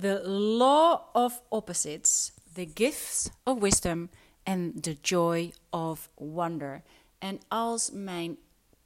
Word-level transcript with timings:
The 0.00 0.28
Law 0.28 1.00
of 1.12 1.42
Opposites, 1.48 2.32
The 2.54 2.70
Gifts 2.74 3.30
of 3.44 3.60
Wisdom 3.60 4.10
and 4.44 4.82
The 4.82 4.96
Joy 5.02 5.52
of 5.70 6.08
Wonder. 6.14 6.82
En 7.18 7.40
als 7.48 7.90
mijn 7.92 8.36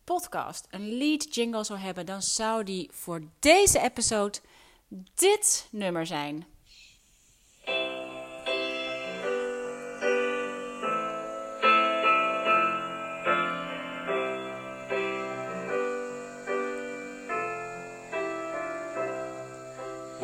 podcast 0.04 0.66
een 0.70 0.96
lead 0.98 1.34
jingle 1.34 1.64
zou 1.64 1.78
hebben, 1.78 2.06
dan 2.06 2.22
zou 2.22 2.64
die 2.64 2.90
voor 2.92 3.22
deze 3.38 3.80
episode 3.80 4.38
dit 5.14 5.68
nummer 5.70 6.06
zijn. 6.06 6.46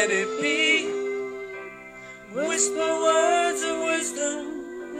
let 0.00 0.10
it 0.10 0.40
be. 0.40 0.88
Whisper 2.32 3.00
words 3.00 3.62
of 3.62 3.84
wisdom, 3.84 4.46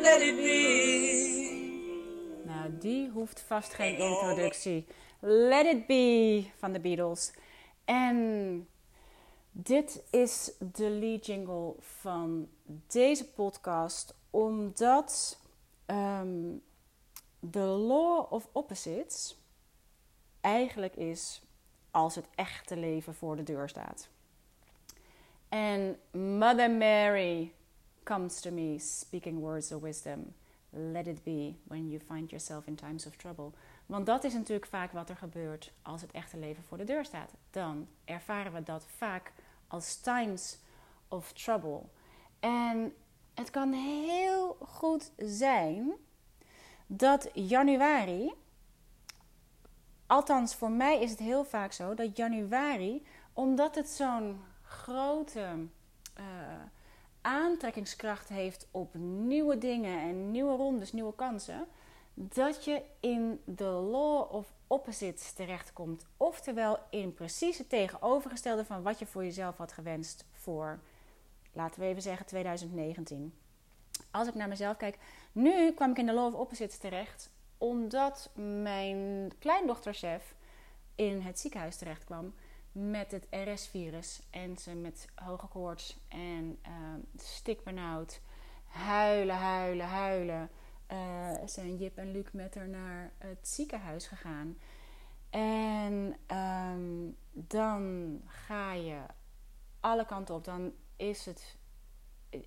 let 0.03 0.21
it 0.21 0.37
be. 0.37 2.43
Nou, 2.45 2.79
die 2.79 3.11
hoeft 3.11 3.41
vast 3.41 3.75
geen 3.75 3.97
introductie. 3.97 4.87
Let 5.21 5.67
It 5.67 5.87
Be 5.87 6.45
van 6.59 6.73
de 6.73 6.81
Beatles. 6.81 7.33
En 7.85 8.69
dit 9.51 10.03
is 10.11 10.53
de 10.73 10.91
lead 10.91 11.27
jingle 11.27 11.75
van 11.79 12.49
deze 12.87 13.31
podcast, 13.31 14.15
omdat 14.31 15.39
ehm, 15.87 16.57
de 17.39 17.61
Law 17.61 18.33
of 18.33 18.49
Opposites 18.53 19.39
eigenlijk 20.41 20.97
is 20.97 21.43
als 21.91 22.15
het 22.15 22.27
echte 22.35 22.77
leven 22.77 23.15
voor 23.15 23.37
de 23.37 23.43
deur 23.43 23.69
staat. 23.69 24.09
En 25.51 25.99
Mother 26.13 26.71
Mary 26.71 27.53
comes 28.03 28.41
to 28.41 28.51
me 28.51 28.79
speaking 28.79 29.41
words 29.41 29.73
of 29.73 29.83
wisdom. 29.83 30.35
Let 30.71 31.07
it 31.07 31.25
be 31.25 31.57
when 31.65 31.89
you 31.89 32.01
find 32.01 32.31
yourself 32.31 32.67
in 32.67 32.75
times 32.75 33.07
of 33.07 33.17
trouble. 33.17 33.53
Want 33.87 34.07
dat 34.07 34.25
is 34.25 34.33
natuurlijk 34.33 34.67
vaak 34.67 34.93
wat 34.93 35.09
er 35.11 35.17
gebeurt 35.17 35.73
als 35.83 36.01
het 36.01 36.11
echte 36.11 36.39
leven 36.39 36.63
voor 36.63 36.79
de 36.79 36.85
deur 36.85 37.05
staat. 37.05 37.31
Dan 37.51 37.89
ervaren 38.05 38.53
we 38.53 38.63
dat 38.63 38.87
vaak 38.97 39.33
als 39.69 39.97
times 39.97 40.59
of 41.09 41.33
trouble. 41.33 41.83
En 42.41 42.95
het 43.35 43.51
kan 43.51 43.73
heel 43.73 44.57
goed 44.61 45.11
zijn 45.17 45.93
dat 46.87 47.31
januari, 47.35 48.33
althans 50.07 50.55
voor 50.55 50.71
mij 50.71 51.01
is 51.01 51.11
het 51.11 51.19
heel 51.19 51.45
vaak 51.45 51.73
zo, 51.73 51.95
dat 51.95 52.17
januari, 52.17 53.07
omdat 53.33 53.75
het 53.75 53.89
zo'n 53.89 54.41
grote 54.71 55.67
uh, 56.19 56.25
aantrekkingskracht 57.21 58.29
heeft 58.29 58.69
op 58.71 58.95
nieuwe 58.95 59.59
dingen 59.59 60.01
en 60.01 60.31
nieuwe 60.31 60.57
rondes, 60.57 60.93
nieuwe 60.93 61.15
kansen, 61.15 61.67
dat 62.15 62.65
je 62.65 62.83
in 63.01 63.41
de 63.45 63.65
law 63.65 64.35
of 64.35 64.53
opposites 64.67 65.33
terechtkomt. 65.33 66.07
Oftewel 66.17 66.79
in 66.91 67.15
precies 67.15 67.59
het 67.59 67.69
tegenovergestelde 67.69 68.65
van 68.65 68.83
wat 68.83 68.99
je 68.99 69.07
voor 69.07 69.25
jezelf 69.25 69.57
had 69.57 69.73
gewenst 69.73 70.25
voor, 70.33 70.81
laten 71.53 71.81
we 71.81 71.87
even 71.87 72.03
zeggen, 72.03 72.27
2019. 72.27 73.35
Als 74.11 74.29
ik 74.29 74.35
naar 74.35 74.49
mezelf 74.49 74.77
kijk, 74.77 74.99
nu 75.33 75.73
kwam 75.73 75.91
ik 75.91 75.99
in 75.99 76.07
de 76.07 76.13
law 76.13 76.27
of 76.27 76.41
opposites 76.41 76.79
terecht 76.79 77.31
omdat 77.59 78.31
mijn 78.63 79.33
kleindochterchef 79.39 80.35
in 80.95 81.21
het 81.21 81.39
ziekenhuis 81.39 81.77
terecht 81.77 82.05
kwam 82.05 82.35
met 82.73 83.11
het 83.11 83.27
RS-virus. 83.31 84.23
En 84.31 84.57
ze 84.57 84.75
met 84.75 85.09
hoge 85.15 85.47
koorts 85.47 85.99
en 86.09 86.59
uh, 86.67 86.73
stikbenauwd. 87.17 88.21
Huilen, 88.67 89.37
huilen, 89.37 89.87
huilen. 89.87 90.51
Uh, 90.93 91.33
zijn 91.45 91.77
Jip 91.77 91.97
en 91.97 92.13
Luc 92.13 92.27
met 92.33 92.55
haar 92.55 92.69
naar 92.69 93.13
het 93.19 93.49
ziekenhuis 93.49 94.07
gegaan. 94.07 94.57
En 95.31 96.17
um, 96.37 97.17
dan 97.31 98.21
ga 98.27 98.73
je 98.73 99.01
alle 99.81 100.07
kanten 100.07 100.35
op. 100.35 100.45
Dan 100.45 100.73
is 100.97 101.27
het. 101.27 101.57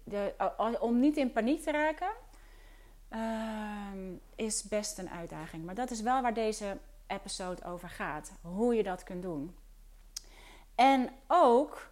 De, 0.03 0.33
om 0.79 0.99
niet 0.99 1.17
in 1.17 1.31
paniek 1.31 1.61
te 1.61 1.71
raken, 1.71 2.11
uh, 3.09 4.13
is 4.35 4.63
best 4.63 4.97
een 4.97 5.09
uitdaging. 5.09 5.65
Maar 5.65 5.75
dat 5.75 5.91
is 5.91 6.01
wel 6.01 6.21
waar 6.21 6.33
deze 6.33 6.77
episode 7.07 7.63
over 7.63 7.89
gaat. 7.89 8.33
Hoe 8.41 8.75
je 8.75 8.83
dat 8.83 9.03
kunt 9.03 9.21
doen. 9.21 9.55
En 10.75 11.09
ook, 11.27 11.91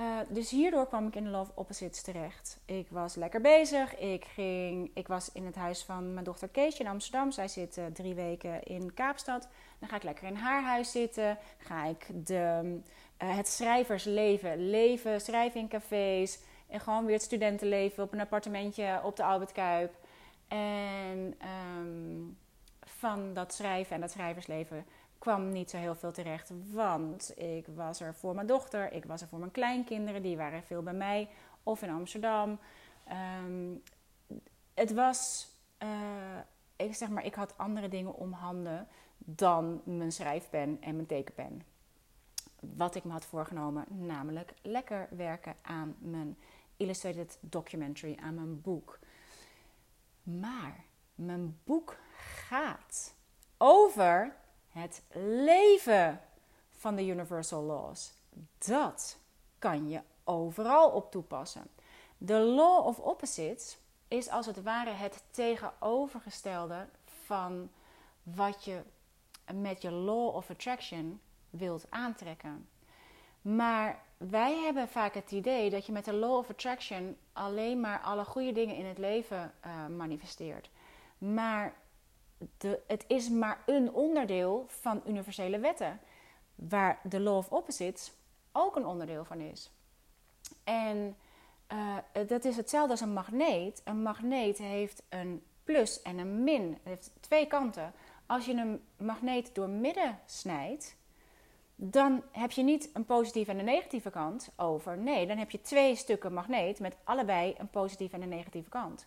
uh, 0.00 0.06
dus 0.28 0.50
hierdoor 0.50 0.86
kwam 0.86 1.06
ik 1.06 1.14
in 1.14 1.24
de 1.24 1.30
Love 1.30 1.50
Opposites 1.54 2.02
terecht. 2.02 2.58
Ik 2.64 2.86
was 2.90 3.14
lekker 3.14 3.40
bezig. 3.40 3.98
Ik, 3.98 4.24
ging, 4.24 4.90
ik 4.94 5.08
was 5.08 5.32
in 5.32 5.46
het 5.46 5.54
huis 5.54 5.84
van 5.84 6.12
mijn 6.12 6.24
dochter 6.24 6.48
Keesje 6.48 6.82
in 6.82 6.88
Amsterdam. 6.88 7.30
Zij 7.30 7.48
zit 7.48 7.76
uh, 7.76 7.84
drie 7.86 8.14
weken 8.14 8.62
in 8.62 8.94
Kaapstad. 8.94 9.48
Dan 9.78 9.88
ga 9.88 9.96
ik 9.96 10.02
lekker 10.02 10.26
in 10.26 10.34
haar 10.34 10.62
huis 10.62 10.90
zitten. 10.90 11.38
Ga 11.58 11.84
ik 11.84 12.06
de, 12.26 12.80
uh, 13.22 13.36
het 13.36 13.48
schrijversleven 13.48 14.70
leven, 14.70 15.20
schrijven 15.20 15.60
in 15.60 15.68
cafés. 15.68 16.38
En 16.68 16.80
gewoon 16.80 17.04
weer 17.04 17.14
het 17.14 17.24
studentenleven 17.24 18.02
op 18.02 18.12
een 18.12 18.20
appartementje 18.20 19.00
op 19.02 19.16
de 19.16 19.24
Albert 19.24 19.52
Kuip. 19.52 19.94
En 20.48 21.34
um, 21.78 22.38
van 22.84 23.34
dat 23.34 23.54
schrijven 23.54 23.94
en 23.94 24.00
dat 24.00 24.10
schrijversleven 24.10 24.84
kwam 25.18 25.52
niet 25.52 25.70
zo 25.70 25.76
heel 25.76 25.94
veel 25.94 26.12
terecht. 26.12 26.52
Want 26.72 27.32
ik 27.36 27.66
was 27.74 28.00
er 28.00 28.14
voor 28.14 28.34
mijn 28.34 28.46
dochter, 28.46 28.92
ik 28.92 29.04
was 29.04 29.20
er 29.20 29.28
voor 29.28 29.38
mijn 29.38 29.50
kleinkinderen, 29.50 30.22
die 30.22 30.36
waren 30.36 30.62
veel 30.62 30.82
bij 30.82 30.92
mij 30.92 31.28
of 31.62 31.82
in 31.82 31.90
Amsterdam. 31.90 32.58
Um, 33.42 33.82
het 34.74 34.92
was, 34.92 35.48
uh, 35.82 35.88
ik 36.76 36.94
zeg 36.94 37.08
maar, 37.08 37.24
ik 37.24 37.34
had 37.34 37.58
andere 37.58 37.88
dingen 37.88 38.14
om 38.14 38.32
handen 38.32 38.88
dan 39.18 39.80
mijn 39.84 40.12
schrijfpen 40.12 40.78
en 40.80 40.94
mijn 40.94 41.06
tekenpen. 41.06 41.62
Wat 42.60 42.94
ik 42.94 43.04
me 43.04 43.12
had 43.12 43.24
voorgenomen, 43.24 43.84
namelijk 43.88 44.52
lekker 44.62 45.08
werken 45.10 45.54
aan 45.62 45.96
mijn 45.98 46.36
illustrated 46.76 47.38
documentary, 47.40 48.18
aan 48.22 48.34
mijn 48.34 48.60
boek. 48.60 48.98
Maar 50.22 50.84
mijn 51.14 51.58
boek 51.64 51.96
gaat 52.46 53.14
over 53.56 54.36
het 54.78 55.02
leven 55.44 56.20
van 56.70 56.96
de 56.96 57.06
Universal 57.06 57.62
Laws. 57.62 58.12
Dat 58.58 59.18
kan 59.58 59.88
je 59.88 60.00
overal 60.24 60.90
op 60.90 61.10
toepassen. 61.10 61.66
De 62.18 62.38
Law 62.38 62.86
of 62.86 62.98
Opposites 62.98 63.78
is 64.08 64.28
als 64.28 64.46
het 64.46 64.62
ware 64.62 64.90
het 64.90 65.22
tegenovergestelde 65.30 66.88
van 67.04 67.70
wat 68.22 68.64
je 68.64 68.82
met 69.54 69.82
je 69.82 69.90
Law 69.90 70.34
of 70.34 70.50
Attraction 70.50 71.20
wilt 71.50 71.86
aantrekken. 71.90 72.68
Maar 73.42 74.02
wij 74.16 74.54
hebben 74.54 74.88
vaak 74.88 75.14
het 75.14 75.30
idee 75.30 75.70
dat 75.70 75.86
je 75.86 75.92
met 75.92 76.04
de 76.04 76.12
Law 76.12 76.36
of 76.36 76.50
Attraction 76.50 77.16
alleen 77.32 77.80
maar 77.80 78.00
alle 78.00 78.24
goede 78.24 78.52
dingen 78.52 78.76
in 78.76 78.86
het 78.86 78.98
leven 78.98 79.52
uh, 79.66 79.86
manifesteert. 79.86 80.70
Maar 81.18 81.74
het 82.86 83.04
is 83.06 83.28
maar 83.28 83.62
een 83.66 83.92
onderdeel 83.92 84.64
van 84.68 85.02
universele 85.06 85.58
wetten, 85.58 86.00
waar 86.54 87.00
de 87.02 87.20
law 87.20 87.36
of 87.36 87.52
opposites 87.52 88.12
ook 88.52 88.76
een 88.76 88.86
onderdeel 88.86 89.24
van 89.24 89.40
is. 89.40 89.70
En 90.64 91.16
uh, 91.72 91.96
dat 92.26 92.44
is 92.44 92.56
hetzelfde 92.56 92.90
als 92.90 93.00
een 93.00 93.12
magneet. 93.12 93.80
Een 93.84 94.02
magneet 94.02 94.58
heeft 94.58 95.02
een 95.08 95.42
plus 95.64 96.02
en 96.02 96.18
een 96.18 96.44
min. 96.44 96.70
Het 96.72 96.80
heeft 96.82 97.10
twee 97.20 97.46
kanten. 97.46 97.92
Als 98.26 98.44
je 98.44 98.52
een 98.52 98.84
magneet 98.96 99.54
door 99.54 99.68
midden 99.68 100.18
snijdt, 100.26 100.96
dan 101.74 102.22
heb 102.32 102.50
je 102.50 102.62
niet 102.62 102.90
een 102.92 103.04
positieve 103.04 103.50
en 103.50 103.58
een 103.58 103.64
negatieve 103.64 104.10
kant 104.10 104.50
over. 104.56 104.98
Nee, 104.98 105.26
dan 105.26 105.36
heb 105.36 105.50
je 105.50 105.60
twee 105.60 105.96
stukken 105.96 106.32
magneet 106.32 106.80
met 106.80 106.96
allebei 107.04 107.54
een 107.58 107.70
positieve 107.70 108.16
en 108.16 108.22
een 108.22 108.28
negatieve 108.28 108.68
kant. 108.68 109.06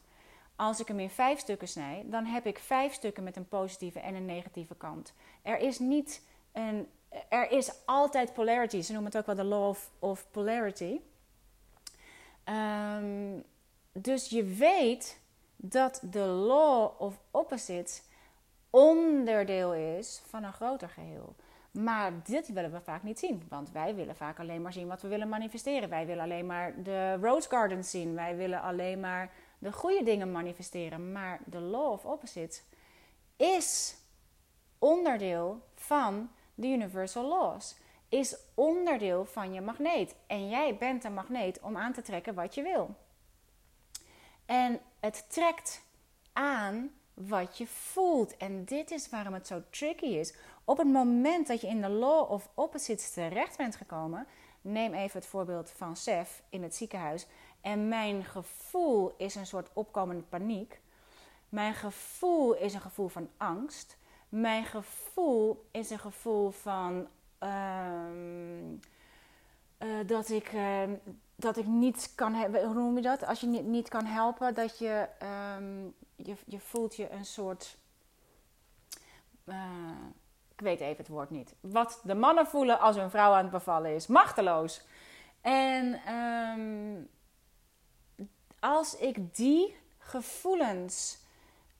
Als 0.61 0.79
ik 0.79 0.87
hem 0.87 0.99
in 0.99 1.09
vijf 1.09 1.39
stukken 1.39 1.67
snij, 1.67 2.05
dan 2.05 2.25
heb 2.25 2.45
ik 2.45 2.59
vijf 2.59 2.93
stukken 2.93 3.23
met 3.23 3.35
een 3.35 3.47
positieve 3.47 3.99
en 3.99 4.15
een 4.15 4.25
negatieve 4.25 4.75
kant. 4.75 5.13
Er 5.41 5.59
is 5.59 5.79
niet 5.79 6.21
een 6.51 6.87
er 7.29 7.51
is 7.51 7.71
altijd 7.85 8.33
polarity. 8.33 8.81
Ze 8.81 8.91
noemen 8.91 9.11
het 9.11 9.19
ook 9.19 9.25
wel 9.25 9.35
de 9.35 9.43
law 9.43 9.67
of, 9.67 9.89
of 9.99 10.25
polarity. 10.31 10.99
Ehm, 12.43 13.39
dus 13.91 14.29
je 14.29 14.43
weet 14.43 15.19
dat 15.55 16.01
de 16.11 16.25
law 16.25 17.01
of 17.01 17.19
opposites 17.31 18.01
onderdeel 18.69 19.73
is 19.73 20.21
van 20.25 20.43
een 20.43 20.53
groter 20.53 20.89
geheel. 20.89 21.35
Maar 21.71 22.11
dit 22.23 22.53
willen 22.53 22.71
we 22.71 22.81
vaak 22.81 23.03
niet 23.03 23.19
zien, 23.19 23.43
want 23.49 23.71
wij 23.71 23.95
willen 23.95 24.15
vaak 24.15 24.39
alleen 24.39 24.61
maar 24.61 24.73
zien 24.73 24.87
wat 24.87 25.01
we 25.01 25.07
willen 25.07 25.29
manifesteren. 25.29 25.89
Wij 25.89 26.05
willen 26.05 26.23
alleen 26.23 26.45
maar 26.45 26.83
de 26.83 27.17
rose 27.21 27.49
gardens 27.49 27.89
zien. 27.89 28.15
Wij 28.15 28.35
willen 28.35 28.61
alleen 28.61 28.99
maar 28.99 29.31
de 29.61 29.71
goede 29.71 30.03
dingen 30.03 30.31
manifesteren. 30.31 31.11
Maar 31.11 31.39
de 31.45 31.59
law 31.59 31.91
of 31.91 32.05
opposites 32.05 32.63
is 33.37 33.95
onderdeel 34.79 35.61
van 35.75 36.29
de 36.55 36.67
universal 36.67 37.27
laws. 37.27 37.75
Is 38.09 38.37
onderdeel 38.53 39.25
van 39.25 39.53
je 39.53 39.61
magneet. 39.61 40.15
En 40.27 40.49
jij 40.49 40.77
bent 40.77 41.03
een 41.03 41.13
magneet 41.13 41.59
om 41.59 41.77
aan 41.77 41.93
te 41.93 42.01
trekken 42.01 42.33
wat 42.33 42.55
je 42.55 42.61
wil. 42.61 42.95
En 44.45 44.79
het 44.99 45.25
trekt 45.29 45.81
aan 46.33 46.91
wat 47.13 47.57
je 47.57 47.67
voelt. 47.67 48.37
En 48.37 48.65
dit 48.65 48.91
is 48.91 49.09
waarom 49.09 49.33
het 49.33 49.47
zo 49.47 49.61
tricky 49.69 50.05
is. 50.05 50.33
Op 50.63 50.77
het 50.77 50.87
moment 50.87 51.47
dat 51.47 51.61
je 51.61 51.67
in 51.67 51.81
de 51.81 51.89
law 51.89 52.31
of 52.31 52.49
opposites 52.53 53.13
terecht 53.13 53.57
bent 53.57 53.75
gekomen, 53.75 54.27
neem 54.61 54.93
even 54.93 55.19
het 55.19 55.29
voorbeeld 55.29 55.69
van 55.69 55.95
Sef 55.95 56.43
in 56.49 56.63
het 56.63 56.75
ziekenhuis. 56.75 57.27
En 57.61 57.87
mijn 57.87 58.23
gevoel 58.23 59.13
is 59.17 59.35
een 59.35 59.45
soort 59.45 59.69
opkomende 59.73 60.23
paniek. 60.23 60.81
Mijn 61.49 61.73
gevoel 61.73 62.55
is 62.55 62.73
een 62.73 62.81
gevoel 62.81 63.07
van 63.07 63.29
angst. 63.37 63.97
Mijn 64.29 64.65
gevoel 64.65 65.65
is 65.71 65.89
een 65.89 65.99
gevoel 65.99 66.51
van 66.51 67.07
ehm, 67.37 68.75
eh, 69.77 69.89
dat, 70.05 70.29
ik, 70.29 70.53
uh, 70.53 70.83
dat 71.35 71.57
ik 71.57 71.65
niet 71.65 72.11
kan 72.15 72.33
hebben. 72.33 72.65
Hoe 72.65 72.73
noem 72.73 72.95
je 72.95 73.01
dat? 73.01 73.25
Als 73.25 73.39
je 73.39 73.47
niet, 73.47 73.65
niet 73.65 73.89
kan 73.89 74.05
helpen, 74.05 74.53
dat 74.53 74.77
je, 74.77 75.07
ehm, 75.19 75.83
je, 76.15 76.35
je 76.45 76.59
voelt 76.59 76.95
je 76.95 77.11
een 77.11 77.25
soort. 77.25 77.77
Uh, 79.45 79.55
ik 80.53 80.61
weet 80.61 80.79
even 80.79 80.97
het 80.97 81.07
woord 81.07 81.29
niet. 81.29 81.55
Wat 81.59 81.99
de 82.03 82.15
mannen 82.15 82.47
voelen 82.47 82.79
als 82.79 82.95
hun 82.95 83.09
vrouw 83.09 83.31
aan 83.31 83.43
het 83.43 83.51
bevallen 83.51 83.95
is. 83.95 84.07
Machteloos. 84.07 84.85
En 85.41 85.99
als 88.61 88.95
ik 88.95 89.35
die 89.35 89.75
gevoelens 89.97 91.17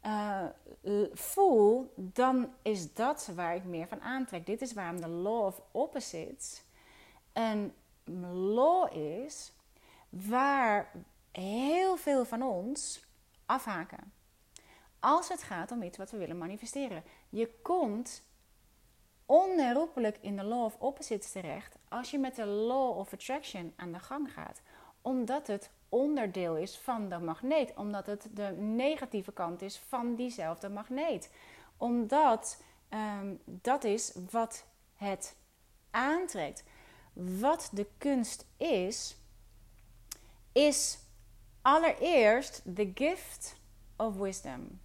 uh, 0.05 0.45
voel, 1.13 1.93
dan 1.95 2.53
is 2.61 2.93
dat 2.93 3.29
waar 3.35 3.55
ik 3.55 3.63
meer 3.63 3.87
van 3.87 4.01
aantrek. 4.01 4.45
Dit 4.45 4.61
is 4.61 4.73
waarom 4.73 5.01
de 5.01 5.07
law 5.07 5.45
of 5.45 5.61
opposites 5.71 6.63
een 7.33 7.73
law 8.53 8.95
is 8.95 9.51
waar 10.09 10.91
heel 11.31 11.97
veel 11.97 12.25
van 12.25 12.41
ons 12.41 13.05
afhaken. 13.45 14.13
Als 14.99 15.29
het 15.29 15.43
gaat 15.43 15.71
om 15.71 15.83
iets 15.83 15.97
wat 15.97 16.11
we 16.11 16.17
willen 16.17 16.37
manifesteren. 16.37 17.03
Je 17.29 17.49
komt 17.61 18.23
onherroepelijk 19.25 20.17
in 20.21 20.35
de 20.35 20.43
law 20.43 20.63
of 20.63 20.75
opposites 20.79 21.31
terecht 21.31 21.75
als 21.89 22.11
je 22.11 22.19
met 22.19 22.35
de 22.35 22.45
law 22.45 22.97
of 22.97 23.13
attraction 23.13 23.73
aan 23.75 23.91
de 23.91 23.99
gang 23.99 24.33
gaat. 24.33 24.61
Omdat 25.01 25.47
het 25.47 25.69
onderdeel 25.91 26.57
is 26.57 26.77
van 26.77 27.09
de 27.09 27.19
magneet. 27.19 27.73
Omdat 27.75 28.05
het 28.05 28.27
de 28.33 28.51
negatieve 28.57 29.31
kant 29.31 29.61
is 29.61 29.77
van 29.77 30.15
diezelfde 30.15 30.69
magneet. 30.69 31.31
Omdat 31.77 32.61
um, 32.89 33.39
dat 33.45 33.83
is 33.83 34.17
wat 34.29 34.65
het 34.95 35.35
aantrekt. 35.89 36.63
Wat 37.13 37.69
de 37.73 37.87
kunst 37.97 38.45
is, 38.57 39.17
is 40.51 40.99
allereerst 41.61 42.61
the 42.75 42.91
gift 42.93 43.55
of 43.95 44.15
wisdom. 44.15 44.79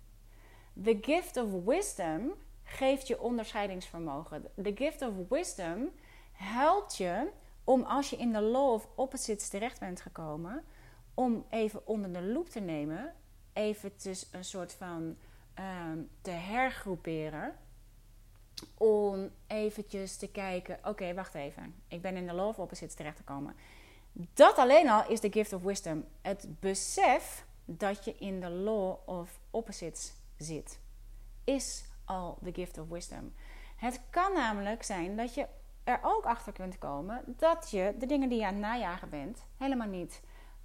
The 0.82 0.98
gift 1.00 1.36
of 1.36 1.64
wisdom 1.64 2.34
geeft 2.62 3.06
je 3.06 3.20
onderscheidingsvermogen. 3.20 4.50
The 4.62 4.72
gift 4.74 5.02
of 5.02 5.14
wisdom 5.28 5.90
helpt 6.32 6.96
je 6.96 7.30
om 7.64 7.82
als 7.82 8.10
je 8.10 8.16
in 8.16 8.32
de 8.32 8.40
law 8.40 8.72
of 8.72 8.88
opposites 8.94 9.48
terecht 9.48 9.80
bent 9.80 10.00
gekomen, 10.00 10.64
om 11.16 11.46
even 11.50 11.86
onder 11.86 12.12
de 12.12 12.22
loep 12.22 12.48
te 12.48 12.60
nemen, 12.60 13.14
eventjes 13.52 14.28
een 14.32 14.44
soort 14.44 14.72
van 14.72 15.16
um, 15.58 16.10
te 16.20 16.30
hergroeperen. 16.30 17.54
Om 18.74 19.30
eventjes 19.46 20.16
te 20.16 20.30
kijken, 20.30 20.78
oké, 20.84 21.14
wacht 21.14 21.34
even. 21.34 21.74
Ik 21.88 22.02
ben 22.02 22.16
in 22.16 22.26
de 22.26 22.32
law 22.32 22.48
of 22.48 22.58
opposites 22.58 22.94
terechtgekomen. 22.94 23.56
Dat 24.12 24.58
alleen 24.58 24.88
al 24.88 25.08
is 25.08 25.20
de 25.20 25.32
gift 25.32 25.52
of 25.52 25.62
wisdom. 25.62 26.04
Het 26.22 26.60
besef 26.60 27.46
dat 27.64 28.04
je 28.04 28.14
in 28.14 28.40
de 28.40 28.50
law 28.50 29.08
of 29.08 29.40
opposites 29.50 30.12
zit, 30.36 30.80
is 31.44 31.84
al 32.04 32.38
de 32.40 32.52
gift 32.52 32.78
of 32.78 32.88
wisdom. 32.88 33.32
Het 33.76 34.00
kan 34.10 34.32
namelijk 34.32 34.82
zijn 34.82 35.16
dat 35.16 35.34
je 35.34 35.46
er 35.84 35.98
ook 36.02 36.24
achter 36.24 36.52
kunt 36.52 36.78
komen 36.78 37.22
dat 37.26 37.70
je 37.70 37.94
de 37.98 38.06
dingen 38.06 38.28
die 38.28 38.38
je 38.38 38.46
aan 38.46 38.52
het 38.52 38.62
najagen 38.62 39.08
bent, 39.08 39.46
helemaal 39.56 39.88
niet 39.88 40.20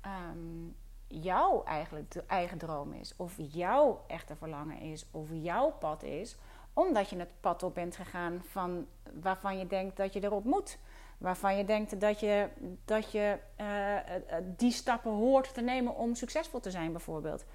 um, 0.05 0.75
jouw 1.07 1.63
eigenlijk 1.63 2.11
de 2.11 2.23
eigen 2.27 2.57
droom 2.57 2.93
is, 2.93 3.13
of 3.15 3.33
jouw 3.37 4.03
echte 4.07 4.35
verlangen 4.35 4.79
is, 4.79 5.05
of 5.11 5.27
jouw 5.31 5.71
pad 5.71 6.03
is, 6.03 6.37
omdat 6.73 7.09
je 7.09 7.17
het 7.17 7.31
pad 7.39 7.63
op 7.63 7.73
bent 7.75 7.95
gegaan 7.95 8.41
van 8.45 8.87
waarvan 9.21 9.57
je 9.57 9.67
denkt 9.67 9.97
dat 9.97 10.13
je 10.13 10.23
erop 10.23 10.43
moet. 10.43 10.77
Waarvan 11.17 11.57
je 11.57 11.65
denkt 11.65 11.99
dat 11.99 12.19
je, 12.19 12.47
dat 12.85 13.11
je 13.11 13.37
uh, 13.57 14.15
die 14.57 14.71
stappen 14.71 15.11
hoort 15.11 15.53
te 15.53 15.61
nemen 15.61 15.95
om 15.95 16.15
succesvol 16.15 16.59
te 16.59 16.71
zijn, 16.71 16.91
bijvoorbeeld. 16.91 17.45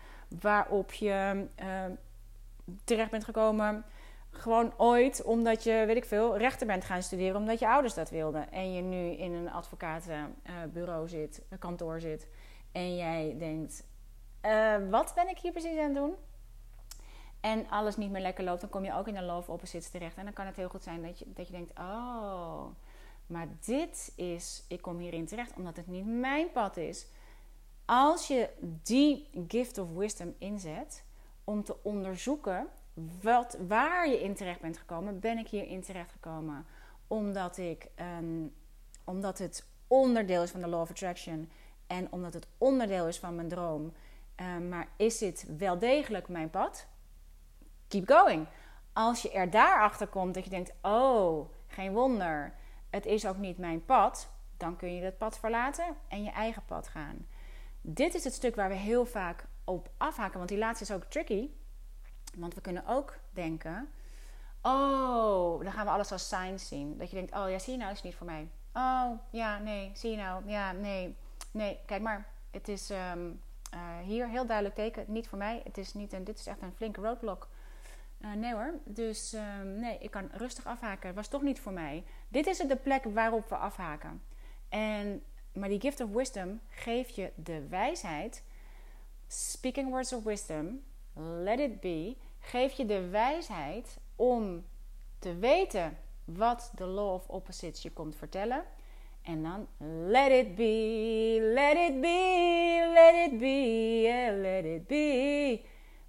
Waarop 0.40 0.92
je 0.92 1.46
uh, 1.60 1.84
terecht 2.84 3.10
bent 3.10 3.24
gekomen 3.24 3.84
gewoon 4.38 4.72
ooit 4.76 5.22
omdat 5.22 5.64
je, 5.64 5.84
weet 5.86 5.96
ik 5.96 6.04
veel, 6.04 6.36
rechter 6.36 6.66
bent 6.66 6.84
gaan 6.84 7.02
studeren 7.02 7.36
omdat 7.36 7.58
je 7.58 7.68
ouders 7.68 7.94
dat 7.94 8.10
wilden. 8.10 8.52
En 8.52 8.74
je 8.74 8.82
nu 8.82 9.10
in 9.10 9.32
een 9.32 9.50
advocatenbureau 9.50 11.08
zit, 11.08 11.42
een 11.48 11.58
kantoor 11.58 12.00
zit. 12.00 12.28
En 12.72 12.96
jij 12.96 13.36
denkt, 13.38 13.84
uh, 14.42 14.74
wat 14.90 15.12
ben 15.14 15.28
ik 15.28 15.38
hier 15.38 15.52
precies 15.52 15.78
aan 15.78 15.84
het 15.84 15.94
doen? 15.94 16.14
En 17.40 17.68
alles 17.70 17.96
niet 17.96 18.10
meer 18.10 18.20
lekker 18.20 18.44
loopt, 18.44 18.60
dan 18.60 18.70
kom 18.70 18.84
je 18.84 18.94
ook 18.94 19.08
in 19.08 19.16
een 19.16 19.24
love 19.24 19.52
opposites 19.52 19.90
terecht. 19.90 20.16
En 20.16 20.24
dan 20.24 20.32
kan 20.32 20.46
het 20.46 20.56
heel 20.56 20.68
goed 20.68 20.82
zijn 20.82 21.02
dat 21.02 21.18
je, 21.18 21.32
dat 21.32 21.46
je 21.46 21.52
denkt, 21.52 21.78
oh, 21.78 22.64
maar 23.26 23.48
dit 23.64 24.12
is, 24.16 24.64
ik 24.68 24.82
kom 24.82 24.98
hierin 24.98 25.26
terecht 25.26 25.56
omdat 25.56 25.76
het 25.76 25.86
niet 25.86 26.06
mijn 26.06 26.50
pad 26.52 26.76
is. 26.76 27.06
Als 27.84 28.26
je 28.26 28.48
die 28.82 29.28
gift 29.48 29.78
of 29.78 29.92
wisdom 29.92 30.34
inzet 30.38 31.04
om 31.44 31.64
te 31.64 31.76
onderzoeken 31.82 32.66
wat, 33.22 33.56
waar 33.68 34.08
je 34.08 34.22
in 34.22 34.34
terecht 34.34 34.60
bent 34.60 34.78
gekomen. 34.78 35.20
Ben 35.20 35.38
ik 35.38 35.48
hier 35.48 35.66
in 35.66 35.82
terecht 35.82 36.12
gekomen 36.12 36.66
omdat, 37.06 37.56
ik, 37.56 37.88
um, 38.18 38.54
omdat 39.04 39.38
het 39.38 39.66
onderdeel 39.86 40.42
is 40.42 40.50
van 40.50 40.60
de 40.60 40.66
Law 40.66 40.80
of 40.80 40.90
Attraction 40.90 41.50
en 41.86 42.12
omdat 42.12 42.34
het 42.34 42.46
onderdeel 42.58 43.06
is 43.06 43.18
van 43.18 43.34
mijn 43.34 43.48
droom. 43.48 43.92
Um, 44.36 44.68
maar 44.68 44.88
is 44.96 45.18
dit 45.18 45.46
wel 45.58 45.78
degelijk 45.78 46.28
mijn 46.28 46.50
pad? 46.50 46.86
Keep 47.88 48.08
going. 48.08 48.46
Als 48.92 49.22
je 49.22 49.30
er 49.30 49.50
daarachter 49.50 50.06
komt 50.06 50.34
dat 50.34 50.44
je 50.44 50.50
denkt: 50.50 50.72
oh, 50.82 51.50
geen 51.66 51.92
wonder, 51.92 52.54
het 52.90 53.06
is 53.06 53.26
ook 53.26 53.36
niet 53.36 53.58
mijn 53.58 53.84
pad, 53.84 54.30
dan 54.56 54.76
kun 54.76 54.94
je 54.94 55.02
dat 55.02 55.18
pad 55.18 55.38
verlaten 55.38 55.96
en 56.08 56.22
je 56.22 56.30
eigen 56.30 56.64
pad 56.64 56.88
gaan. 56.88 57.26
Dit 57.80 58.14
is 58.14 58.24
het 58.24 58.34
stuk 58.34 58.54
waar 58.54 58.68
we 58.68 58.74
heel 58.74 59.06
vaak 59.06 59.46
op 59.64 59.90
afhaken, 59.96 60.36
want 60.36 60.48
die 60.48 60.58
laatste 60.58 60.84
is 60.84 60.92
ook 60.92 61.04
tricky. 61.04 61.50
Want 62.36 62.54
we 62.54 62.60
kunnen 62.60 62.86
ook 62.86 63.18
denken: 63.30 63.88
oh, 64.62 65.62
dan 65.62 65.72
gaan 65.72 65.84
we 65.84 65.92
alles 65.92 66.12
als 66.12 66.28
signs 66.28 66.68
zien. 66.68 66.98
Dat 66.98 67.10
je 67.10 67.16
denkt: 67.16 67.34
oh 67.34 67.50
ja, 67.50 67.58
zie 67.58 67.72
je 67.72 67.78
nou, 67.78 67.92
is 67.92 68.02
niet 68.02 68.14
voor 68.14 68.26
mij. 68.26 68.48
Oh 68.72 69.10
ja, 69.30 69.58
nee, 69.58 69.90
zie 69.94 70.10
je 70.10 70.16
nou, 70.16 70.48
ja, 70.48 70.72
nee, 70.72 71.16
nee, 71.50 71.78
kijk 71.86 72.02
maar, 72.02 72.28
het 72.50 72.68
is 72.68 72.90
um, 72.90 73.40
uh, 73.74 73.98
hier 74.04 74.28
heel 74.28 74.46
duidelijk 74.46 74.76
teken, 74.76 75.04
niet 75.06 75.28
voor 75.28 75.38
mij. 75.38 75.60
Het 75.64 75.78
is 75.78 75.94
niet 75.94 76.12
een, 76.12 76.24
dit 76.24 76.38
is 76.38 76.46
echt 76.46 76.62
een 76.62 76.72
flinke 76.72 77.00
roadblock. 77.00 77.48
Uh, 78.20 78.32
nee 78.32 78.52
hoor, 78.52 78.74
dus 78.84 79.32
um, 79.32 79.78
nee, 79.78 79.98
ik 79.98 80.10
kan 80.10 80.28
rustig 80.32 80.66
afhaken. 80.66 81.06
Het 81.06 81.16
was 81.16 81.28
toch 81.28 81.42
niet 81.42 81.60
voor 81.60 81.72
mij. 81.72 82.04
Dit 82.28 82.46
is 82.46 82.58
de 82.58 82.76
plek 82.76 83.04
waarop 83.04 83.48
we 83.48 83.56
afhaken. 83.56 84.22
En, 84.68 85.22
maar 85.52 85.68
die 85.68 85.80
gift 85.80 86.00
of 86.00 86.10
wisdom 86.10 86.60
geeft 86.68 87.14
je 87.14 87.32
de 87.34 87.68
wijsheid. 87.68 88.42
Speaking 89.26 89.90
words 89.90 90.12
of 90.12 90.24
wisdom, 90.24 90.82
let 91.14 91.58
it 91.58 91.80
be 91.80 92.16
geef 92.46 92.72
je 92.72 92.86
de 92.86 93.08
wijsheid 93.08 93.98
om 94.16 94.64
te 95.18 95.38
weten 95.38 95.98
wat 96.24 96.72
de 96.74 96.84
law 96.84 97.12
of 97.12 97.28
opposites 97.28 97.82
je 97.82 97.92
komt 97.92 98.16
vertellen. 98.16 98.64
En 99.22 99.42
dan 99.42 99.68
let 100.06 100.30
it 100.30 100.54
be, 100.54 101.38
let 101.54 101.76
it 101.76 102.00
be, 102.00 102.90
let 102.92 103.32
it 103.32 103.38
be, 103.38 104.38
let 104.40 104.64
it 104.64 104.86
be. 104.86 105.60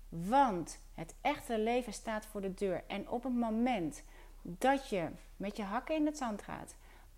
Want 0.09 0.79
het 0.93 1.15
echte 1.21 1.59
leven 1.59 1.93
staat 1.93 2.25
voor 2.25 2.41
de 2.41 2.53
deur. 2.53 2.83
En 2.87 3.09
op 3.09 3.23
het 3.23 3.33
moment 3.33 4.03
dat 4.41 4.89
je 4.89 5.09
met 5.37 5.57
je 5.57 5.63
hakken 5.63 5.95
in 5.95 6.05
het 6.05 6.17
zand 6.17 6.41
gaat, 6.41 6.75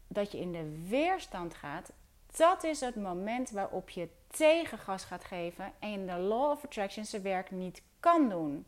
dat 0.08 0.32
je 0.32 0.40
in 0.40 0.52
de 0.52 0.86
weerstand 0.88 1.54
gaat, 1.54 1.92
dat 2.36 2.64
is 2.64 2.80
het 2.80 2.96
moment 2.96 3.50
waarop 3.50 3.90
je 3.90 4.10
tegengas 4.28 5.04
gaat 5.04 5.24
geven 5.24 5.72
en 5.80 6.06
de 6.06 6.18
law 6.18 6.52
of 6.52 6.64
attraction 6.64 7.06
zijn 7.06 7.22
werk 7.22 7.52
niet 7.52 7.82
kan 8.00 8.30
doen. 8.30 8.66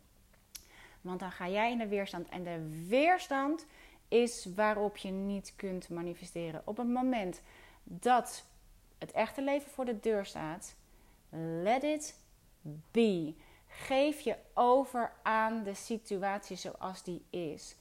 Want 1.01 1.19
dan 1.19 1.31
ga 1.31 1.49
jij 1.49 1.71
in 1.71 1.77
de 1.77 1.87
weerstand 1.87 2.29
en 2.29 2.43
de 2.43 2.85
weerstand 2.87 3.65
is 4.07 4.47
waarop 4.55 4.97
je 4.97 5.09
niet 5.09 5.53
kunt 5.55 5.89
manifesteren. 5.89 6.61
Op 6.65 6.77
het 6.77 6.87
moment 6.87 7.41
dat 7.83 8.45
het 8.97 9.11
echte 9.11 9.41
leven 9.41 9.71
voor 9.71 9.85
de 9.85 9.99
deur 9.99 10.25
staat, 10.25 10.75
let 11.63 11.83
it 11.83 12.19
be. 12.91 13.33
Geef 13.67 14.19
je 14.19 14.35
over 14.53 15.11
aan 15.23 15.63
de 15.63 15.73
situatie 15.73 16.55
zoals 16.55 17.03
die 17.03 17.25
is. 17.29 17.75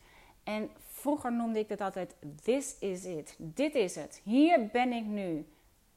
En 0.45 0.71
vroeger 0.79 1.33
noemde 1.33 1.59
ik 1.59 1.69
het 1.69 1.81
altijd: 1.81 2.17
This 2.43 2.79
is 2.79 3.05
it. 3.05 3.35
Dit 3.39 3.75
is 3.75 3.95
het. 3.95 4.21
Hier 4.25 4.67
ben 4.67 4.93
ik 4.93 5.05
nu. 5.05 5.47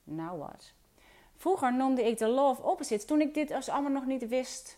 Now 0.03 0.39
what? 0.39 0.73
Vroeger 1.35 1.73
noemde 1.73 2.03
ik 2.03 2.17
de 2.17 2.27
law 2.27 2.49
of 2.49 2.59
opposites. 2.59 3.05
Toen 3.05 3.21
ik 3.21 3.33
dit 3.33 3.51
als 3.51 3.69
allemaal 3.69 3.91
nog 3.91 4.05
niet 4.05 4.27
wist, 4.27 4.77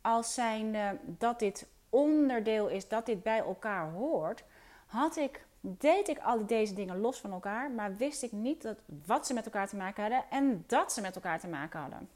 als 0.00 0.34
zijn 0.34 0.98
dat 1.04 1.38
dit 1.38 1.66
onderdeel 1.94 2.68
is, 2.68 2.88
dat 2.88 3.06
dit 3.06 3.22
bij 3.22 3.38
elkaar 3.38 3.90
hoort, 3.90 4.44
had 4.86 5.16
ik, 5.16 5.46
deed 5.60 6.08
ik 6.08 6.18
al 6.18 6.46
deze 6.46 6.74
dingen 6.74 7.00
los 7.00 7.20
van 7.20 7.32
elkaar, 7.32 7.70
maar 7.70 7.96
wist 7.96 8.22
ik 8.22 8.32
niet 8.32 8.62
dat, 8.62 8.78
wat 9.06 9.26
ze 9.26 9.34
met 9.34 9.44
elkaar 9.44 9.68
te 9.68 9.76
maken 9.76 10.02
hadden 10.02 10.24
en 10.30 10.64
dat 10.66 10.92
ze 10.92 11.00
met 11.00 11.14
elkaar 11.14 11.40
te 11.40 11.48
maken 11.48 11.80
hadden. 11.80 12.08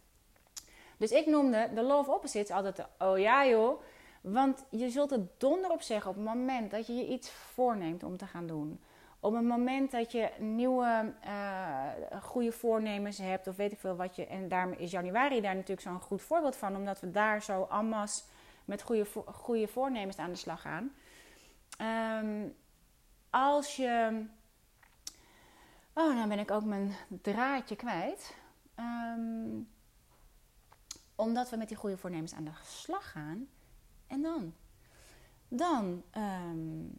Dus 0.97 1.11
ik 1.11 1.26
noemde 1.26 1.68
de 1.75 1.85
of 1.85 2.08
opposites 2.08 2.50
altijd 2.50 2.76
de 2.76 2.87
oh 2.99 3.18
ja 3.18 3.47
joh. 3.47 3.82
Want 4.20 4.64
je 4.70 4.90
zult 4.90 5.12
er 5.12 5.26
donder 5.37 5.70
op 5.70 5.82
zeggen 5.82 6.11
op 6.11 6.16
het 6.16 6.25
moment 6.25 6.70
dat 6.70 6.87
je 6.87 6.94
je 6.94 7.06
iets 7.06 7.30
voorneemt 7.30 8.02
om 8.02 8.16
te 8.16 8.26
gaan 8.26 8.47
doen. 8.47 8.80
Op 9.20 9.35
het 9.35 9.44
moment 9.44 9.90
dat 9.90 10.12
je 10.12 10.30
nieuwe 10.38 11.12
uh, 11.25 12.23
goede 12.23 12.52
voornemens 12.52 13.18
hebt, 13.18 13.47
of 13.47 13.56
weet 13.56 13.73
ik 13.73 13.78
veel 13.78 13.97
wat 13.97 14.16
je. 14.16 14.26
En 14.26 14.49
daarom 14.49 14.73
is 14.73 14.90
januari 14.90 15.40
daar 15.40 15.54
natuurlijk 15.54 15.80
zo'n 15.80 16.00
goed 16.00 16.23
voorbeeld 16.23 16.56
van, 16.56 16.76
omdat 16.76 17.00
we 17.00 17.11
daar 17.11 17.42
zo 17.42 17.62
ammas 17.62 18.25
met 18.69 18.83
goede, 18.83 19.07
goede 19.27 19.69
voornemens 19.69 20.17
aan 20.17 20.31
de 20.31 20.37
slag 20.37 20.61
gaan. 20.61 20.93
Um, 22.23 22.55
als 23.31 23.77
je. 23.77 24.25
Oh, 25.93 26.15
nou 26.15 26.29
ben 26.29 26.39
ik 26.39 26.51
ook 26.51 26.65
mijn 26.65 26.93
draadje 27.23 27.77
kwijt. 27.77 28.35
Um, 28.77 29.69
omdat 31.15 31.51
we 31.51 31.57
met 31.57 31.69
die 31.69 31.77
goede 31.77 31.97
voornemens 31.97 32.35
aan 32.35 32.45
de 32.45 32.51
slag 32.65 33.11
gaan. 33.11 33.49
En 34.07 34.23
dan? 34.23 34.55
Dan. 35.49 36.03
Um, 36.17 36.99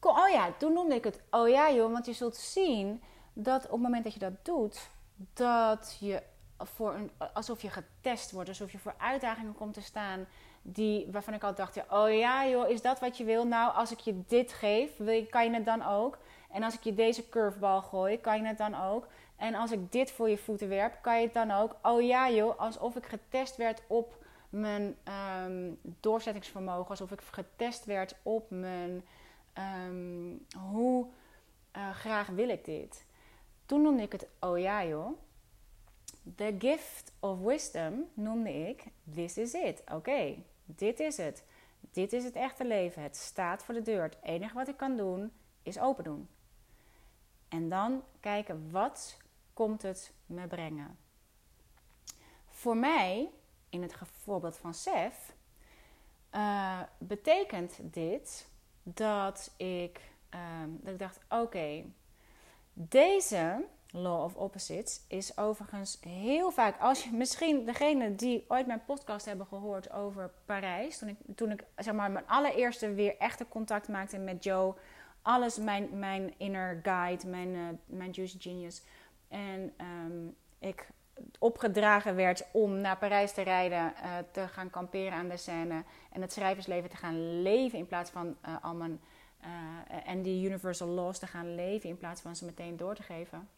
oh 0.00 0.28
ja, 0.28 0.52
toen 0.52 0.72
noemde 0.72 0.94
ik 0.94 1.04
het. 1.04 1.22
Oh 1.30 1.48
ja, 1.48 1.72
joh, 1.72 1.92
want 1.92 2.06
je 2.06 2.12
zult 2.12 2.36
zien 2.36 3.02
dat 3.32 3.64
op 3.64 3.70
het 3.70 3.80
moment 3.80 4.04
dat 4.04 4.12
je 4.12 4.18
dat 4.18 4.44
doet, 4.44 4.90
dat 5.32 5.96
je 6.00 6.22
voor 6.68 6.94
een, 6.94 7.10
alsof 7.34 7.62
je 7.62 7.70
getest 7.70 8.30
wordt, 8.30 8.48
alsof 8.48 8.72
je 8.72 8.78
voor 8.78 8.94
uitdagingen 8.98 9.54
komt 9.54 9.74
te 9.74 9.82
staan 9.82 10.26
die, 10.62 11.08
waarvan 11.10 11.34
ik 11.34 11.42
al 11.42 11.54
dacht, 11.54 11.74
ja, 11.74 11.84
oh 11.90 12.12
ja 12.12 12.46
joh, 12.48 12.68
is 12.68 12.82
dat 12.82 13.00
wat 13.00 13.16
je 13.16 13.24
wil? 13.24 13.46
Nou, 13.46 13.74
als 13.74 13.92
ik 13.92 13.98
je 13.98 14.22
dit 14.26 14.52
geef, 14.52 14.96
wil 14.96 15.14
je, 15.14 15.26
kan 15.26 15.44
je 15.44 15.54
het 15.54 15.64
dan 15.64 15.86
ook? 15.86 16.18
En 16.50 16.62
als 16.62 16.74
ik 16.74 16.82
je 16.82 16.94
deze 16.94 17.28
curvebal 17.28 17.82
gooi, 17.82 18.20
kan 18.20 18.40
je 18.40 18.46
het 18.46 18.58
dan 18.58 18.74
ook? 18.74 19.06
En 19.36 19.54
als 19.54 19.70
ik 19.70 19.92
dit 19.92 20.10
voor 20.10 20.28
je 20.28 20.38
voeten 20.38 20.68
werp, 20.68 20.98
kan 21.02 21.16
je 21.16 21.24
het 21.24 21.34
dan 21.34 21.50
ook? 21.50 21.76
Oh 21.82 22.02
ja 22.02 22.30
joh, 22.30 22.58
alsof 22.58 22.96
ik 22.96 23.06
getest 23.06 23.56
werd 23.56 23.82
op 23.86 24.24
mijn 24.48 24.96
um, 25.44 25.78
doorzettingsvermogen, 25.82 26.90
alsof 26.90 27.10
ik 27.10 27.20
getest 27.30 27.84
werd 27.84 28.14
op 28.22 28.50
mijn 28.50 29.04
um, 29.88 30.46
hoe 30.70 31.06
uh, 31.76 31.90
graag 31.90 32.26
wil 32.26 32.48
ik 32.48 32.64
dit. 32.64 33.06
Toen 33.66 33.82
noemde 33.82 34.02
ik 34.02 34.12
het 34.12 34.26
oh 34.40 34.58
ja 34.58 34.84
joh. 34.84 35.18
The 36.36 36.54
gift 36.58 37.12
of 37.20 37.38
wisdom 37.38 38.04
noemde 38.14 38.68
ik 38.68 38.84
this 39.14 39.38
is 39.38 39.54
it. 39.54 39.82
Oké, 39.92 40.42
dit 40.64 41.00
is 41.00 41.16
het. 41.16 41.44
Dit 41.80 42.12
is 42.12 42.24
het 42.24 42.34
echte 42.34 42.64
leven. 42.64 43.02
Het 43.02 43.16
staat 43.16 43.64
voor 43.64 43.74
de 43.74 43.82
deur. 43.82 44.02
Het 44.02 44.18
enige 44.22 44.54
wat 44.54 44.68
ik 44.68 44.76
kan 44.76 44.96
doen 44.96 45.32
is 45.62 45.78
open 45.78 46.04
doen. 46.04 46.28
En 47.48 47.68
dan 47.68 48.02
kijken 48.20 48.70
wat 48.70 49.16
komt 49.52 49.82
het 49.82 50.12
me 50.26 50.46
brengen. 50.46 50.98
Voor 52.48 52.76
mij, 52.76 53.30
in 53.68 53.82
het 53.82 53.94
voorbeeld 54.22 54.56
van 54.56 54.74
Sef, 54.74 55.34
uh, 56.34 56.80
betekent 56.98 57.78
dit 57.82 58.48
dat 58.82 59.54
ik, 59.56 60.00
uh, 60.34 60.40
dat 60.66 60.92
ik 60.92 60.98
dacht: 60.98 61.18
oké, 61.28 61.84
deze 62.72 63.64
Law 63.94 64.24
of 64.24 64.34
Opposites 64.34 65.00
is 65.08 65.38
overigens 65.38 65.98
heel 66.00 66.50
vaak, 66.50 66.80
als 66.80 67.04
je 67.04 67.12
misschien 67.12 67.64
degene 67.64 68.14
die 68.14 68.44
ooit 68.48 68.66
mijn 68.66 68.84
podcast 68.84 69.26
hebben 69.26 69.46
gehoord 69.46 69.92
over 69.92 70.30
Parijs, 70.44 70.98
toen 70.98 71.08
ik, 71.08 71.16
toen 71.36 71.50
ik 71.50 71.64
zeg 71.76 71.94
maar 71.94 72.10
mijn 72.10 72.26
allereerste 72.26 72.94
weer 72.94 73.16
echte 73.18 73.48
contact 73.48 73.88
maakte 73.88 74.18
met 74.18 74.44
Joe, 74.44 74.74
alles 75.22 75.56
mijn, 75.56 75.98
mijn 75.98 76.34
inner 76.36 76.80
guide, 76.82 77.26
mijn, 77.26 77.48
uh, 77.48 77.68
mijn 77.86 78.10
Juicy 78.10 78.40
Genius. 78.40 78.82
En 79.28 79.74
um, 79.80 80.36
ik 80.58 80.88
opgedragen 81.38 82.14
werd 82.14 82.44
om 82.52 82.80
naar 82.80 82.98
Parijs 82.98 83.32
te 83.32 83.42
rijden, 83.42 83.92
uh, 84.02 84.16
te 84.30 84.48
gaan 84.48 84.70
kamperen 84.70 85.12
aan 85.12 85.28
de 85.28 85.36
Seine 85.36 85.84
en 86.12 86.22
het 86.22 86.32
schrijversleven 86.32 86.90
te 86.90 86.96
gaan 86.96 87.42
leven 87.42 87.78
in 87.78 87.86
plaats 87.86 88.10
van 88.10 88.36
uh, 88.46 88.56
al 88.62 88.74
mijn 88.74 89.00
en 90.04 90.22
die 90.22 90.46
universal 90.46 90.88
laws 90.88 91.18
te 91.18 91.26
gaan 91.26 91.54
leven 91.54 91.88
in 91.88 91.98
plaats 91.98 92.20
van 92.20 92.36
ze 92.36 92.44
meteen 92.44 92.76
door 92.76 92.94
te 92.94 93.02
geven. 93.02 93.48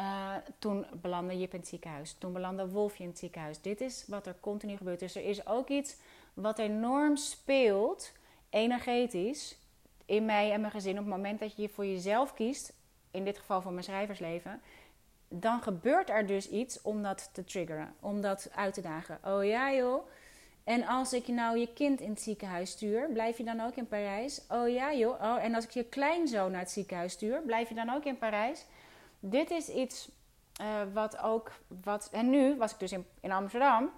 Uh, 0.00 0.34
toen 0.58 0.86
belandde 1.00 1.38
Jip 1.38 1.52
in 1.52 1.58
het 1.58 1.68
ziekenhuis. 1.68 2.12
Toen 2.18 2.32
belandde 2.32 2.68
Wolfje 2.68 3.02
in 3.02 3.08
het 3.08 3.18
ziekenhuis. 3.18 3.60
Dit 3.60 3.80
is 3.80 4.04
wat 4.06 4.26
er 4.26 4.36
continu 4.40 4.76
gebeurt. 4.76 5.00
Dus 5.00 5.14
er 5.14 5.24
is 5.24 5.46
ook 5.46 5.68
iets 5.68 5.96
wat 6.34 6.58
enorm 6.58 7.16
speelt, 7.16 8.12
energetisch, 8.50 9.58
in 10.04 10.24
mij 10.24 10.52
en 10.52 10.60
mijn 10.60 10.72
gezin. 10.72 10.98
Op 10.98 11.04
het 11.04 11.14
moment 11.14 11.40
dat 11.40 11.56
je 11.56 11.68
voor 11.68 11.86
jezelf 11.86 12.34
kiest, 12.34 12.72
in 13.10 13.24
dit 13.24 13.38
geval 13.38 13.62
voor 13.62 13.72
mijn 13.72 13.84
schrijversleven, 13.84 14.60
dan 15.28 15.62
gebeurt 15.62 16.10
er 16.10 16.26
dus 16.26 16.50
iets 16.50 16.82
om 16.82 17.02
dat 17.02 17.30
te 17.32 17.44
triggeren, 17.44 17.94
om 18.00 18.20
dat 18.20 18.50
uit 18.54 18.74
te 18.74 18.80
dagen. 18.80 19.18
Oh 19.24 19.44
ja 19.44 19.72
joh. 19.72 20.08
En 20.64 20.86
als 20.86 21.12
ik 21.12 21.28
nou 21.28 21.58
je 21.58 21.72
kind 21.72 22.00
in 22.00 22.10
het 22.10 22.20
ziekenhuis 22.20 22.70
stuur, 22.70 23.08
blijf 23.12 23.38
je 23.38 23.44
dan 23.44 23.60
ook 23.60 23.74
in 23.74 23.88
Parijs? 23.88 24.42
Oh 24.48 24.68
ja 24.68 24.94
joh. 24.94 25.22
Oh, 25.22 25.44
en 25.44 25.54
als 25.54 25.64
ik 25.64 25.70
je 25.70 25.84
kleinzoon 25.84 26.50
naar 26.50 26.60
het 26.60 26.70
ziekenhuis 26.70 27.12
stuur, 27.12 27.42
blijf 27.42 27.68
je 27.68 27.74
dan 27.74 27.90
ook 27.90 28.04
in 28.04 28.18
Parijs? 28.18 28.64
Dit 29.20 29.50
is 29.50 29.68
iets 29.68 30.08
uh, 30.60 30.66
wat 30.92 31.18
ook. 31.18 31.52
Wat, 31.82 32.08
en 32.12 32.30
nu 32.30 32.56
was 32.56 32.72
ik 32.72 32.78
dus 32.78 32.92
in, 32.92 33.06
in 33.20 33.32
Amsterdam. 33.32 33.90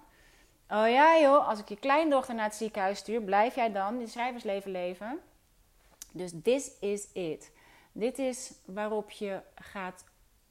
Oh 0.69 0.89
ja, 0.89 1.19
joh, 1.19 1.47
als 1.47 1.59
ik 1.59 1.69
je 1.69 1.79
kleindochter 1.79 2.35
naar 2.35 2.45
het 2.45 2.55
ziekenhuis 2.55 2.97
stuur, 2.97 3.21
blijf 3.21 3.55
jij 3.55 3.71
dan 3.71 3.99
je 3.99 4.07
schrijversleven 4.07 4.71
leven? 4.71 5.19
Dus 6.11 6.31
this 6.43 6.71
is 6.79 7.07
it. 7.13 7.51
Dit 7.91 8.19
is 8.19 8.53
waarop 8.65 9.11
je 9.11 9.41
gaat 9.55 10.03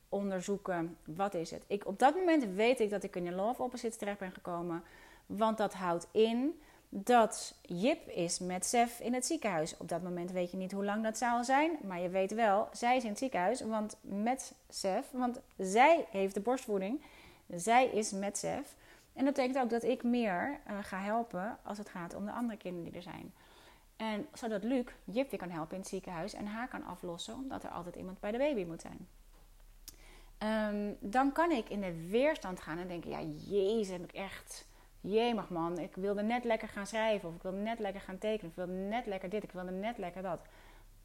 onderzoeken 0.08 0.98
wat 1.04 1.34
is 1.34 1.50
het. 1.50 1.64
Ik, 1.66 1.86
op 1.86 1.98
dat 1.98 2.14
moment 2.14 2.44
weet 2.44 2.80
ik 2.80 2.90
dat 2.90 3.02
ik 3.02 3.16
in 3.16 3.26
een 3.26 3.34
love 3.34 3.62
opposite 3.62 3.96
terecht 3.96 4.18
ben 4.18 4.32
gekomen. 4.32 4.84
Want 5.26 5.58
dat 5.58 5.74
houdt 5.74 6.08
in 6.10 6.60
dat 6.88 7.54
Jip 7.62 8.08
is 8.08 8.38
met 8.38 8.66
Sef 8.66 9.00
in 9.00 9.14
het 9.14 9.26
ziekenhuis. 9.26 9.76
Op 9.76 9.88
dat 9.88 10.02
moment 10.02 10.30
weet 10.30 10.50
je 10.50 10.56
niet 10.56 10.72
hoe 10.72 10.84
lang 10.84 11.02
dat 11.02 11.18
zal 11.18 11.44
zijn, 11.44 11.78
maar 11.82 12.00
je 12.00 12.08
weet 12.08 12.34
wel, 12.34 12.68
zij 12.72 12.96
is 12.96 13.02
in 13.02 13.08
het 13.08 13.18
ziekenhuis 13.18 13.60
want 13.60 13.96
met 14.00 14.54
Sef, 14.68 15.10
want 15.10 15.40
zij 15.56 16.06
heeft 16.10 16.34
de 16.34 16.40
borstvoeding. 16.40 17.02
Zij 17.48 17.86
is 17.86 18.12
met 18.12 18.38
Sef. 18.38 18.74
En 19.12 19.24
dat 19.24 19.34
betekent 19.34 19.58
ook 19.58 19.70
dat 19.70 19.82
ik 19.82 20.02
meer 20.02 20.60
uh, 20.70 20.78
ga 20.82 20.98
helpen 20.98 21.58
als 21.62 21.78
het 21.78 21.88
gaat 21.88 22.14
om 22.14 22.24
de 22.24 22.32
andere 22.32 22.58
kinderen 22.58 22.84
die 22.84 22.96
er 22.96 23.02
zijn. 23.02 23.32
En 23.96 24.26
zodat 24.32 24.64
Luc 24.64 24.86
Jip 25.04 25.30
weer 25.30 25.38
kan 25.38 25.50
helpen 25.50 25.74
in 25.74 25.80
het 25.80 25.88
ziekenhuis 25.88 26.34
en 26.34 26.46
haar 26.46 26.68
kan 26.68 26.84
aflossen, 26.84 27.34
omdat 27.34 27.64
er 27.64 27.70
altijd 27.70 27.96
iemand 27.96 28.20
bij 28.20 28.30
de 28.30 28.38
baby 28.38 28.64
moet 28.64 28.80
zijn. 28.80 29.08
Um, 30.38 30.96
dan 31.00 31.32
kan 31.32 31.50
ik 31.50 31.68
in 31.68 31.80
de 31.80 32.08
weerstand 32.08 32.60
gaan 32.60 32.78
en 32.78 32.88
denken: 32.88 33.10
ja, 33.10 33.20
jezus, 33.46 33.88
heb 33.88 34.02
ik 34.02 34.12
echt 34.12 34.66
Jemig 35.08 35.48
man, 35.48 35.78
ik 35.78 35.94
wilde 35.94 36.22
net 36.22 36.44
lekker 36.44 36.68
gaan 36.68 36.86
schrijven. 36.86 37.28
Of 37.28 37.34
ik 37.34 37.42
wilde 37.42 37.56
net 37.56 37.78
lekker 37.78 38.00
gaan 38.00 38.18
tekenen. 38.18 38.44
Of 38.44 38.50
ik 38.50 38.66
wilde 38.66 38.72
net 38.72 39.06
lekker 39.06 39.28
dit. 39.28 39.42
Ik 39.42 39.52
wilde 39.52 39.70
net 39.70 39.98
lekker 39.98 40.22
dat. 40.22 40.40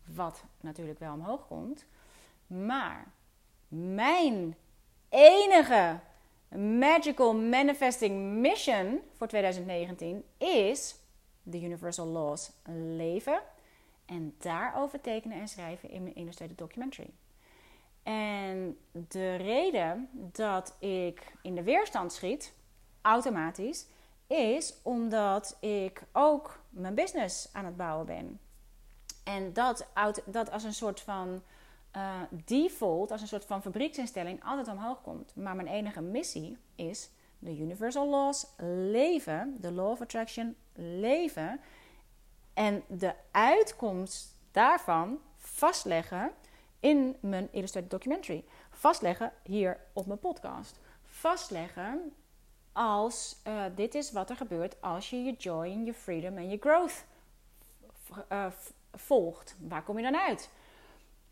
Wat 0.05 0.43
natuurlijk 0.61 0.99
wel 0.99 1.13
omhoog 1.13 1.47
komt. 1.47 1.85
Maar 2.47 3.07
mijn 3.67 4.55
enige 5.09 5.99
magical 6.79 7.35
manifesting 7.35 8.33
mission 8.39 9.01
voor 9.13 9.27
2019 9.27 10.23
is 10.37 10.95
de 11.43 11.61
Universal 11.61 12.07
Laws 12.07 12.51
leven. 12.95 13.41
En 14.05 14.35
daarover 14.37 15.01
tekenen 15.01 15.39
en 15.39 15.47
schrijven 15.47 15.89
in 15.89 16.03
mijn 16.03 16.15
illustrated 16.15 16.57
documentary. 16.57 17.09
En 18.03 18.77
de 18.91 19.35
reden 19.35 20.09
dat 20.13 20.75
ik 20.79 21.33
in 21.41 21.55
de 21.55 21.63
weerstand 21.63 22.13
schiet 22.13 22.53
automatisch, 23.03 23.85
is 24.27 24.73
omdat 24.81 25.57
ik 25.59 26.03
ook 26.11 26.59
mijn 26.69 26.95
business 26.95 27.49
aan 27.51 27.65
het 27.65 27.77
bouwen 27.77 28.05
ben. 28.05 28.39
En 29.23 29.53
dat, 29.53 29.87
dat 30.25 30.51
als 30.51 30.63
een 30.63 30.73
soort 30.73 31.01
van 31.01 31.41
uh, 31.95 32.21
default, 32.45 33.11
als 33.11 33.21
een 33.21 33.27
soort 33.27 33.45
van 33.45 33.61
fabrieksinstelling, 33.61 34.43
altijd 34.43 34.67
omhoog 34.67 35.01
komt. 35.01 35.35
Maar 35.35 35.55
mijn 35.55 35.67
enige 35.67 36.01
missie 36.01 36.57
is 36.75 37.09
de 37.39 37.57
universal 37.57 38.09
laws 38.09 38.47
leven, 38.91 39.57
de 39.59 39.71
law 39.71 39.89
of 39.89 40.01
attraction 40.01 40.55
leven. 40.73 41.59
En 42.53 42.83
de 42.87 43.13
uitkomst 43.31 44.35
daarvan 44.51 45.19
vastleggen 45.37 46.31
in 46.79 47.15
mijn 47.19 47.47
illustrated 47.51 47.91
documentary. 47.91 48.43
Vastleggen 48.69 49.31
hier 49.43 49.79
op 49.93 50.05
mijn 50.05 50.19
podcast. 50.19 50.79
Vastleggen 51.03 52.13
als 52.73 53.41
uh, 53.47 53.63
dit 53.75 53.95
is 53.95 54.11
wat 54.11 54.29
er 54.29 54.35
gebeurt 54.35 54.81
als 54.81 55.09
je 55.09 55.23
je 55.23 55.33
joy 55.33 55.65
en 55.65 55.85
je 55.85 55.93
freedom 55.93 56.37
en 56.37 56.49
je 56.49 56.57
growth 56.59 57.05
uh, 58.31 58.45
volgt. 58.93 59.55
Waar 59.59 59.83
kom 59.83 59.97
je 59.97 60.03
dan 60.03 60.17
uit? 60.17 60.49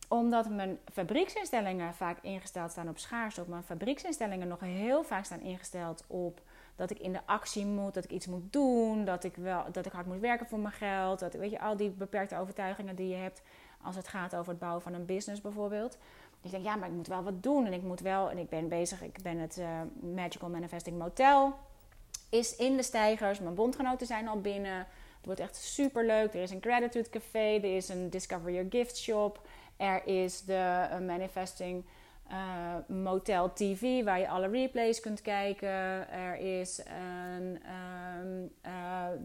Omdat 0.08 0.50
mijn 0.50 0.80
fabrieksinstellingen 0.94 1.94
vaak 1.94 2.18
ingesteld 2.22 2.72
staan 2.72 2.90
op 2.90 2.98
schaarste, 2.98 3.42
op 3.42 3.48
mijn 3.48 3.64
fabrieksinstellingen 3.64 4.48
nog 4.48 4.60
heel 4.60 5.04
vaak 5.04 5.26
staan 5.26 5.42
ingesteld 5.42 6.04
op 6.08 6.42
dat 6.76 6.90
ik 6.90 7.00
in 7.00 7.12
de 7.12 7.26
actie 7.26 7.66
moet, 7.66 7.94
dat 7.94 8.04
ik 8.04 8.12
iets 8.12 8.28
moet 8.28 8.54
doen, 8.54 9.06
dat 9.06 9.24
ik, 9.24 9.36
wel, 9.36 9.72
dat 9.72 9.86
ik 9.86 9.92
hard 9.92 10.06
moet 10.06 10.20
werken 10.20 10.48
voor 10.48 10.60
mijn 10.60 10.74
geld. 10.74 11.20
Dat, 11.20 11.34
weet 11.34 11.52
je, 11.52 11.60
al 11.60 11.78
die 11.78 11.90
beperkte 11.90 12.38
overtuigingen 12.38 12.96
die 12.96 13.08
je 13.08 13.16
hebt 13.16 13.42
als 13.82 13.96
het 13.96 14.08
gaat 14.08 14.36
over 14.36 14.50
het 14.50 14.60
bouwen 14.60 14.82
van 14.82 14.94
een 14.94 15.06
business 15.06 15.42
bijvoorbeeld. 15.42 15.98
Ik 16.42 16.52
denk, 16.52 16.64
ja, 16.64 16.76
maar 16.76 16.88
ik 16.88 16.96
moet 16.96 17.08
wel 17.08 17.24
wat 17.24 17.44
doen. 17.44 17.66
En 17.66 17.74
ik 17.74 17.82
moet 17.82 18.00
wel, 18.00 18.30
en 18.30 18.38
ik 18.38 18.50
ben 18.50 18.68
bezig, 18.68 19.02
ik 19.02 19.22
ben 19.24 19.38
het 19.38 19.58
uh, 19.58 19.82
Magical 20.16 20.50
Manifesting 20.50 20.98
Motel. 20.98 21.54
Is 22.30 22.56
in 22.56 22.78
de 22.78 22.84
stijgers. 22.84 23.40
Mijn 23.40 23.56
bondgenoten 23.56 24.08
zijn 24.08 24.28
al 24.28 24.42
binnen. 24.42 24.78
Het 25.18 25.26
wordt 25.26 25.40
echt 25.40 25.56
super 25.56 26.06
leuk. 26.06 26.34
Er 26.34 26.42
is 26.42 26.52
een 26.52 26.62
gratitude 26.62 27.10
café. 27.10 27.56
Er 27.56 27.76
is 27.76 27.90
een 27.90 28.10
Discover 28.10 28.52
Your 28.52 28.68
Gift 28.70 28.98
shop. 28.98 29.48
Er 29.78 30.08
is 30.08 30.42
de 30.42 30.88
uh, 30.92 31.08
Manifesting 31.08 31.84
uh, 32.32 32.98
Motel 32.98 33.54
TV, 33.54 34.04
waar 34.04 34.20
je 34.20 34.30
alle 34.30 34.48
replays 34.48 35.00
kunt 35.00 35.22
kijken. 35.22 36.10
Er 36.12 36.36
is 36.36 36.82
een, 36.86 37.60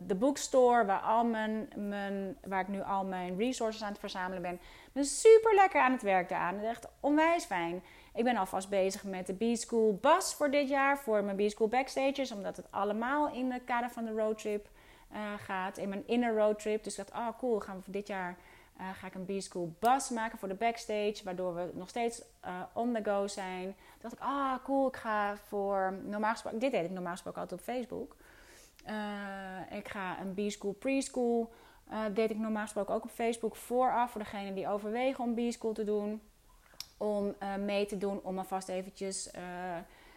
de 0.06 0.14
bookstore, 0.14 0.84
waar, 0.84 1.00
al 1.00 1.24
mijn, 1.24 1.68
mijn, 1.76 2.36
waar 2.44 2.60
ik 2.60 2.68
nu 2.68 2.82
al 2.82 3.04
mijn 3.04 3.36
resources 3.36 3.82
aan 3.82 3.90
het 3.90 3.98
verzamelen 3.98 4.42
ben. 4.42 4.52
Ik 4.52 4.92
ben 4.92 5.04
super 5.04 5.54
lekker 5.54 5.80
aan 5.80 5.92
het 5.92 6.02
werk 6.02 6.28
daaraan. 6.28 6.60
Echt 6.60 6.88
onwijs 7.00 7.44
fijn. 7.44 7.82
Ik 8.14 8.24
ben 8.24 8.36
alvast 8.36 8.68
bezig 8.68 9.04
met 9.04 9.26
de 9.26 9.34
B-School 9.34 9.98
Bus 10.00 10.34
voor 10.34 10.50
dit 10.50 10.68
jaar, 10.68 10.98
voor 10.98 11.24
mijn 11.24 11.36
B-School 11.36 11.68
Backstages, 11.68 12.32
omdat 12.32 12.56
het 12.56 12.66
allemaal 12.70 13.32
in 13.32 13.52
het 13.52 13.64
kader 13.64 13.90
van 13.90 14.04
de 14.04 14.12
roadtrip 14.12 14.68
uh, 15.12 15.18
gaat. 15.38 15.78
In 15.78 15.88
mijn 15.88 16.06
inner 16.06 16.36
roadtrip. 16.36 16.84
Dus 16.84 16.98
ik 16.98 17.06
dacht, 17.06 17.28
oh 17.28 17.38
cool, 17.38 17.60
gaan 17.60 17.76
we 17.76 17.82
voor 17.82 17.92
dit 17.92 18.06
jaar 18.06 18.36
uh, 18.80 18.86
ga 18.94 19.06
ik 19.06 19.14
een 19.14 19.24
B-School 19.24 19.74
bus 19.78 20.10
maken 20.10 20.38
voor 20.38 20.48
de 20.48 20.54
backstage, 20.54 21.20
waardoor 21.24 21.54
we 21.54 21.70
nog 21.72 21.88
steeds 21.88 22.22
uh, 22.44 22.62
on 22.72 22.92
the 22.92 23.00
go 23.04 23.26
zijn. 23.26 23.64
Toen 23.64 23.74
dacht 24.00 24.14
ik, 24.14 24.20
ah 24.20 24.64
cool, 24.64 24.88
ik 24.88 24.96
ga 24.96 25.36
voor 25.36 25.98
normaal 26.04 26.32
gesproken, 26.32 26.58
dit 26.58 26.72
deed 26.72 26.84
ik 26.84 26.90
normaal 26.90 27.12
gesproken 27.12 27.40
altijd 27.40 27.60
op 27.60 27.66
Facebook. 27.66 28.16
Uh, 28.88 29.78
ik 29.78 29.88
ga 29.88 30.20
een 30.20 30.34
B-School 30.34 30.72
preschool, 30.72 31.52
deed 32.12 32.30
ik 32.30 32.38
normaal 32.38 32.62
gesproken 32.62 32.94
ook 32.94 33.04
op 33.04 33.10
Facebook 33.10 33.56
vooraf 33.56 34.10
voor 34.10 34.20
degenen 34.20 34.54
die 34.54 34.68
overwegen 34.68 35.24
om 35.24 35.34
B-School 35.34 35.72
te 35.72 35.84
doen. 35.84 36.22
Om 36.98 37.34
mee 37.64 37.86
te 37.86 37.98
doen, 37.98 38.20
om 38.22 38.38
alvast 38.38 38.68
eventjes, 38.68 39.30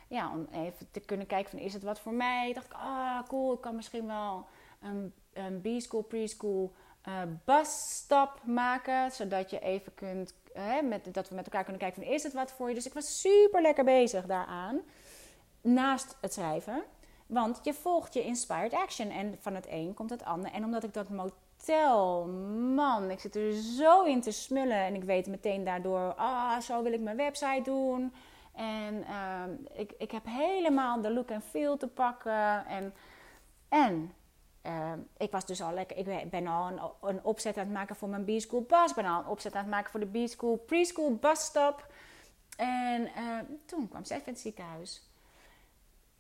ja, 0.08 0.32
om 0.32 0.48
even 0.52 0.92
te 0.92 1.00
kunnen 1.00 1.28
kijken 1.28 1.50
van 1.50 1.60
is 1.60 1.74
het 1.74 1.84
wat 1.84 2.00
voor 2.00 2.14
mij. 2.14 2.54
Dacht 2.54 2.66
ik, 2.66 2.74
ah 2.74 3.28
cool, 3.28 3.54
ik 3.54 3.62
kan 3.62 3.76
misschien 3.76 4.08
wel 4.08 4.46
een, 4.82 5.14
een 5.34 5.62
B-School 5.62 6.02
preschool 6.02 6.74
uh, 7.08 7.22
busstap 7.46 8.44
maken. 8.44 9.12
Zodat 9.12 9.50
je 9.50 9.60
even 9.60 9.94
kunt, 9.94 10.34
met, 10.84 11.14
dat 11.14 11.30
we 11.30 11.36
met 11.36 11.46
elkaar 11.46 11.64
kunnen 11.64 11.82
kijken 11.82 12.04
van 12.04 12.14
is 12.14 12.24
het 12.24 12.34
wat 12.34 12.52
voor 12.52 12.70
je. 12.70 12.76
Dus 12.76 12.86
ik 12.86 12.94
was 12.94 13.22
super 13.22 13.62
lekker 13.62 13.84
bezig 13.84 14.26
daaraan. 14.26 14.82
Naast 15.62 16.18
het 16.22 16.34
schrijven. 16.34 16.84
Want 17.30 17.60
je 17.64 17.74
volgt 17.74 18.14
je 18.14 18.24
inspired 18.24 18.74
action. 18.74 19.10
En 19.10 19.38
van 19.40 19.56
het 19.56 19.66
een 19.70 19.94
komt 19.94 20.10
het 20.10 20.26
ander. 20.26 20.52
En 20.52 20.64
omdat 20.64 20.84
ik 20.84 20.94
dat 20.94 21.10
motel, 21.10 22.26
man, 22.76 23.10
ik 23.10 23.20
zit 23.20 23.36
er 23.36 23.54
zo 23.54 24.04
in 24.04 24.22
te 24.22 24.32
smullen. 24.32 24.78
En 24.78 24.96
ik 24.96 25.04
weet 25.04 25.28
meteen 25.28 25.64
daardoor, 25.64 26.14
ah, 26.14 26.60
zo 26.60 26.84
wil 26.84 26.94
ik 26.94 27.02
mijn 27.02 27.18
website 27.18 27.62
doen. 27.64 28.14
En 28.54 28.94
uh, 28.96 29.80
ik, 29.80 29.94
ik 29.98 30.12
heb 30.12 30.26
helemaal 30.26 31.02
de 31.02 31.14
look 31.14 31.30
en 31.30 31.42
feel 31.42 31.78
te 31.78 31.88
pakken. 31.88 32.66
En, 32.66 32.94
en 33.70 34.14
uh, 34.66 34.92
ik 35.18 35.32
was 35.32 35.46
dus 35.46 35.62
al 35.62 35.74
lekker, 35.74 35.98
ik 35.98 36.30
ben 36.30 36.48
al 36.48 36.92
een, 37.02 37.24
opzet 37.24 37.58
aan 37.58 37.64
het 37.64 37.74
maken 37.74 37.96
voor 37.96 38.10
mijn 38.10 38.26
B-School 38.26 38.62
bus. 38.62 38.94
Ben 38.94 39.06
al 39.06 39.20
een 39.20 39.28
opzet 39.28 39.56
aan 39.56 39.62
het 39.62 39.70
maken 39.70 39.92
voor 39.92 40.00
de 40.00 40.24
B-School 40.24 40.56
preschool 40.56 41.16
busstop. 41.16 41.88
En 42.58 43.02
uh, 43.02 43.40
toen 43.66 43.90
kwam 43.90 44.04
Seth 44.04 44.28
in 44.28 44.34
het 44.34 44.40
ziekenhuis. 44.40 45.09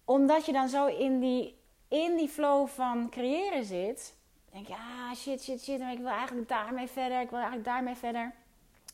Omdat 0.09 0.45
je 0.45 0.51
dan 0.51 0.69
zo 0.69 0.85
in 0.85 1.19
die, 1.19 1.57
in 1.87 2.15
die 2.15 2.27
flow 2.27 2.67
van 2.67 3.09
creëren 3.09 3.65
zit. 3.65 4.15
Denk 4.51 4.67
je, 4.67 4.73
ah 4.73 5.15
shit, 5.15 5.43
shit, 5.43 5.63
shit. 5.63 5.79
Maar 5.79 5.91
ik 5.91 5.97
wil 5.97 6.07
eigenlijk 6.07 6.47
daarmee 6.47 6.87
verder. 6.87 7.21
Ik 7.21 7.29
wil 7.29 7.39
eigenlijk 7.39 7.67
daarmee 7.67 7.95
verder. 7.95 8.33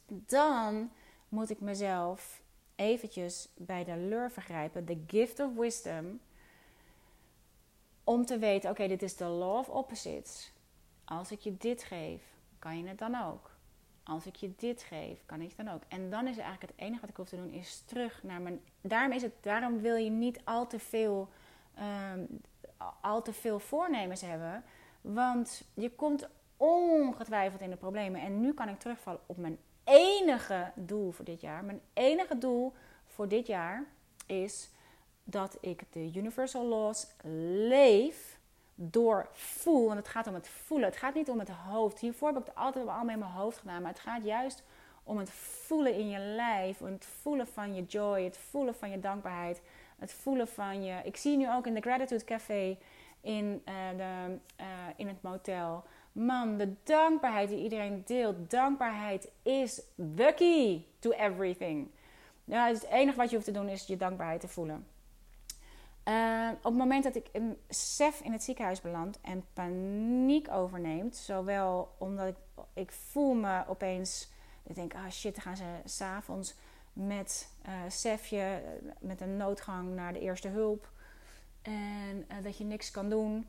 Dan 0.07 0.91
moet 1.29 1.49
ik 1.49 1.59
mezelf 1.59 2.41
eventjes 2.75 3.47
bij 3.57 3.83
de 3.83 3.97
lure 3.97 4.41
grijpen. 4.41 4.85
The 4.85 5.03
gift 5.07 5.39
of 5.39 5.55
wisdom 5.55 6.19
om 8.03 8.25
te 8.25 8.37
weten, 8.37 8.69
oké, 8.69 8.87
dit 8.87 9.01
is 9.01 9.15
de 9.15 9.25
law 9.25 9.57
of 9.57 9.69
opposites. 9.69 10.51
Als 11.05 11.31
ik 11.31 11.39
je 11.39 11.57
dit 11.57 11.83
geef, 11.83 12.21
kan 12.59 12.77
je 12.77 12.87
het 12.87 12.97
dan 12.97 13.15
ook. 13.23 13.54
Als 14.05 14.25
ik 14.25 14.35
je 14.35 14.53
dit 14.57 14.81
geef, 14.81 15.25
kan 15.25 15.41
ik 15.41 15.57
dan 15.57 15.69
ook. 15.69 15.81
En 15.87 16.09
dan 16.09 16.27
is 16.27 16.37
eigenlijk 16.37 16.71
het 16.71 16.81
enige 16.81 17.01
wat 17.01 17.09
ik 17.09 17.15
hoef 17.15 17.29
te 17.29 17.35
doen, 17.35 17.51
is 17.51 17.83
terug 17.85 18.23
naar 18.23 18.41
mijn. 18.41 18.61
Daarom, 18.81 19.11
is 19.11 19.21
het, 19.21 19.33
daarom 19.41 19.81
wil 19.81 19.95
je 19.95 20.09
niet 20.09 20.39
al 20.43 20.67
te 20.67 20.79
veel, 20.79 21.29
um, 22.13 22.41
al 23.01 23.21
te 23.21 23.33
veel 23.33 23.59
voornemens 23.59 24.21
hebben. 24.21 24.63
Want 25.01 25.67
je 25.73 25.91
komt 25.91 26.27
ongetwijfeld 26.57 27.61
in 27.61 27.69
de 27.69 27.75
problemen. 27.75 28.21
En 28.21 28.41
nu 28.41 28.53
kan 28.53 28.69
ik 28.69 28.79
terugvallen 28.79 29.19
op 29.25 29.37
mijn 29.37 29.57
enige 29.83 30.71
doel 30.75 31.11
voor 31.11 31.25
dit 31.25 31.41
jaar. 31.41 31.63
Mijn 31.63 31.81
enige 31.93 32.37
doel 32.37 32.73
voor 33.05 33.27
dit 33.27 33.47
jaar 33.47 33.85
is 34.25 34.69
dat 35.23 35.57
ik 35.61 35.83
de 35.89 36.11
universal 36.15 36.65
laws 36.65 37.07
leef 37.67 38.34
door 38.75 39.27
voel. 39.31 39.85
Want 39.85 39.97
het 39.97 40.07
gaat 40.07 40.27
om 40.27 40.33
het 40.33 40.47
voelen. 40.47 40.89
Het 40.89 40.97
gaat 40.97 41.13
niet 41.13 41.29
om 41.29 41.39
het 41.39 41.49
hoofd. 41.49 41.99
Hiervoor 41.99 42.27
heb 42.27 42.37
ik 42.37 42.45
het 42.45 42.55
altijd 42.55 42.87
al 42.87 43.03
met 43.03 43.19
mijn 43.19 43.31
hoofd 43.31 43.57
gedaan. 43.57 43.81
Maar 43.81 43.91
het 43.91 43.99
gaat 43.99 44.23
juist 44.23 44.63
om 45.03 45.17
het 45.17 45.29
voelen 45.29 45.93
in 45.93 46.09
je 46.09 46.19
lijf. 46.19 46.79
Het 46.79 47.05
voelen 47.21 47.47
van 47.47 47.75
je 47.75 47.83
joy. 47.83 48.23
Het 48.23 48.37
voelen 48.37 48.75
van 48.75 48.89
je 48.89 48.99
dankbaarheid. 48.99 49.61
Het 49.99 50.13
voelen 50.13 50.47
van 50.47 50.83
je. 50.83 51.01
Ik 51.03 51.17
zie 51.17 51.37
nu 51.37 51.51
ook 51.51 51.67
in 51.67 51.73
de 51.73 51.81
Gratitude 51.81 52.23
Café 52.23 52.77
in, 53.21 53.61
uh, 53.65 53.75
de, 53.97 54.37
uh, 54.59 54.65
in 54.95 55.07
het 55.07 55.21
motel. 55.21 55.83
Man, 56.11 56.57
de 56.57 56.73
dankbaarheid 56.83 57.49
die 57.49 57.63
iedereen 57.63 58.01
deelt. 58.05 58.49
Dankbaarheid 58.49 59.31
is 59.43 59.81
the 60.15 60.33
key 60.35 60.85
to 60.99 61.11
everything. 61.11 61.89
Ja, 62.43 62.67
het 62.67 62.85
enige 62.85 63.17
wat 63.17 63.29
je 63.29 63.35
hoeft 63.35 63.47
te 63.47 63.53
doen 63.53 63.69
is 63.69 63.87
je 63.87 63.97
dankbaarheid 63.97 64.41
te 64.41 64.47
voelen. 64.47 64.87
Uh, 66.07 66.49
op 66.57 66.63
het 66.63 66.73
moment 66.73 67.03
dat 67.03 67.15
ik 67.15 67.27
een 67.31 67.57
SEF 67.69 68.21
in 68.21 68.31
het 68.31 68.43
ziekenhuis 68.43 68.81
beland 68.81 69.19
en 69.21 69.45
paniek 69.53 70.51
overneemt, 70.51 71.15
zowel 71.15 71.95
omdat 71.97 72.27
ik, 72.27 72.35
ik 72.73 72.91
voel 72.91 73.33
me 73.33 73.63
opeens, 73.67 74.29
ik 74.63 74.75
denk, 74.75 74.93
ah 74.93 75.09
shit, 75.09 75.33
dan 75.33 75.43
gaan 75.43 75.57
ze 75.57 75.63
s'avonds 75.85 76.55
met 76.93 77.49
uh, 77.67 77.73
SEFje, 77.87 78.61
met 78.99 79.21
een 79.21 79.37
noodgang 79.37 79.95
naar 79.95 80.13
de 80.13 80.19
eerste 80.19 80.47
hulp 80.47 80.89
en 81.61 82.27
dat 82.43 82.57
je 82.57 82.63
niks 82.63 82.91
kan 82.91 83.09
doen. 83.09 83.47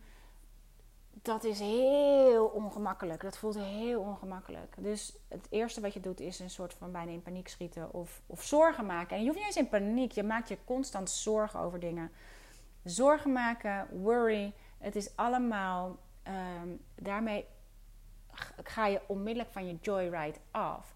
Dat 1.23 1.45
is 1.45 1.59
heel 1.59 2.47
ongemakkelijk. 2.47 3.23
Dat 3.23 3.39
voelt 3.39 3.59
heel 3.59 4.01
ongemakkelijk. 4.01 4.75
Dus 4.79 5.17
het 5.29 5.47
eerste 5.51 5.81
wat 5.81 5.95
je 5.95 6.01
doet 6.01 6.21
is 6.21 6.39
een 6.39 6.51
soort 6.51 6.75
van 6.75 6.93
bijna 6.93 7.11
in 7.11 7.23
paniek 7.23 7.49
schieten 7.49 7.93
of, 7.93 8.21
of 8.27 8.43
zorgen 8.43 8.87
maken. 8.87 9.17
En 9.17 9.23
je 9.23 9.29
hoeft 9.29 9.39
niet 9.39 9.47
eens 9.47 9.57
in 9.57 9.69
paniek. 9.69 10.13
Je 10.13 10.23
maakt 10.23 10.49
je 10.49 10.59
constant 10.65 11.11
zorgen 11.11 11.61
over 11.61 11.81
dingen 11.81 12.11
zorgen 12.87 13.33
maken, 13.33 13.89
worry. 14.03 14.53
Het 14.79 14.97
is 14.97 15.17
allemaal, 15.17 15.99
um, 16.29 16.81
daarmee 16.95 17.47
ga 18.63 18.87
je 18.87 19.01
onmiddellijk 19.07 19.53
van 19.53 19.67
je 19.67 19.77
joyride 19.81 20.39
af. 20.51 20.95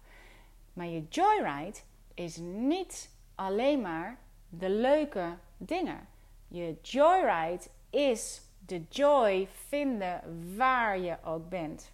Maar 0.73 0.85
je 0.85 1.07
joyride 1.09 1.79
is 2.13 2.37
niet 2.37 3.09
alleen 3.35 3.81
maar 3.81 4.17
de 4.49 4.69
leuke 4.69 5.37
dingen. 5.57 6.07
Je 6.47 6.77
joyride 6.81 7.63
is 7.89 8.41
de 8.65 8.83
joy 8.89 9.47
vinden 9.67 10.21
waar 10.55 10.99
je 10.99 11.17
ook 11.23 11.49
bent. 11.49 11.91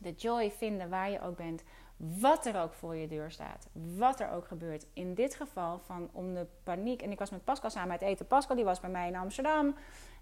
De 0.00 0.12
joy 0.12 0.50
vinden 0.50 0.88
waar 0.88 1.10
je 1.10 1.20
ook 1.20 1.36
bent. 1.36 1.62
Wat 2.04 2.46
er 2.46 2.60
ook 2.60 2.74
voor 2.74 2.96
je 2.96 3.08
deur 3.08 3.30
staat. 3.30 3.68
Wat 3.72 4.20
er 4.20 4.30
ook 4.30 4.46
gebeurt. 4.46 4.86
In 4.92 5.14
dit 5.14 5.34
geval 5.34 5.78
van 5.78 6.08
om 6.12 6.34
de 6.34 6.46
paniek. 6.62 7.02
En 7.02 7.10
ik 7.10 7.18
was 7.18 7.30
met 7.30 7.44
Pascal 7.44 7.70
samen 7.70 7.90
uit 7.90 8.00
eten. 8.00 8.26
Pascal 8.26 8.56
die 8.56 8.64
was 8.64 8.80
bij 8.80 8.90
mij 8.90 9.08
in 9.08 9.16
Amsterdam. 9.16 9.74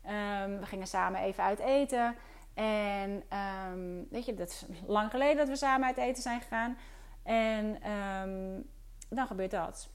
Ehm, 0.02 0.58
we 0.58 0.66
gingen 0.66 0.86
samen 0.86 1.20
even 1.20 1.44
uit 1.44 1.58
eten. 1.58 2.16
En 2.54 3.22
um, 3.70 4.06
weet 4.10 4.24
je, 4.24 4.34
dat 4.34 4.48
is 4.48 4.66
lang 4.86 5.10
geleden 5.10 5.36
dat 5.36 5.48
we 5.48 5.56
samen 5.56 5.86
uit 5.86 5.96
eten 5.96 6.22
zijn 6.22 6.40
gegaan. 6.40 6.76
En 7.22 7.90
um, 7.90 8.68
dan 9.08 9.26
gebeurt 9.26 9.50
dat. 9.50 9.90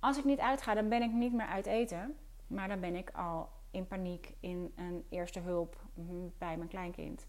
Als 0.00 0.18
ik 0.18 0.24
niet 0.24 0.40
uitga, 0.40 0.74
dan 0.74 0.88
ben 0.88 1.02
ik 1.02 1.12
niet 1.12 1.32
meer 1.32 1.46
uit 1.46 1.66
eten. 1.66 2.16
Maar 2.46 2.68
dan 2.68 2.80
ben 2.80 2.94
ik 2.94 3.10
al 3.10 3.48
in 3.70 3.86
paniek 3.86 4.34
in 4.40 4.72
een 4.76 5.06
eerste 5.08 5.40
hulp 5.40 5.76
bij 6.38 6.56
mijn 6.56 6.68
kleinkind 6.68 7.26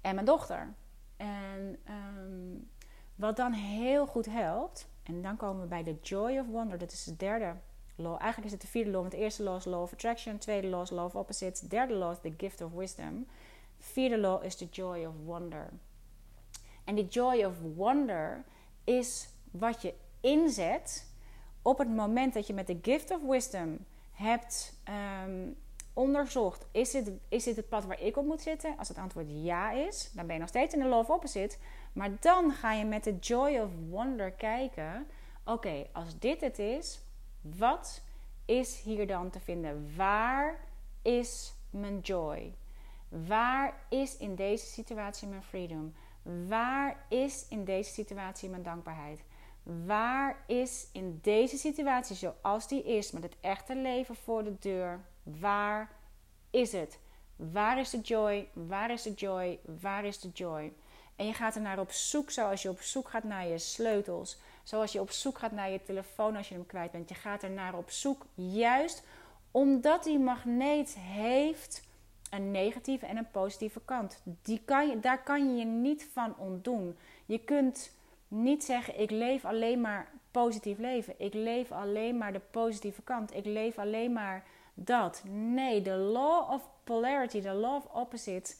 en 0.00 0.14
mijn 0.14 0.26
dochter. 0.26 0.74
En 1.16 1.78
wat 3.18 3.36
dan 3.36 3.52
heel 3.52 4.06
goed 4.06 4.26
helpt, 4.26 4.88
en 5.02 5.22
dan 5.22 5.36
komen 5.36 5.62
we 5.62 5.68
bij 5.68 5.82
de 5.82 5.96
joy 6.02 6.38
of 6.38 6.46
wonder. 6.46 6.78
Dat 6.78 6.92
is 6.92 7.04
de 7.04 7.16
derde 7.16 7.54
law. 7.96 8.16
Eigenlijk 8.18 8.44
is 8.44 8.52
het 8.52 8.60
de 8.60 8.66
vierde 8.66 8.90
law. 8.90 9.00
Want 9.00 9.12
de 9.12 9.18
eerste 9.18 9.42
law 9.42 9.56
is 9.56 9.64
law 9.64 9.82
of 9.82 9.92
attraction, 9.92 10.38
tweede 10.38 10.66
law 10.66 10.82
is 10.82 10.90
law 10.90 11.04
of 11.04 11.14
opposites, 11.14 11.60
derde 11.60 11.94
law 11.94 12.12
is 12.12 12.18
the 12.20 12.34
gift 12.36 12.60
of 12.60 12.72
wisdom. 12.72 13.26
Vierde 13.78 14.18
law 14.18 14.44
is 14.44 14.54
the 14.56 14.68
joy 14.70 15.04
of 15.04 15.14
wonder. 15.24 15.68
En 16.84 16.94
die 16.94 17.06
joy 17.06 17.44
of 17.44 17.54
wonder 17.76 18.44
is 18.84 19.28
wat 19.50 19.82
je 19.82 19.94
inzet 20.20 21.06
op 21.62 21.78
het 21.78 21.94
moment 21.94 22.34
dat 22.34 22.46
je 22.46 22.54
met 22.54 22.66
de 22.66 22.78
gift 22.82 23.10
of 23.10 23.22
wisdom 23.22 23.78
hebt 24.10 24.80
um, 25.24 25.56
onderzocht: 25.92 26.66
is 26.72 26.90
dit, 26.90 27.10
is 27.28 27.44
dit 27.44 27.56
het 27.56 27.68
pad 27.68 27.84
waar 27.84 28.00
ik 28.00 28.16
op 28.16 28.24
moet 28.24 28.42
zitten? 28.42 28.78
Als 28.78 28.88
het 28.88 28.98
antwoord 28.98 29.26
ja 29.28 29.70
is, 29.70 30.10
dan 30.14 30.26
ben 30.26 30.34
je 30.34 30.40
nog 30.40 30.48
steeds 30.48 30.74
in 30.74 30.80
de 30.80 30.86
love 30.86 31.12
opposite. 31.12 31.56
Maar 31.98 32.10
dan 32.20 32.52
ga 32.52 32.72
je 32.72 32.84
met 32.84 33.04
de 33.04 33.16
joy 33.16 33.58
of 33.58 33.70
wonder 33.88 34.30
kijken: 34.30 35.06
oké, 35.44 35.86
als 35.92 36.18
dit 36.18 36.40
het 36.40 36.58
is, 36.58 37.00
wat 37.40 38.02
is 38.44 38.80
hier 38.80 39.06
dan 39.06 39.30
te 39.30 39.40
vinden? 39.40 39.96
Waar 39.96 40.60
is 41.02 41.54
mijn 41.70 41.98
joy? 41.98 42.54
Waar 43.08 43.74
is 43.88 44.16
in 44.16 44.34
deze 44.34 44.66
situatie 44.66 45.28
mijn 45.28 45.42
freedom? 45.42 45.94
Waar 46.48 47.04
is 47.08 47.46
in 47.48 47.64
deze 47.64 47.90
situatie 47.90 48.48
mijn 48.48 48.62
dankbaarheid? 48.62 49.24
Waar 49.62 50.36
is 50.46 50.88
in 50.92 51.18
deze 51.22 51.56
situatie 51.56 52.16
zoals 52.16 52.68
die 52.68 52.84
is, 52.84 53.10
met 53.10 53.22
het 53.22 53.36
echte 53.40 53.76
leven 53.76 54.16
voor 54.16 54.44
de 54.44 54.58
deur, 54.58 55.00
waar 55.22 55.90
is 56.50 56.72
het? 56.72 56.98
Waar 57.36 57.78
is 57.78 57.90
de 57.90 58.00
joy? 58.00 58.48
Waar 58.52 58.90
is 58.90 59.02
de 59.02 59.12
joy? 59.12 59.58
Waar 59.80 60.04
is 60.04 60.20
de 60.20 60.28
joy? 60.28 60.72
En 61.18 61.26
je 61.26 61.32
gaat 61.32 61.54
er 61.54 61.60
naar 61.60 61.78
op 61.78 61.90
zoek, 61.90 62.30
zoals 62.30 62.62
je 62.62 62.68
op 62.68 62.80
zoek 62.80 63.08
gaat 63.08 63.24
naar 63.24 63.46
je 63.46 63.58
sleutels. 63.58 64.38
Zoals 64.62 64.92
je 64.92 65.00
op 65.00 65.10
zoek 65.10 65.38
gaat 65.38 65.52
naar 65.52 65.70
je 65.70 65.82
telefoon 65.82 66.36
als 66.36 66.48
je 66.48 66.54
hem 66.54 66.66
kwijt 66.66 66.90
bent. 66.90 67.08
Je 67.08 67.14
gaat 67.14 67.42
er 67.42 67.50
naar 67.50 67.74
op 67.74 67.90
zoek, 67.90 68.26
juist 68.34 69.02
omdat 69.50 70.04
die 70.04 70.18
magneet 70.18 70.94
heeft 70.98 71.82
een 72.30 72.50
negatieve 72.50 73.06
en 73.06 73.16
een 73.16 73.30
positieve 73.30 73.80
kant. 73.84 74.22
Die 74.42 74.60
kan 74.64 74.88
je, 74.88 75.00
daar 75.00 75.22
kan 75.22 75.48
je 75.48 75.58
je 75.58 75.64
niet 75.64 76.08
van 76.12 76.34
ontdoen. 76.36 76.96
Je 77.26 77.38
kunt 77.38 77.92
niet 78.28 78.64
zeggen: 78.64 79.00
ik 79.00 79.10
leef 79.10 79.44
alleen 79.44 79.80
maar 79.80 80.08
positief 80.30 80.78
leven. 80.78 81.14
Ik 81.16 81.34
leef 81.34 81.72
alleen 81.72 82.18
maar 82.18 82.32
de 82.32 82.40
positieve 82.50 83.02
kant. 83.02 83.34
Ik 83.34 83.44
leef 83.44 83.78
alleen 83.78 84.12
maar 84.12 84.44
dat. 84.74 85.22
Nee, 85.30 85.82
de 85.82 85.96
law 85.96 86.50
of 86.50 86.68
polarity, 86.84 87.40
de 87.40 87.52
law 87.52 87.74
of 87.74 87.86
opposites, 87.92 88.56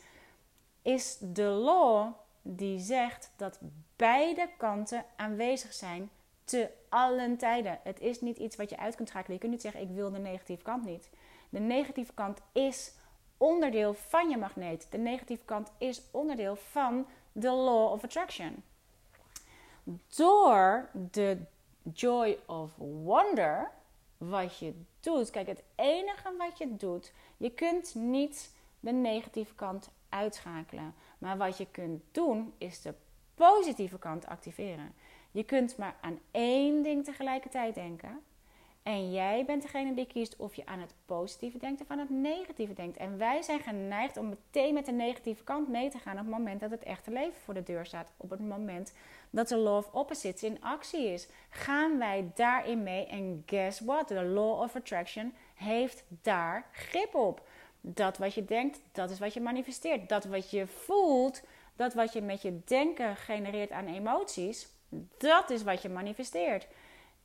is 0.82 1.18
de 1.20 1.42
law 1.42 2.12
die 2.50 2.78
zegt 2.78 3.32
dat 3.36 3.58
beide 3.96 4.48
kanten 4.56 5.04
aanwezig 5.16 5.72
zijn 5.72 6.10
te 6.44 6.70
allen 6.88 7.36
tijden. 7.36 7.80
Het 7.82 8.00
is 8.00 8.20
niet 8.20 8.38
iets 8.38 8.56
wat 8.56 8.70
je 8.70 8.78
uit 8.78 8.94
kunt 8.96 9.08
schakelen. 9.08 9.34
Je 9.34 9.40
kunt 9.40 9.52
niet 9.52 9.62
zeggen: 9.62 9.80
ik 9.80 9.90
wil 9.90 10.10
de 10.10 10.18
negatieve 10.18 10.62
kant 10.62 10.84
niet. 10.84 11.10
De 11.48 11.60
negatieve 11.60 12.12
kant 12.12 12.40
is 12.52 12.92
onderdeel 13.36 13.94
van 13.94 14.30
je 14.30 14.36
magneet. 14.36 14.86
De 14.90 14.98
negatieve 14.98 15.44
kant 15.44 15.72
is 15.78 16.02
onderdeel 16.10 16.56
van 16.56 17.06
de 17.32 17.50
law 17.50 17.92
of 17.92 18.04
attraction. 18.04 18.62
Door 20.16 20.88
de 20.92 21.38
joy 21.92 22.38
of 22.46 22.70
wonder, 22.76 23.70
wat 24.18 24.58
je 24.58 24.74
doet. 25.00 25.30
Kijk, 25.30 25.46
het 25.46 25.62
enige 25.74 26.36
wat 26.38 26.58
je 26.58 26.76
doet, 26.76 27.12
je 27.36 27.50
kunt 27.50 27.94
niet 27.94 28.52
de 28.80 28.92
negatieve 28.92 29.54
kant 29.54 29.88
uitschakelen. 30.08 30.94
Maar 31.18 31.36
wat 31.36 31.58
je 31.58 31.66
kunt 31.70 32.02
doen, 32.12 32.54
is 32.58 32.82
de 32.82 32.94
positieve 33.34 33.98
kant 33.98 34.26
activeren. 34.26 34.94
Je 35.30 35.44
kunt 35.44 35.76
maar 35.76 35.96
aan 36.00 36.18
één 36.30 36.82
ding 36.82 37.04
tegelijkertijd 37.04 37.74
denken. 37.74 38.22
En 38.88 39.12
jij 39.12 39.44
bent 39.44 39.62
degene 39.62 39.94
die 39.94 40.06
kiest 40.06 40.36
of 40.36 40.54
je 40.54 40.66
aan 40.66 40.80
het 40.80 40.94
positieve 41.06 41.58
denkt 41.58 41.80
of 41.80 41.90
aan 41.90 41.98
het 41.98 42.10
negatieve 42.10 42.72
denkt. 42.72 42.96
En 42.96 43.18
wij 43.18 43.42
zijn 43.42 43.60
geneigd 43.60 44.16
om 44.16 44.28
meteen 44.28 44.74
met 44.74 44.86
de 44.86 44.92
negatieve 44.92 45.44
kant 45.44 45.68
mee 45.68 45.90
te 45.90 45.98
gaan 45.98 46.12
op 46.12 46.18
het 46.18 46.28
moment 46.28 46.60
dat 46.60 46.70
het 46.70 46.82
echte 46.82 47.10
leven 47.10 47.40
voor 47.44 47.54
de 47.54 47.62
deur 47.62 47.86
staat. 47.86 48.12
Op 48.16 48.30
het 48.30 48.40
moment 48.40 48.92
dat 49.30 49.48
de 49.48 49.56
law 49.56 49.76
of 49.76 49.92
opposites 49.92 50.42
in 50.42 50.62
actie 50.62 51.06
is. 51.06 51.28
Gaan 51.50 51.98
wij 51.98 52.30
daarin 52.34 52.82
mee? 52.82 53.06
En 53.06 53.42
guess 53.46 53.80
what? 53.80 54.08
De 54.08 54.24
law 54.24 54.60
of 54.60 54.76
attraction 54.76 55.34
heeft 55.54 56.04
daar 56.22 56.68
grip 56.72 57.14
op. 57.14 57.47
Dat 57.80 58.18
wat 58.18 58.34
je 58.34 58.44
denkt, 58.44 58.80
dat 58.92 59.10
is 59.10 59.18
wat 59.18 59.34
je 59.34 59.40
manifesteert. 59.40 60.08
Dat 60.08 60.24
wat 60.24 60.50
je 60.50 60.66
voelt, 60.66 61.42
dat 61.76 61.94
wat 61.94 62.12
je 62.12 62.22
met 62.22 62.42
je 62.42 62.60
denken 62.64 63.16
genereert 63.16 63.70
aan 63.70 63.86
emoties, 63.86 64.68
dat 65.18 65.50
is 65.50 65.62
wat 65.62 65.82
je 65.82 65.88
manifesteert. 65.88 66.66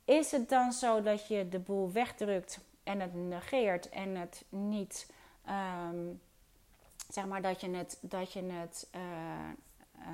Is 0.04 0.30
het 0.30 0.48
dan 0.48 0.72
zo 0.72 1.02
dat 1.02 1.26
je 1.28 1.48
de 1.48 1.58
boel 1.58 1.92
wegdrukt 1.92 2.58
en 2.82 3.00
het 3.00 3.14
negeert 3.14 3.88
en 3.88 4.16
het 4.16 4.44
niet, 4.48 5.10
um, 5.88 6.20
zeg 7.08 7.26
maar 7.26 7.42
dat 7.42 7.60
je 7.60 7.70
het, 7.70 7.98
dat 8.00 8.32
je 8.32 8.42
het 8.42 8.88
uh, 8.94 9.00
uh, 9.98 10.06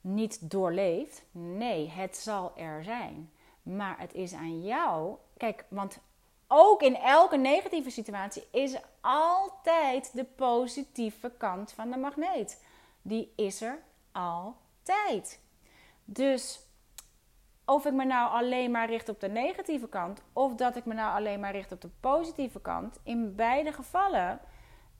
niet 0.00 0.50
doorleeft? 0.50 1.22
Nee, 1.30 1.88
het 1.88 2.16
zal 2.16 2.52
er 2.56 2.84
zijn. 2.84 3.30
Maar 3.62 3.98
het 3.98 4.14
is 4.14 4.32
aan 4.32 4.62
jou. 4.62 5.16
Kijk, 5.36 5.64
want 5.68 5.98
ook 6.46 6.82
in 6.82 6.96
elke 6.96 7.36
negatieve 7.36 7.90
situatie 7.90 8.44
is 8.50 8.76
altijd 9.00 10.10
de 10.14 10.24
positieve 10.24 11.32
kant 11.38 11.72
van 11.72 11.90
de 11.90 11.96
magneet. 11.96 12.64
Die 13.02 13.32
is 13.36 13.60
er 13.60 13.78
altijd. 14.12 15.40
Dus 16.04 16.60
of 17.64 17.86
ik 17.86 17.92
me 17.92 18.04
nou 18.04 18.30
alleen 18.30 18.70
maar 18.70 18.88
richt 18.88 19.08
op 19.08 19.20
de 19.20 19.28
negatieve 19.28 19.88
kant 19.88 20.22
of 20.32 20.54
dat 20.54 20.76
ik 20.76 20.84
me 20.84 20.94
nou 20.94 21.14
alleen 21.14 21.40
maar 21.40 21.52
richt 21.52 21.72
op 21.72 21.80
de 21.80 21.90
positieve 22.00 22.60
kant, 22.60 22.98
in 23.02 23.34
beide 23.34 23.72
gevallen 23.72 24.40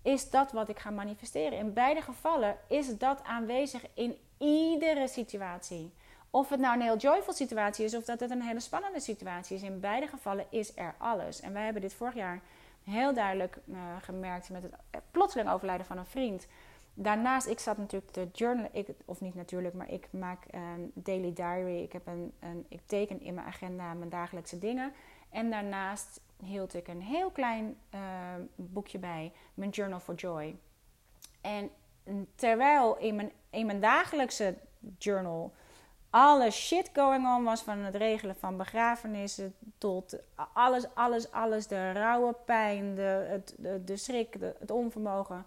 is 0.03 0.31
dat 0.31 0.53
wat 0.53 0.69
ik 0.69 0.79
ga 0.79 0.91
manifesteren. 0.91 1.59
In 1.59 1.73
beide 1.73 2.03
gevallen 2.03 2.57
is 2.69 2.99
dat 2.99 3.25
aanwezig 3.25 3.85
in 3.95 4.17
iedere 4.39 5.09
situatie. 5.09 5.93
Of 6.31 6.49
het 6.49 6.61
nou 6.61 6.75
een 6.75 6.83
heel 6.83 6.97
joyful 6.97 7.33
situatie 7.33 7.85
is 7.85 7.95
of 7.95 8.05
dat 8.05 8.21
het 8.21 8.31
een 8.31 8.43
hele 8.43 8.61
spannende 8.61 9.01
situatie 9.01 9.57
is. 9.57 9.63
In 9.63 9.81
beide 9.81 10.07
gevallen 10.07 10.47
is 10.51 10.77
er 10.77 10.95
alles. 10.99 11.41
En 11.41 11.53
wij 11.53 11.65
hebben 11.65 11.83
dit 11.83 11.95
vorig 11.95 12.15
jaar 12.15 12.43
heel 12.85 13.15
duidelijk 13.15 13.59
uh, 13.65 13.77
gemerkt 14.01 14.51
met 14.51 14.63
het 14.63 15.03
plotseling 15.11 15.51
overlijden 15.51 15.87
van 15.87 15.99
een 15.99 16.07
vriend. 16.07 16.47
Daarnaast, 16.95 17.47
ik 17.47 17.59
zat 17.59 17.79
natuurlijk 17.79 18.13
te 18.13 18.29
journal, 18.33 18.69
ik, 18.73 18.89
of 19.05 19.21
niet 19.21 19.35
natuurlijk, 19.35 19.75
maar 19.75 19.91
ik 19.91 20.09
maak 20.11 20.45
een 20.51 20.91
daily 20.95 21.33
diary. 21.33 21.83
Ik, 21.83 21.93
heb 21.93 22.07
een, 22.07 22.33
een, 22.41 22.67
ik 22.69 22.81
teken 22.87 23.21
in 23.21 23.35
mijn 23.35 23.47
agenda 23.47 23.95
mijn 23.95 24.11
dagelijkse 24.11 24.59
dingen. 24.59 24.93
En 25.31 25.51
daarnaast 25.51 26.21
hield 26.45 26.75
ik 26.75 26.89
een 26.89 27.03
heel 27.03 27.31
klein 27.31 27.77
uh, 27.95 28.01
boekje 28.55 28.99
bij, 28.99 29.33
mijn 29.55 29.71
Journal 29.71 30.01
for 30.01 30.15
Joy. 30.15 30.57
En 31.41 31.71
terwijl 32.35 32.97
in 32.97 33.15
mijn, 33.15 33.33
in 33.51 33.67
mijn 33.67 33.81
dagelijkse 33.81 34.55
journal 34.99 35.53
alle 36.11 36.51
shit 36.51 36.91
going 36.93 37.27
on 37.27 37.45
was, 37.45 37.63
van 37.63 37.79
het 37.79 37.95
regelen 37.95 38.37
van 38.37 38.57
begrafenissen 38.57 39.55
tot 39.79 40.17
alles, 40.53 40.95
alles, 40.95 41.33
alles, 41.33 41.67
de 41.67 41.93
rauwe 41.93 42.35
pijn, 42.45 42.95
de, 42.95 43.27
het, 43.29 43.55
de, 43.59 43.85
de 43.85 43.97
schrik, 43.97 44.41
de, 44.41 44.55
het 44.59 44.71
onvermogen. 44.71 45.47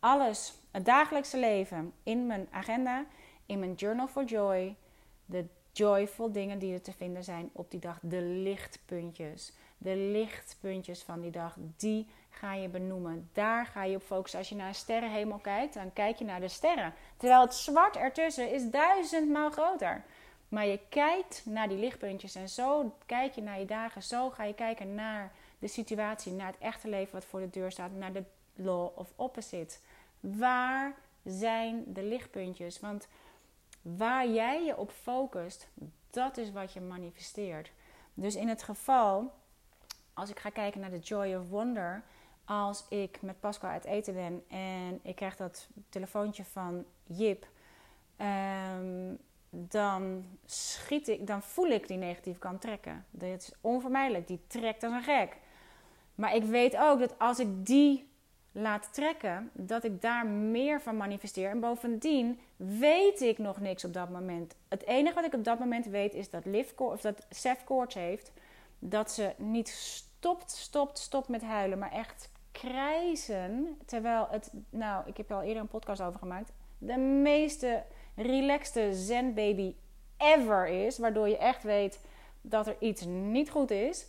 Alles, 0.00 0.54
het 0.70 0.84
dagelijkse 0.84 1.38
leven 1.38 1.92
in 2.02 2.26
mijn 2.26 2.48
agenda, 2.50 3.04
in 3.46 3.58
mijn 3.58 3.74
Journal 3.74 4.08
for 4.08 4.24
Joy, 4.24 4.76
de 5.24 5.46
joyful 5.72 6.32
dingen 6.32 6.58
die 6.58 6.74
er 6.74 6.82
te 6.82 6.92
vinden 6.92 7.24
zijn 7.24 7.50
op 7.52 7.70
die 7.70 7.80
dag, 7.80 7.98
de 8.02 8.22
lichtpuntjes. 8.22 9.52
De 9.78 9.96
lichtpuntjes 9.96 11.02
van 11.02 11.20
die 11.20 11.30
dag, 11.30 11.56
die 11.76 12.06
ga 12.30 12.54
je 12.54 12.68
benoemen. 12.68 13.28
Daar 13.32 13.66
ga 13.66 13.84
je 13.84 13.96
op 13.96 14.02
focussen. 14.02 14.38
Als 14.38 14.48
je 14.48 14.54
naar 14.54 14.68
een 14.68 14.74
sterrenhemel 14.74 15.38
kijkt, 15.38 15.74
dan 15.74 15.92
kijk 15.92 16.16
je 16.16 16.24
naar 16.24 16.40
de 16.40 16.48
sterren. 16.48 16.94
Terwijl 17.16 17.40
het 17.40 17.54
zwart 17.54 17.96
ertussen 17.96 18.52
is 18.52 18.70
duizendmaal 18.70 19.50
groter. 19.50 20.04
Maar 20.48 20.66
je 20.66 20.78
kijkt 20.88 21.42
naar 21.44 21.68
die 21.68 21.78
lichtpuntjes 21.78 22.34
en 22.34 22.48
zo 22.48 22.94
kijk 23.06 23.34
je 23.34 23.42
naar 23.42 23.58
je 23.58 23.66
dagen. 23.66 24.02
Zo 24.02 24.30
ga 24.30 24.44
je 24.44 24.54
kijken 24.54 24.94
naar 24.94 25.32
de 25.58 25.68
situatie, 25.68 26.32
naar 26.32 26.46
het 26.46 26.60
echte 26.60 26.88
leven 26.88 27.12
wat 27.12 27.24
voor 27.24 27.40
de 27.40 27.50
deur 27.50 27.70
staat, 27.70 27.92
naar 27.92 28.12
de 28.12 28.24
law 28.54 28.98
of 28.98 29.12
opposite. 29.16 29.76
Waar 30.20 30.94
zijn 31.24 31.84
de 31.86 32.02
lichtpuntjes? 32.02 32.80
Want 32.80 33.08
Waar 33.82 34.28
jij 34.28 34.64
je 34.64 34.76
op 34.76 34.90
focust, 34.90 35.68
dat 36.10 36.36
is 36.36 36.52
wat 36.52 36.72
je 36.72 36.80
manifesteert. 36.80 37.70
Dus 38.14 38.34
in 38.34 38.48
het 38.48 38.62
geval, 38.62 39.32
als 40.14 40.30
ik 40.30 40.38
ga 40.38 40.50
kijken 40.50 40.80
naar 40.80 40.90
de 40.90 40.98
Joy 40.98 41.34
of 41.34 41.48
Wonder, 41.48 42.02
als 42.44 42.84
ik 42.88 43.22
met 43.22 43.40
Pascal 43.40 43.70
uit 43.70 43.84
eten 43.84 44.14
ben 44.14 44.44
en 44.48 45.00
ik 45.02 45.16
krijg 45.16 45.36
dat 45.36 45.68
telefoontje 45.88 46.44
van 46.44 46.84
Jip, 47.04 47.46
ehm, 48.16 49.14
dan 49.50 50.24
schiet 50.44 51.08
ik, 51.08 51.26
dan 51.26 51.42
voel 51.42 51.66
ik 51.66 51.88
die 51.88 51.96
negatieve 51.96 52.38
kant 52.38 52.60
trekken. 52.60 53.04
Dat 53.10 53.28
is 53.28 53.52
onvermijdelijk, 53.60 54.26
die 54.26 54.40
trekt 54.46 54.82
als 54.82 54.92
een 54.92 55.02
gek. 55.02 55.36
Maar 56.14 56.34
ik 56.34 56.44
weet 56.44 56.76
ook 56.76 56.98
dat 56.98 57.18
als 57.18 57.38
ik 57.38 57.66
die 57.66 58.08
laat 58.52 58.94
trekken, 58.94 59.50
dat 59.52 59.84
ik 59.84 60.02
daar 60.02 60.26
meer 60.26 60.80
van 60.80 60.96
manifesteer. 60.96 61.50
En 61.50 61.60
bovendien 61.60 62.40
weet 62.56 63.20
ik 63.20 63.38
nog 63.38 63.60
niks 63.60 63.84
op 63.84 63.92
dat 63.92 64.10
moment. 64.10 64.54
Het 64.68 64.86
enige 64.86 65.14
wat 65.14 65.24
ik 65.24 65.34
op 65.34 65.44
dat 65.44 65.58
moment 65.58 65.86
weet 65.86 66.14
is 66.14 66.30
dat, 66.30 66.44
Liv, 66.44 66.70
of 66.76 67.00
dat 67.00 67.26
Seth 67.30 67.64
koorts 67.64 67.94
heeft. 67.94 68.32
Dat 68.78 69.10
ze 69.10 69.32
niet 69.36 69.68
stopt, 69.68 70.09
stopt, 70.46 70.98
stopt 70.98 71.28
met 71.28 71.42
huilen, 71.42 71.78
maar 71.78 71.92
echt 71.92 72.30
krijzen. 72.52 73.78
Terwijl 73.86 74.26
het, 74.30 74.50
nou, 74.70 75.06
ik 75.06 75.16
heb 75.16 75.30
er 75.30 75.36
al 75.36 75.42
eerder 75.42 75.62
een 75.62 75.68
podcast 75.68 76.02
over 76.02 76.18
gemaakt. 76.18 76.52
De 76.78 76.96
meeste 76.96 77.84
relaxte 78.16 78.94
zen 78.94 79.34
baby 79.34 79.74
ever 80.16 80.66
is. 80.66 80.98
Waardoor 80.98 81.28
je 81.28 81.38
echt 81.38 81.62
weet 81.62 82.00
dat 82.40 82.66
er 82.66 82.76
iets 82.78 83.04
niet 83.04 83.50
goed 83.50 83.70
is. 83.70 84.06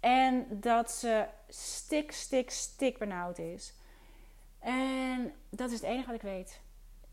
En 0.00 0.46
dat 0.50 0.90
ze 0.90 1.26
stik, 1.48 2.12
stik, 2.12 2.50
stik 2.50 2.98
benauwd 2.98 3.38
is. 3.38 3.72
En 4.58 5.32
dat 5.48 5.70
is 5.70 5.80
het 5.80 5.88
enige 5.88 6.06
wat 6.06 6.14
ik 6.14 6.22
weet. 6.22 6.60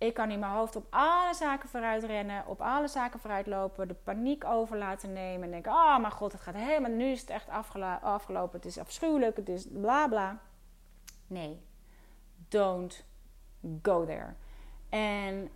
Ik 0.06 0.13
kan 0.13 0.32
in 0.32 0.39
mijn 0.39 0.52
hoofd 0.52 0.76
op 0.76 0.86
alle 0.89 1.34
zaken 1.34 1.70
vooruit 1.70 2.04
rennen, 2.04 2.48
op 2.48 2.62
alle 2.62 2.88
zaken 2.88 3.20
vooruit 3.20 3.48
lopen, 3.48 3.88
de 3.88 3.94
paniek 3.94 4.44
over 4.44 4.78
laten 4.78 5.13
nemen. 5.13 5.44
En 5.44 5.52
denken: 5.52 5.72
oh 5.72 6.00
mijn 6.00 6.12
god, 6.12 6.32
het 6.32 6.41
gaat 6.41 6.56
helemaal. 6.56 6.91
Nu 6.91 7.06
is 7.06 7.22
het 7.22 7.30
echt 7.30 7.50
afgelopen. 8.02 8.56
Het 8.58 8.65
is 8.65 8.78
afschuwelijk. 8.78 9.36
Het 9.36 9.50
is 9.50 9.68
bla 9.68 10.08
bla. 10.08 10.39
Nee, 11.28 11.62
don't 12.50 13.06
go 13.82 14.06
there. 14.06 14.34
En 14.89 15.50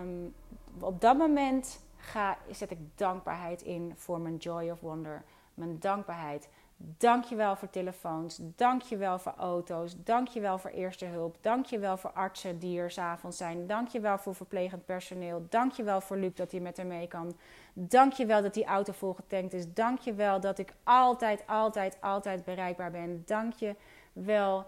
um, 0.00 0.34
op 0.78 1.00
dat 1.00 1.16
moment 1.16 1.84
ga, 1.96 2.36
zet 2.50 2.70
ik 2.70 2.78
dankbaarheid 2.94 3.62
in 3.62 3.92
voor 3.96 4.20
mijn 4.20 4.36
joy 4.36 4.70
of 4.70 4.80
wonder. 4.80 5.24
Mijn 5.54 5.78
dankbaarheid. 5.78 6.48
Dankjewel 6.78 7.56
voor 7.56 7.70
telefoons. 7.70 8.38
Dankjewel 8.42 9.18
voor 9.18 9.34
auto's. 9.36 10.02
Dankjewel 10.04 10.58
voor 10.58 10.70
eerste 10.70 11.04
hulp. 11.04 11.36
Dankjewel 11.40 11.96
voor 11.96 12.10
artsen 12.10 12.58
die 12.58 12.78
er 12.78 12.90
s'avonds 12.90 13.36
zijn. 13.36 13.66
Dankjewel 13.66 14.18
voor 14.18 14.34
verplegend 14.34 14.84
personeel. 14.84 15.46
Dankjewel 15.48 16.00
voor 16.00 16.16
Luc 16.16 16.34
dat 16.34 16.50
hij 16.50 16.60
met 16.60 16.76
hem 16.76 16.86
mee 16.86 17.08
kan. 17.08 17.36
Dankjewel 17.72 18.42
dat 18.42 18.54
die 18.54 18.64
auto 18.64 18.92
vol 18.92 19.12
getankt 19.12 19.52
is. 19.52 19.72
Dankjewel 19.72 20.40
dat 20.40 20.58
ik 20.58 20.72
altijd, 20.82 21.46
altijd, 21.46 22.00
altijd 22.00 22.44
bereikbaar 22.44 22.90
ben. 22.90 23.22
Dankjewel. 23.26 24.66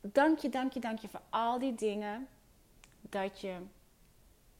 Dank 0.00 0.38
je, 0.38 0.48
dank 0.48 0.72
je, 0.72 0.80
dank 0.80 0.98
je 0.98 1.08
voor 1.08 1.22
al 1.30 1.58
die 1.58 1.74
dingen 1.74 2.28
dat 3.00 3.40
je, 3.40 3.56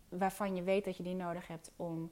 waarvan 0.09 0.55
je 0.55 0.63
weet 0.63 0.85
dat 0.85 0.97
je 0.97 1.03
die 1.03 1.15
nodig 1.15 1.47
hebt 1.47 1.71
om 1.77 2.11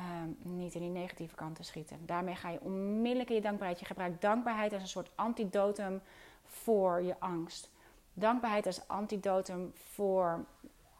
um, 0.00 0.36
niet 0.40 0.74
in 0.74 0.80
die 0.80 0.90
negatieve 0.90 1.34
kant 1.34 1.56
te 1.56 1.62
schieten. 1.62 2.06
Daarmee 2.06 2.34
ga 2.34 2.48
je 2.48 2.60
onmiddellijk 2.60 3.28
in 3.28 3.34
je 3.34 3.40
dankbaarheid. 3.40 3.80
Je 3.80 3.86
gebruikt 3.86 4.20
dankbaarheid 4.20 4.72
als 4.72 4.82
een 4.82 4.88
soort 4.88 5.10
antidotum 5.14 6.00
voor 6.44 7.02
je 7.02 7.20
angst. 7.20 7.70
Dankbaarheid 8.12 8.66
als 8.66 8.88
antidotum 8.88 9.72
voor 9.74 10.44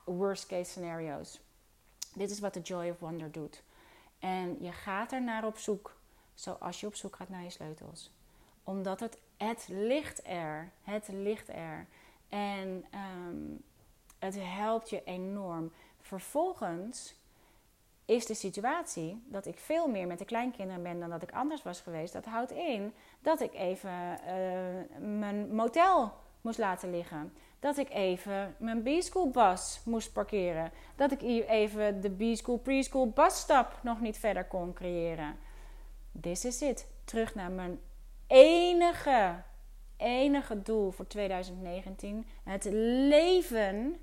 worst 0.04 0.46
case 0.46 0.70
scenario's. 0.70 1.40
Dit 2.14 2.30
is 2.30 2.40
wat 2.40 2.54
de 2.54 2.60
Joy 2.60 2.88
of 2.88 2.98
Wonder 2.98 3.32
doet. 3.32 3.62
En 4.18 4.56
je 4.60 4.72
gaat 4.72 5.12
er 5.12 5.22
naar 5.22 5.44
op 5.44 5.58
zoek, 5.58 5.96
zoals 6.34 6.80
je 6.80 6.86
op 6.86 6.94
zoek 6.94 7.16
gaat 7.16 7.28
naar 7.28 7.42
je 7.42 7.50
sleutels. 7.50 8.10
Omdat 8.64 9.00
het, 9.00 9.18
het 9.36 9.66
ligt 9.68 10.26
er. 10.26 10.70
Het 10.82 11.08
ligt 11.08 11.48
er. 11.48 11.86
En 12.28 12.84
um, 13.24 13.62
het 14.18 14.36
helpt 14.38 14.90
je 14.90 15.04
enorm. 15.04 15.72
Vervolgens 16.00 17.14
is 18.10 18.26
de 18.26 18.34
situatie 18.34 19.22
dat 19.26 19.46
ik 19.46 19.58
veel 19.58 19.88
meer 19.88 20.06
met 20.06 20.18
de 20.18 20.24
kleinkinderen 20.24 20.82
ben 20.82 21.00
dan 21.00 21.10
dat 21.10 21.22
ik 21.22 21.32
anders 21.32 21.62
was 21.62 21.80
geweest. 21.80 22.12
Dat 22.12 22.24
houdt 22.24 22.52
in 22.52 22.94
dat 23.20 23.40
ik 23.40 23.54
even 23.54 23.90
uh, 23.90 25.08
mijn 25.18 25.54
motel 25.54 26.12
moest 26.40 26.58
laten 26.58 26.90
liggen. 26.90 27.32
Dat 27.58 27.78
ik 27.78 27.90
even 27.90 28.54
mijn 28.58 28.82
B-school 28.82 29.30
bus 29.30 29.80
moest 29.84 30.12
parkeren. 30.12 30.72
Dat 30.96 31.12
ik 31.12 31.22
even 31.48 32.00
de 32.00 32.10
B-school 32.10 32.58
preschool 32.58 33.08
busstap 33.08 33.78
nog 33.82 34.00
niet 34.00 34.18
verder 34.18 34.44
kon 34.44 34.72
creëren. 34.72 35.36
This 36.20 36.44
is 36.44 36.62
it. 36.62 36.86
Terug 37.04 37.34
naar 37.34 37.50
mijn 37.50 37.80
enige, 38.26 39.42
enige 39.96 40.62
doel 40.62 40.90
voor 40.90 41.06
2019. 41.06 42.26
Het 42.44 42.64
leven 43.08 44.00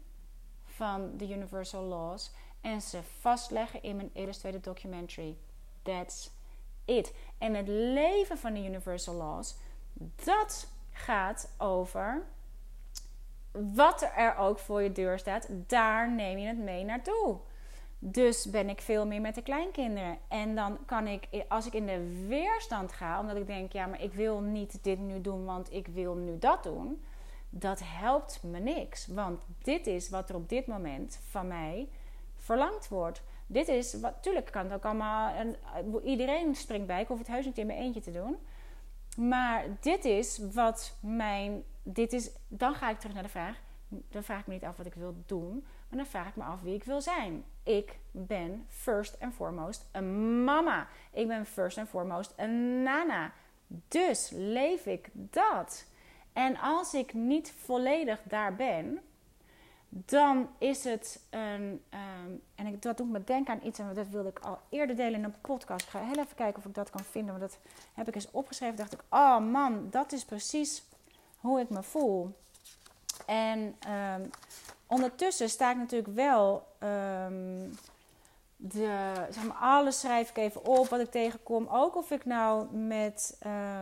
van 0.63 1.17
de 1.17 1.29
Universal 1.29 1.83
Laws 1.83 2.31
en 2.67 2.81
ze 2.81 2.99
vastleggen 3.19 3.83
in 3.83 3.95
mijn 3.95 4.09
illustrated 4.13 4.63
documentary. 4.63 5.37
That's 5.81 6.31
it. 6.85 7.13
En 7.37 7.53
het 7.53 7.67
leven 7.67 8.37
van 8.37 8.53
de 8.53 8.65
Universal 8.65 9.15
Laws, 9.15 9.55
dat 10.23 10.71
gaat 10.91 11.53
over 11.57 12.23
wat 13.51 14.09
er 14.15 14.35
ook 14.37 14.59
voor 14.59 14.81
je 14.81 14.91
deur 14.91 15.19
staat, 15.19 15.47
daar 15.67 16.11
neem 16.11 16.37
je 16.37 16.47
het 16.47 16.57
mee 16.57 16.83
naartoe. 16.83 17.37
Dus 17.99 18.49
ben 18.49 18.69
ik 18.69 18.81
veel 18.81 19.05
meer 19.05 19.21
met 19.21 19.35
de 19.35 19.41
kleinkinderen. 19.41 20.17
En 20.27 20.55
dan 20.55 20.85
kan 20.85 21.07
ik, 21.07 21.27
als 21.47 21.65
ik 21.65 21.73
in 21.73 21.85
de 21.85 22.25
weerstand 22.27 22.91
ga, 22.91 23.19
omdat 23.19 23.35
ik 23.35 23.47
denk, 23.47 23.71
ja, 23.71 23.85
maar 23.85 24.01
ik 24.01 24.13
wil 24.13 24.39
niet 24.39 24.83
dit 24.83 24.99
nu 24.99 25.21
doen, 25.21 25.45
want 25.45 25.73
ik 25.73 25.87
wil 25.87 26.15
nu 26.15 26.37
dat 26.39 26.63
doen 26.63 27.03
dat 27.49 27.81
helpt 27.83 28.43
me 28.43 28.59
niks. 28.59 29.07
Want 29.07 29.41
dit 29.61 29.87
is 29.87 30.09
wat 30.09 30.29
er 30.29 30.35
op 30.35 30.49
dit 30.49 30.67
moment 30.67 31.19
van 31.29 31.47
mij 31.47 31.89
verlangd 32.47 32.87
wordt. 32.87 33.21
Dit 33.47 33.67
is 33.67 33.93
wat, 33.93 34.13
tuurlijk 34.21 34.51
kan 34.51 34.63
het 34.63 34.73
ook 34.73 34.85
allemaal, 34.85 35.35
en, 35.35 35.55
iedereen 36.03 36.55
springt 36.55 36.87
bij. 36.87 37.01
Ik 37.01 37.07
hoef 37.07 37.17
het 37.17 37.27
huis 37.27 37.45
niet 37.45 37.57
in 37.57 37.67
mijn 37.67 37.79
eentje 37.79 38.01
te 38.01 38.11
doen. 38.11 38.37
Maar 39.17 39.65
dit 39.79 40.05
is 40.05 40.39
wat 40.53 40.97
mijn, 40.99 41.63
dit 41.83 42.13
is, 42.13 42.31
dan 42.47 42.75
ga 42.75 42.89
ik 42.89 42.99
terug 42.99 43.13
naar 43.13 43.23
de 43.23 43.29
vraag. 43.29 43.57
Dan 43.87 44.23
vraag 44.23 44.39
ik 44.39 44.47
me 44.47 44.53
niet 44.53 44.63
af 44.63 44.77
wat 44.77 44.85
ik 44.85 44.93
wil 44.93 45.15
doen, 45.25 45.65
maar 45.89 45.97
dan 45.97 46.05
vraag 46.05 46.27
ik 46.27 46.35
me 46.35 46.43
af 46.43 46.61
wie 46.61 46.75
ik 46.75 46.83
wil 46.83 47.01
zijn. 47.01 47.43
Ik 47.63 47.97
ben 48.11 48.65
first 48.67 49.19
and 49.19 49.33
foremost 49.33 49.85
een 49.91 50.43
mama. 50.43 50.87
Ik 51.11 51.27
ben 51.27 51.45
first 51.45 51.77
and 51.77 51.89
foremost 51.89 52.33
een 52.35 52.83
nana. 52.83 53.31
Dus 53.87 54.29
leef 54.33 54.85
ik 54.85 55.09
dat. 55.13 55.85
En 56.33 56.57
als 56.57 56.93
ik 56.93 57.13
niet 57.13 57.51
volledig 57.51 58.21
daar 58.23 58.55
ben, 58.55 59.01
dan 59.89 60.49
is 60.57 60.83
het 60.83 61.19
een. 61.29 61.83
Um, 61.89 62.41
en 62.55 62.67
ik, 62.67 62.81
dat 62.81 62.97
doet 62.97 63.09
me 63.09 63.23
denken 63.23 63.53
aan 63.53 63.67
iets, 63.67 63.79
en 63.79 63.93
dat 63.93 64.07
wilde 64.07 64.29
ik 64.29 64.39
al 64.39 64.59
eerder 64.69 64.95
delen 64.95 65.13
in 65.13 65.23
een 65.23 65.41
podcast. 65.41 65.85
Ik 65.85 65.89
ga 65.89 65.99
heel 65.99 66.23
even 66.23 66.35
kijken 66.35 66.57
of 66.57 66.65
ik 66.65 66.73
dat 66.73 66.89
kan 66.89 67.03
vinden, 67.03 67.39
want 67.39 67.51
dat 67.51 67.59
heb 67.93 68.07
ik 68.07 68.15
eens 68.15 68.31
opgeschreven. 68.31 68.75
Dacht 68.75 68.93
ik, 68.93 69.03
oh 69.09 69.39
man, 69.39 69.87
dat 69.89 70.11
is 70.11 70.25
precies 70.25 70.83
hoe 71.37 71.59
ik 71.59 71.69
me 71.69 71.83
voel. 71.83 72.37
En 73.25 73.75
um, 73.89 74.29
ondertussen 74.87 75.49
sta 75.49 75.71
ik 75.71 75.77
natuurlijk 75.77 76.15
wel. 76.15 76.67
Um, 76.79 77.77
de, 78.55 79.13
zeg 79.29 79.43
maar, 79.43 79.57
alles 79.57 79.99
schrijf 79.99 80.29
ik 80.29 80.37
even 80.37 80.65
op 80.65 80.87
wat 80.87 80.99
ik 80.99 81.11
tegenkom. 81.11 81.67
Ook 81.67 81.95
of 81.95 82.11
ik 82.11 82.25
nou 82.25 82.75
met. 82.75 83.37
Uh, 83.45 83.81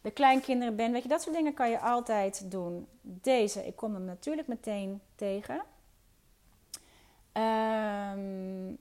de 0.00 0.10
kleinkinderen 0.10 0.76
ben. 0.76 0.92
Weet 0.92 1.02
je, 1.02 1.08
dat 1.08 1.22
soort 1.22 1.36
dingen 1.36 1.54
kan 1.54 1.70
je 1.70 1.80
altijd 1.80 2.50
doen. 2.50 2.88
Deze, 3.00 3.66
ik 3.66 3.76
kom 3.76 3.94
hem 3.94 4.04
natuurlijk 4.04 4.48
meteen 4.48 5.00
tegen. 5.14 5.62
Um, 7.32 8.78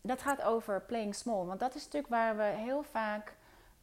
dat 0.00 0.22
gaat 0.22 0.42
over 0.42 0.82
playing 0.82 1.14
small. 1.14 1.44
Want 1.44 1.60
dat 1.60 1.74
is 1.74 1.84
natuurlijk 1.84 2.12
waar 2.12 2.36
we 2.36 2.42
heel 2.42 2.82
vaak 2.82 3.36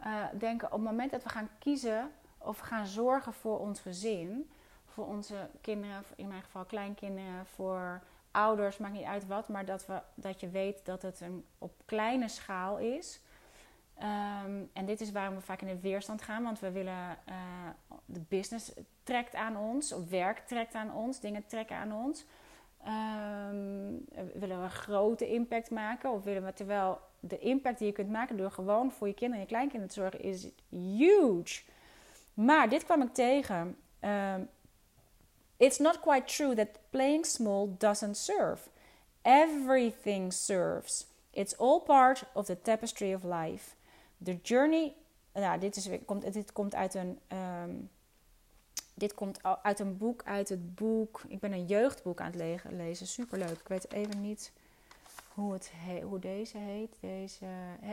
uh, 0.05 0.23
denken 0.37 0.67
op 0.67 0.73
het 0.73 0.89
moment 0.89 1.11
dat 1.11 1.23
we 1.23 1.29
gaan 1.29 1.49
kiezen 1.59 2.11
of 2.37 2.57
gaan 2.57 2.85
zorgen 2.85 3.33
voor 3.33 3.59
ons 3.59 3.79
gezin. 3.79 4.49
Voor 4.85 5.05
onze 5.05 5.49
kinderen, 5.61 6.03
in 6.15 6.27
mijn 6.27 6.41
geval 6.41 6.65
kleinkinderen, 6.65 7.45
voor 7.45 8.01
ouders, 8.31 8.77
maakt 8.77 8.93
niet 8.93 9.03
uit 9.03 9.27
wat. 9.27 9.47
Maar 9.47 9.65
dat, 9.65 9.85
we, 9.85 10.01
dat 10.13 10.39
je 10.39 10.49
weet 10.49 10.85
dat 10.85 11.01
het 11.01 11.21
een, 11.21 11.45
op 11.57 11.71
kleine 11.85 12.27
schaal 12.27 12.77
is. 12.77 13.19
Um, 14.03 14.69
en 14.73 14.85
dit 14.85 15.01
is 15.01 15.11
waarom 15.11 15.35
we 15.35 15.41
vaak 15.41 15.61
in 15.61 15.67
de 15.67 15.79
weerstand 15.79 16.21
gaan, 16.21 16.43
want 16.43 16.59
we 16.59 16.71
willen 16.71 17.17
uh, 17.29 17.35
de 18.05 18.21
business 18.27 18.73
trekt 19.03 19.35
aan 19.35 19.57
ons, 19.57 19.93
of 19.93 20.09
werk 20.09 20.39
trekt 20.47 20.73
aan 20.73 20.93
ons, 20.93 21.19
dingen 21.19 21.45
trekken 21.47 21.75
aan 21.75 21.93
ons. 21.93 22.25
Um, 22.87 24.05
willen 24.39 24.57
we 24.57 24.63
een 24.63 24.69
grote 24.69 25.27
impact 25.27 25.69
maken, 25.69 26.11
of 26.11 26.23
willen 26.23 26.45
we 26.45 26.53
terwijl 26.53 26.99
de 27.19 27.39
impact 27.39 27.77
die 27.77 27.87
je 27.87 27.93
kunt 27.93 28.09
maken 28.09 28.37
door 28.37 28.51
gewoon 28.51 28.91
voor 28.91 29.07
je 29.07 29.13
kinderen 29.13 29.41
en 29.41 29.47
je 29.49 29.55
kleinkinderen 29.55 29.93
te 29.93 30.01
zorgen 30.01 30.21
is 30.21 30.47
huge. 30.69 31.63
Maar 32.33 32.69
dit 32.69 32.83
kwam 32.83 33.01
ik 33.01 33.13
tegen. 33.13 33.77
Um, 34.01 34.49
It's 35.59 35.79
not 35.79 36.01
quite 36.01 36.27
true 36.27 36.55
that 36.55 36.77
playing 36.91 37.25
small 37.25 37.67
doesn't 37.77 38.15
serve. 38.15 38.69
Everything 39.23 40.31
serves. 40.31 41.07
It's 41.31 41.57
all 41.57 41.79
part 41.79 42.23
of 42.33 42.45
the 42.45 42.61
tapestry 42.61 43.13
of 43.13 43.23
life. 43.23 43.75
The 44.23 44.39
journey. 44.41 44.95
Nou, 45.33 45.59
dit, 45.59 45.75
is, 45.75 45.89
komt, 46.05 46.33
dit 46.33 46.51
komt 46.51 46.75
uit 46.75 46.93
een. 46.93 47.19
Um, 47.63 47.89
dit 48.93 49.13
komt 49.13 49.39
uit 49.61 49.79
een 49.79 49.97
boek, 49.97 50.23
uit 50.25 50.49
het 50.49 50.75
boek. 50.75 51.21
Ik 51.27 51.39
ben 51.39 51.51
een 51.51 51.65
jeugdboek 51.65 52.21
aan 52.21 52.31
het 52.31 52.71
lezen. 52.71 53.07
Superleuk. 53.07 53.59
Ik 53.59 53.67
weet 53.67 53.91
even 53.91 54.21
niet 54.21 54.51
hoe, 55.33 55.53
het 55.53 55.71
hoe 56.03 56.19
deze 56.19 56.57
heet. 56.57 56.95
Deze, 56.99 57.45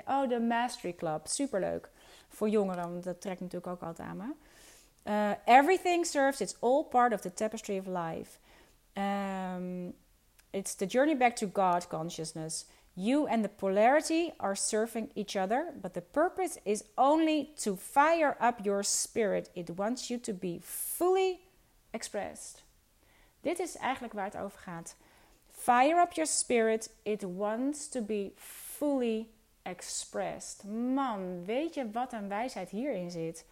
oh, 0.07 0.29
de 0.29 0.41
Mastery 0.41 0.95
Club. 0.95 1.27
Superleuk. 1.27 1.91
Voor 2.29 2.49
jongeren, 2.49 2.91
want 2.91 3.05
dat 3.05 3.21
trekt 3.21 3.41
natuurlijk 3.41 3.67
ook 3.73 3.83
altijd 3.83 4.09
aan 4.09 4.17
me. 4.17 4.33
Uh, 5.05 5.31
everything 5.45 6.07
serves, 6.07 6.41
it's 6.41 6.57
all 6.61 6.85
part 6.85 7.13
of 7.13 7.21
the 7.21 7.33
tapestry 7.33 7.79
of 7.79 7.87
life. 7.87 8.39
Um, 8.95 9.95
it's 10.51 10.75
the 10.75 10.87
journey 10.87 11.17
back 11.17 11.37
to 11.37 11.49
God 11.53 11.87
consciousness. 11.87 12.67
You 12.97 13.27
and 13.27 13.45
the 13.45 13.49
polarity 13.49 14.33
are 14.39 14.55
serving 14.55 15.11
each 15.15 15.37
other, 15.37 15.73
but 15.81 15.95
the 15.95 16.01
purpose 16.01 16.59
is 16.65 16.85
only 16.97 17.51
to 17.59 17.77
fire 17.77 18.37
up 18.41 18.65
your 18.65 18.85
spirit. 18.85 19.51
It 19.55 19.71
wants 19.71 20.11
you 20.11 20.19
to 20.19 20.33
be 20.33 20.61
fully 20.63 21.41
expressed. 21.93 22.63
Dit 23.43 23.59
is 23.59 23.77
eigenlijk 23.77 24.13
waar 24.13 24.25
het 24.25 24.37
over 24.37 24.59
gaat. 24.59 24.95
Fire 25.51 26.01
up 26.01 26.13
your 26.13 26.27
spirit. 26.27 26.91
It 27.03 27.23
wants 27.23 27.89
to 27.89 28.01
be 28.01 28.33
fully 28.37 29.29
expressed. 29.63 30.65
Man, 30.65 31.45
weet 31.45 31.75
je 31.75 31.91
wat 31.91 32.13
een 32.13 32.29
wijsheid 32.29 32.71
hierin 32.71 33.11
zit? 33.11 33.45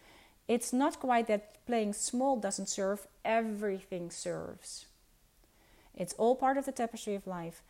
It's 0.45 0.71
not 0.71 0.97
quite 0.97 1.25
that 1.25 1.41
playing 1.65 1.95
small 1.95 2.39
doesn't 2.39 2.69
serve, 2.69 3.07
everything 3.21 4.11
serves. 4.11 4.87
It's 5.93 6.17
all 6.17 6.35
part 6.35 6.57
of 6.57 6.65
the 6.65 6.73
tapestry 6.73 7.15
of 7.15 7.25
life. 7.25 7.63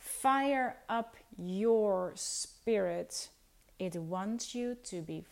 Fire 0.00 0.76
up 0.88 1.16
your 1.36 2.12
spirit. 2.14 3.30
It 3.76 3.96
wants 4.08 4.52
you 4.52 4.76
to 4.82 5.02
be 5.02 5.24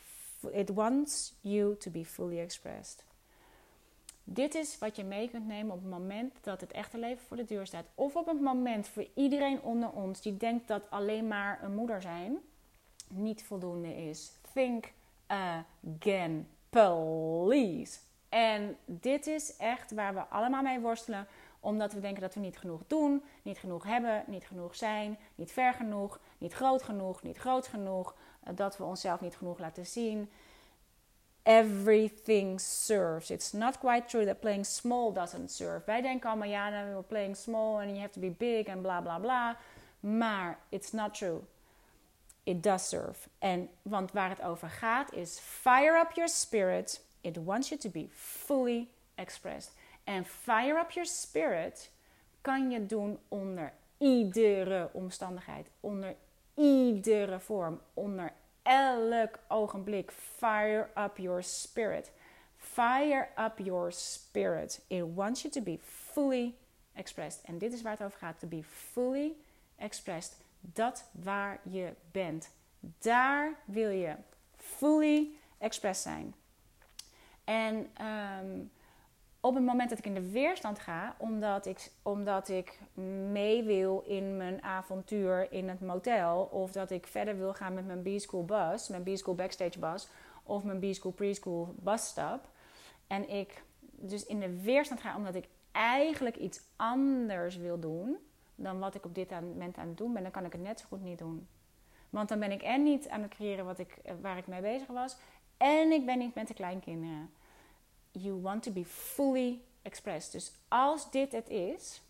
it 0.53 0.71
wants 0.71 1.33
you 1.41 1.77
to 1.79 1.91
be 1.91 2.05
fully 2.05 2.39
expressed. 2.39 3.05
Dit 4.25 4.55
is 4.55 4.79
wat 4.79 4.97
je 4.97 5.05
mee 5.05 5.31
kunt 5.31 5.47
nemen 5.47 5.75
op 5.75 5.81
het 5.81 5.91
moment 5.91 6.35
dat 6.41 6.61
het 6.61 6.73
echte 6.73 6.99
leven 6.99 7.25
voor 7.27 7.37
de 7.37 7.45
deur 7.45 7.67
staat. 7.67 7.87
Of 7.95 8.17
op 8.17 8.27
het 8.27 8.41
moment 8.41 8.89
voor 8.89 9.07
iedereen 9.15 9.63
onder 9.63 9.91
ons 9.91 10.21
die 10.21 10.37
denkt 10.37 10.69
dat 10.69 10.91
alleen 10.91 11.29
maar 11.29 11.63
een 11.63 11.75
moeder 11.75 12.03
zijn 12.03 12.39
niet 13.09 13.45
voldoende 13.45 13.97
is. 13.97 14.33
Think 14.53 14.93
again, 15.27 16.49
please. 16.71 17.99
En 18.29 18.77
dit 18.85 19.27
is 19.27 19.57
echt 19.57 19.93
waar 19.93 20.15
we 20.15 20.21
allemaal 20.21 20.63
mee 20.63 20.81
worstelen 20.81 21.27
omdat 21.61 21.93
we 21.93 22.01
denken 22.01 22.23
dat 22.23 22.35
we 22.35 22.41
niet 22.41 22.59
genoeg 22.59 22.81
doen, 22.87 23.23
niet 23.43 23.59
genoeg 23.59 23.85
hebben, 23.85 24.25
niet 24.27 24.47
genoeg 24.47 24.77
zijn, 24.77 25.19
niet 25.35 25.53
ver 25.53 25.73
genoeg, 25.73 26.21
niet 26.39 26.53
groot 26.53 26.83
genoeg, 26.83 27.23
niet 27.23 27.39
groot 27.39 27.67
genoeg. 27.67 28.15
Eh, 28.49 28.57
dat 28.57 28.77
we 28.77 28.85
onszelf 28.85 29.21
niet 29.21 29.37
genoeg 29.37 29.59
laten 29.59 29.87
zien. 29.87 30.31
Everything 31.43 32.61
serves. 32.61 33.31
It's 33.31 33.53
not 33.53 33.79
quite 33.79 34.05
true 34.07 34.27
that 34.27 34.41
playing 34.41 34.67
small 34.67 35.13
doesn't 35.13 35.53
serve. 35.53 35.83
Wij 35.87 36.01
denken 36.01 36.31
allemaal, 36.31 36.49
ja, 36.49 36.69
nou, 36.69 36.89
we're 36.89 37.03
playing 37.03 37.37
small 37.37 37.81
and 37.81 37.89
you 37.89 37.99
have 37.99 38.13
to 38.13 38.21
be 38.21 38.31
big 38.31 38.67
en 38.67 38.81
bla 38.81 39.01
bla 39.01 39.19
bla. 39.19 39.57
Maar 40.01 40.59
it's 40.69 40.93
not 40.93 41.15
true. 41.15 41.41
It 42.43 42.63
does 42.63 42.89
serve. 42.89 43.29
En, 43.39 43.69
want 43.83 44.13
waar 44.13 44.29
het 44.29 44.43
over 44.43 44.69
gaat 44.69 45.13
is 45.13 45.39
fire 45.39 46.01
up 46.01 46.13
your 46.13 46.29
spirit. 46.29 47.05
It 47.21 47.45
wants 47.45 47.69
you 47.69 47.81
to 47.81 47.91
be 47.91 48.09
fully 48.11 48.89
expressed. 49.15 49.73
En 50.09 50.25
fire 50.25 50.79
up 50.79 50.91
your 50.91 51.09
spirit 51.09 51.91
kan 52.41 52.71
je 52.71 52.87
doen 52.87 53.19
onder 53.29 53.73
iedere 53.99 54.91
omstandigheid, 54.93 55.71
onder 55.81 56.17
iedere 56.55 57.41
vorm, 57.41 57.81
onder 57.95 58.33
elk 58.63 59.39
ogenblik. 59.49 60.11
Fire 60.11 60.89
up 60.97 61.17
your 61.17 61.43
spirit. 61.43 62.11
Fire 62.57 63.29
up 63.39 63.59
your 63.59 63.93
spirit. 63.93 64.81
It 64.87 65.05
wants 65.15 65.43
you 65.43 65.55
to 65.55 65.61
be 65.61 65.79
fully 65.83 66.55
expressed. 66.95 67.45
En 67.45 67.59
dit 67.59 67.73
is 67.73 67.83
waar 67.83 67.93
het 67.93 68.03
over 68.03 68.19
gaat: 68.19 68.39
to 68.39 68.47
be 68.47 68.63
fully 68.65 69.33
expressed. 69.77 70.37
Dat 70.61 71.05
waar 71.13 71.61
je 71.63 71.95
bent. 72.11 72.51
Daar 72.99 73.55
wil 73.65 73.91
je 73.91 74.15
fully 74.57 75.31
expressed 75.59 76.13
zijn. 76.13 76.35
En 77.45 77.91
um, 78.07 78.71
op 79.41 79.55
het 79.55 79.65
moment 79.65 79.89
dat 79.89 79.99
ik 79.99 80.07
in 80.07 80.15
de 80.15 80.31
weerstand 80.31 80.79
ga, 80.79 81.15
omdat 81.19 81.67
ik, 81.67 81.91
omdat 82.03 82.49
ik 82.49 82.81
mee 83.31 83.63
wil 83.63 84.05
in 84.07 84.37
mijn 84.37 84.63
avontuur 84.63 85.53
in 85.53 85.69
het 85.69 85.81
motel, 85.81 86.43
of 86.43 86.73
dat 86.73 86.91
ik 86.91 87.07
verder 87.07 87.39
wil 87.39 87.55
gaan 87.55 87.75
met 87.75 87.87
mijn 87.87 88.03
B-School 88.03 88.45
bus, 88.45 88.89
mijn 88.89 89.03
B-School 89.03 89.35
backstage 89.35 89.79
bus, 89.79 90.09
of 90.43 90.65
mijn 90.65 90.79
B-School 90.79 91.13
preschool 91.13 91.75
busstap, 91.77 92.49
en 93.07 93.29
ik 93.29 93.63
dus 93.91 94.27
in 94.27 94.41
de 94.41 94.63
weerstand 94.63 95.01
ga 95.01 95.17
omdat 95.17 95.35
ik 95.35 95.49
eigenlijk 95.73 96.37
iets 96.37 96.61
anders 96.77 97.57
wil 97.57 97.81
doen 97.81 98.17
dan 98.55 98.79
wat 98.79 98.95
ik 98.95 99.05
op 99.05 99.15
dit 99.15 99.31
moment 99.31 99.77
aan 99.77 99.89
het 99.89 99.97
doen 99.97 100.13
ben, 100.13 100.23
dan 100.23 100.33
kan 100.33 100.45
ik 100.45 100.53
het 100.53 100.63
net 100.63 100.81
zo 100.81 100.87
goed 100.89 101.03
niet 101.03 101.19
doen. 101.19 101.49
Want 102.11 102.29
dan 102.29 102.39
ben 102.39 102.53
ik 102.53 102.63
en 102.63 102.83
niet 102.83 103.09
aan 103.09 103.23
het 103.23 103.31
creëren 103.31 103.65
wat 103.65 103.79
ik, 103.79 103.99
waar 104.21 104.39
ik 104.39 104.47
mee 104.47 104.61
bezig 104.61 104.87
was, 104.87 105.17
en 105.57 105.93
ik 105.93 106.07
ben 106.07 106.19
niet 106.19 106.35
met 106.35 106.49
de 106.49 106.55
kleinkinderen 106.55 107.31
you 108.13 108.41
want 108.41 108.63
to 108.63 108.71
be 108.71 108.85
fully 108.85 109.61
expressed. 109.83 110.33
Dus 110.33 110.53
als 110.69 111.11
dit 111.11 111.33
het 111.33 111.49
is, 111.49 112.03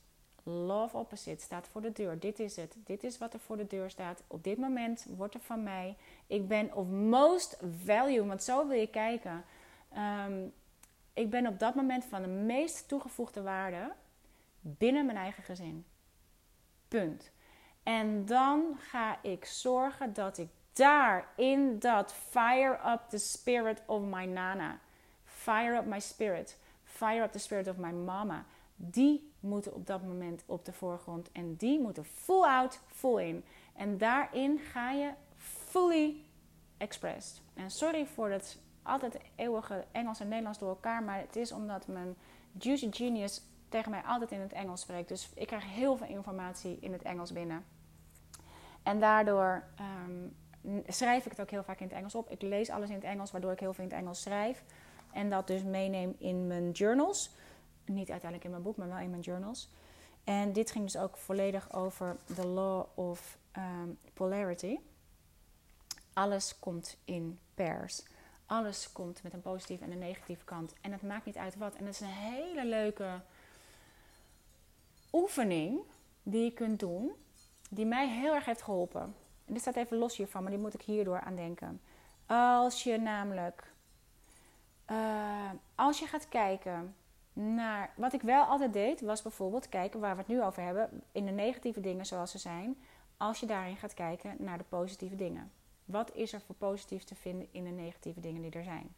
love 0.42 0.96
opposite 0.96 1.42
staat 1.42 1.68
voor 1.68 1.80
de 1.80 1.92
deur. 1.92 2.18
Dit 2.18 2.38
is 2.38 2.56
het. 2.56 2.76
Dit 2.84 3.04
is 3.04 3.18
wat 3.18 3.34
er 3.34 3.40
voor 3.40 3.56
de 3.56 3.66
deur 3.66 3.90
staat. 3.90 4.22
Op 4.26 4.44
dit 4.44 4.58
moment 4.58 5.06
wordt 5.16 5.34
er 5.34 5.40
van 5.40 5.62
mij. 5.62 5.96
Ik 6.26 6.48
ben 6.48 6.74
of 6.74 6.86
most 6.86 7.58
value, 7.84 8.26
want 8.26 8.42
zo 8.42 8.66
wil 8.66 8.78
je 8.78 8.90
kijken. 8.90 9.44
Ehm, 9.92 10.46
ik 11.12 11.30
ben 11.30 11.46
op 11.46 11.58
dat 11.58 11.74
moment 11.74 12.04
van 12.04 12.22
de 12.22 12.28
meest 12.28 12.88
toegevoegde 12.88 13.42
waarde 13.42 13.92
binnen 14.60 15.06
mijn 15.06 15.18
eigen 15.18 15.42
gezin. 15.42 15.84
Punt. 16.88 17.30
En 17.82 18.26
dan 18.26 18.76
ga 18.78 19.22
ik 19.22 19.44
zorgen 19.44 20.12
dat 20.12 20.38
ik 20.38 20.48
daar 20.72 21.28
in 21.36 21.78
dat 21.78 22.14
fire 22.14 22.78
up 22.92 23.00
the 23.08 23.18
spirit 23.18 23.82
of 23.86 24.02
my 24.02 24.24
nana 24.24 24.78
Fire 25.48 25.76
up 25.76 25.86
my 25.86 26.00
spirit. 26.00 26.56
Fire 26.84 27.22
up 27.22 27.32
the 27.32 27.38
spirit 27.38 27.68
of 27.68 27.78
my 27.78 27.90
mama. 27.90 28.44
Die 28.76 29.32
moeten 29.40 29.74
op 29.74 29.86
dat 29.86 30.02
moment 30.02 30.42
op 30.46 30.64
de 30.64 30.72
voorgrond. 30.72 31.32
En 31.32 31.54
die 31.56 31.80
moeten 31.80 32.04
full 32.04 32.42
out, 32.42 32.80
full 32.86 33.28
in. 33.28 33.44
En 33.74 33.98
daarin 33.98 34.58
ga 34.58 34.90
je 34.90 35.10
fully 35.36 36.16
expressed. 36.76 37.40
En 37.54 37.70
sorry 37.70 38.06
voor 38.06 38.30
het 38.30 38.58
altijd 38.82 39.18
eeuwige 39.34 39.84
Engels 39.92 40.20
en 40.20 40.28
Nederlands 40.28 40.58
door 40.58 40.68
elkaar. 40.68 41.02
Maar 41.02 41.18
het 41.20 41.36
is 41.36 41.52
omdat 41.52 41.86
mijn 41.86 42.16
Juicy 42.58 42.88
Genius 42.90 43.42
tegen 43.68 43.90
mij 43.90 44.02
altijd 44.02 44.30
in 44.30 44.40
het 44.40 44.52
Engels 44.52 44.80
spreekt. 44.80 45.08
Dus 45.08 45.30
ik 45.34 45.46
krijg 45.46 45.64
heel 45.64 45.96
veel 45.96 46.08
informatie 46.08 46.78
in 46.80 46.92
het 46.92 47.02
Engels 47.02 47.32
binnen. 47.32 47.64
En 48.82 49.00
daardoor 49.00 49.64
ehm, 49.76 50.28
schrijf 50.86 51.24
ik 51.24 51.30
het 51.30 51.40
ook 51.40 51.50
heel 51.50 51.64
vaak 51.64 51.80
in 51.80 51.86
het 51.86 51.96
Engels 51.96 52.14
op. 52.14 52.30
Ik 52.30 52.42
lees 52.42 52.70
alles 52.70 52.88
in 52.88 52.94
het 52.94 53.04
Engels, 53.04 53.30
waardoor 53.30 53.52
ik 53.52 53.60
heel 53.60 53.72
veel 53.72 53.84
in 53.84 53.90
het 53.90 53.98
Engels 53.98 54.22
schrijf. 54.22 54.64
En 55.12 55.30
dat 55.30 55.46
dus 55.46 55.62
meeneem 55.62 56.14
in 56.18 56.46
mijn 56.46 56.70
journals. 56.70 57.30
Niet 57.84 58.10
uiteindelijk 58.10 58.44
in 58.44 58.50
mijn 58.50 58.62
boek, 58.62 58.76
maar 58.76 58.88
wel 58.88 58.98
in 58.98 59.10
mijn 59.10 59.22
journals. 59.22 59.70
En 60.24 60.52
dit 60.52 60.70
ging 60.70 60.84
dus 60.84 60.96
ook 60.96 61.16
volledig 61.16 61.72
over 61.72 62.16
the 62.34 62.46
law 62.46 62.84
of 62.94 63.38
um, 63.56 63.98
polarity. 64.12 64.78
Alles 66.12 66.58
komt 66.58 66.96
in 67.04 67.38
pairs. 67.54 68.02
Alles 68.46 68.92
komt 68.92 69.22
met 69.22 69.32
een 69.32 69.40
positieve 69.40 69.84
en 69.84 69.90
een 69.90 69.98
negatieve 69.98 70.44
kant. 70.44 70.74
En 70.80 70.92
het 70.92 71.02
maakt 71.02 71.24
niet 71.24 71.36
uit 71.36 71.56
wat. 71.56 71.74
En 71.74 71.84
dat 71.84 71.94
is 71.94 72.00
een 72.00 72.06
hele 72.06 72.64
leuke 72.64 73.20
oefening 75.12 75.80
die 76.22 76.44
je 76.44 76.52
kunt 76.52 76.80
doen. 76.80 77.12
Die 77.70 77.86
mij 77.86 78.08
heel 78.08 78.34
erg 78.34 78.44
heeft 78.44 78.62
geholpen. 78.62 79.02
En 79.44 79.52
dit 79.52 79.60
staat 79.60 79.76
even 79.76 79.96
los 79.96 80.16
hiervan, 80.16 80.42
maar 80.42 80.50
die 80.50 80.60
moet 80.60 80.74
ik 80.74 80.82
hierdoor 80.82 81.20
aan 81.20 81.36
denken. 81.36 81.80
Als 82.26 82.82
je 82.82 82.98
namelijk 82.98 83.72
uh, 84.90 85.50
als 85.74 85.98
je 85.98 86.06
gaat 86.06 86.28
kijken 86.28 86.94
naar. 87.32 87.92
Wat 87.96 88.12
ik 88.12 88.22
wel 88.22 88.44
altijd 88.44 88.72
deed, 88.72 89.00
was 89.00 89.22
bijvoorbeeld 89.22 89.68
kijken 89.68 90.00
waar 90.00 90.14
we 90.14 90.18
het 90.18 90.28
nu 90.28 90.42
over 90.42 90.62
hebben. 90.62 91.02
In 91.12 91.26
de 91.26 91.32
negatieve 91.32 91.80
dingen 91.80 92.06
zoals 92.06 92.30
ze 92.30 92.38
zijn. 92.38 92.76
Als 93.16 93.40
je 93.40 93.46
daarin 93.46 93.76
gaat 93.76 93.94
kijken 93.94 94.36
naar 94.38 94.58
de 94.58 94.64
positieve 94.68 95.16
dingen. 95.16 95.52
Wat 95.84 96.14
is 96.14 96.32
er 96.32 96.40
voor 96.40 96.54
positief 96.54 97.04
te 97.04 97.14
vinden 97.14 97.48
in 97.50 97.64
de 97.64 97.70
negatieve 97.70 98.20
dingen 98.20 98.42
die 98.42 98.50
er 98.50 98.64
zijn? 98.64 98.94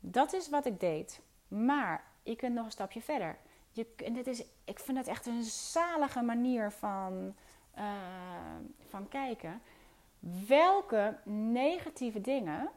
Dat 0.00 0.32
is 0.32 0.48
wat 0.48 0.66
ik 0.66 0.80
deed. 0.80 1.20
Maar 1.48 2.04
je 2.22 2.36
kunt 2.36 2.54
nog 2.54 2.64
een 2.64 2.70
stapje 2.70 3.02
verder. 3.02 3.36
Je, 3.70 3.86
en 3.96 4.12
dit 4.12 4.26
is, 4.26 4.44
ik 4.64 4.78
vind 4.78 4.98
het 4.98 5.06
echt 5.06 5.26
een 5.26 5.42
zalige 5.42 6.22
manier 6.22 6.70
van, 6.70 7.34
uh, 7.78 7.84
van 8.88 9.08
kijken. 9.08 9.60
Welke 10.46 11.16
negatieve 11.24 12.20
dingen 12.20 12.68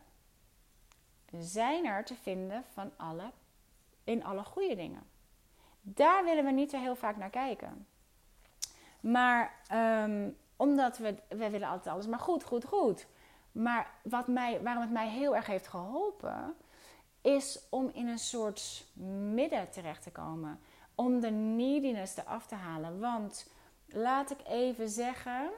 zijn 1.37 1.85
er 1.85 2.05
te 2.05 2.15
vinden 2.15 2.63
van 2.73 2.91
alle, 2.97 3.31
in 4.03 4.23
alle 4.23 4.43
goede 4.43 4.75
dingen. 4.75 5.03
Daar 5.81 6.23
willen 6.23 6.45
we 6.45 6.51
niet 6.51 6.69
zo 6.69 6.79
heel 6.79 6.95
vaak 6.95 7.17
naar 7.17 7.29
kijken. 7.29 7.87
Maar 8.99 9.53
ehm, 9.67 10.29
omdat 10.55 10.97
we, 10.97 11.15
we 11.29 11.49
willen 11.49 11.67
altijd 11.67 11.93
alles 11.93 12.07
maar 12.07 12.19
goed, 12.19 12.43
goed, 12.43 12.65
goed. 12.65 13.07
Maar 13.51 13.91
wat 14.03 14.27
mij, 14.27 14.61
waarom 14.61 14.81
het 14.81 14.91
mij 14.91 15.09
heel 15.09 15.35
erg 15.35 15.45
heeft 15.45 15.67
geholpen, 15.67 16.55
is 17.21 17.59
om 17.69 17.89
in 17.93 18.07
een 18.07 18.19
soort 18.19 18.85
midden 19.33 19.69
terecht 19.69 20.03
te 20.03 20.11
komen. 20.11 20.59
Om 20.95 21.19
de 21.19 21.29
neediness 21.29 22.17
eraf 22.17 22.45
te 22.45 22.55
halen. 22.55 22.99
Want 22.99 23.51
laat 23.87 24.31
ik 24.31 24.39
even 24.47 24.89
zeggen. 24.89 25.49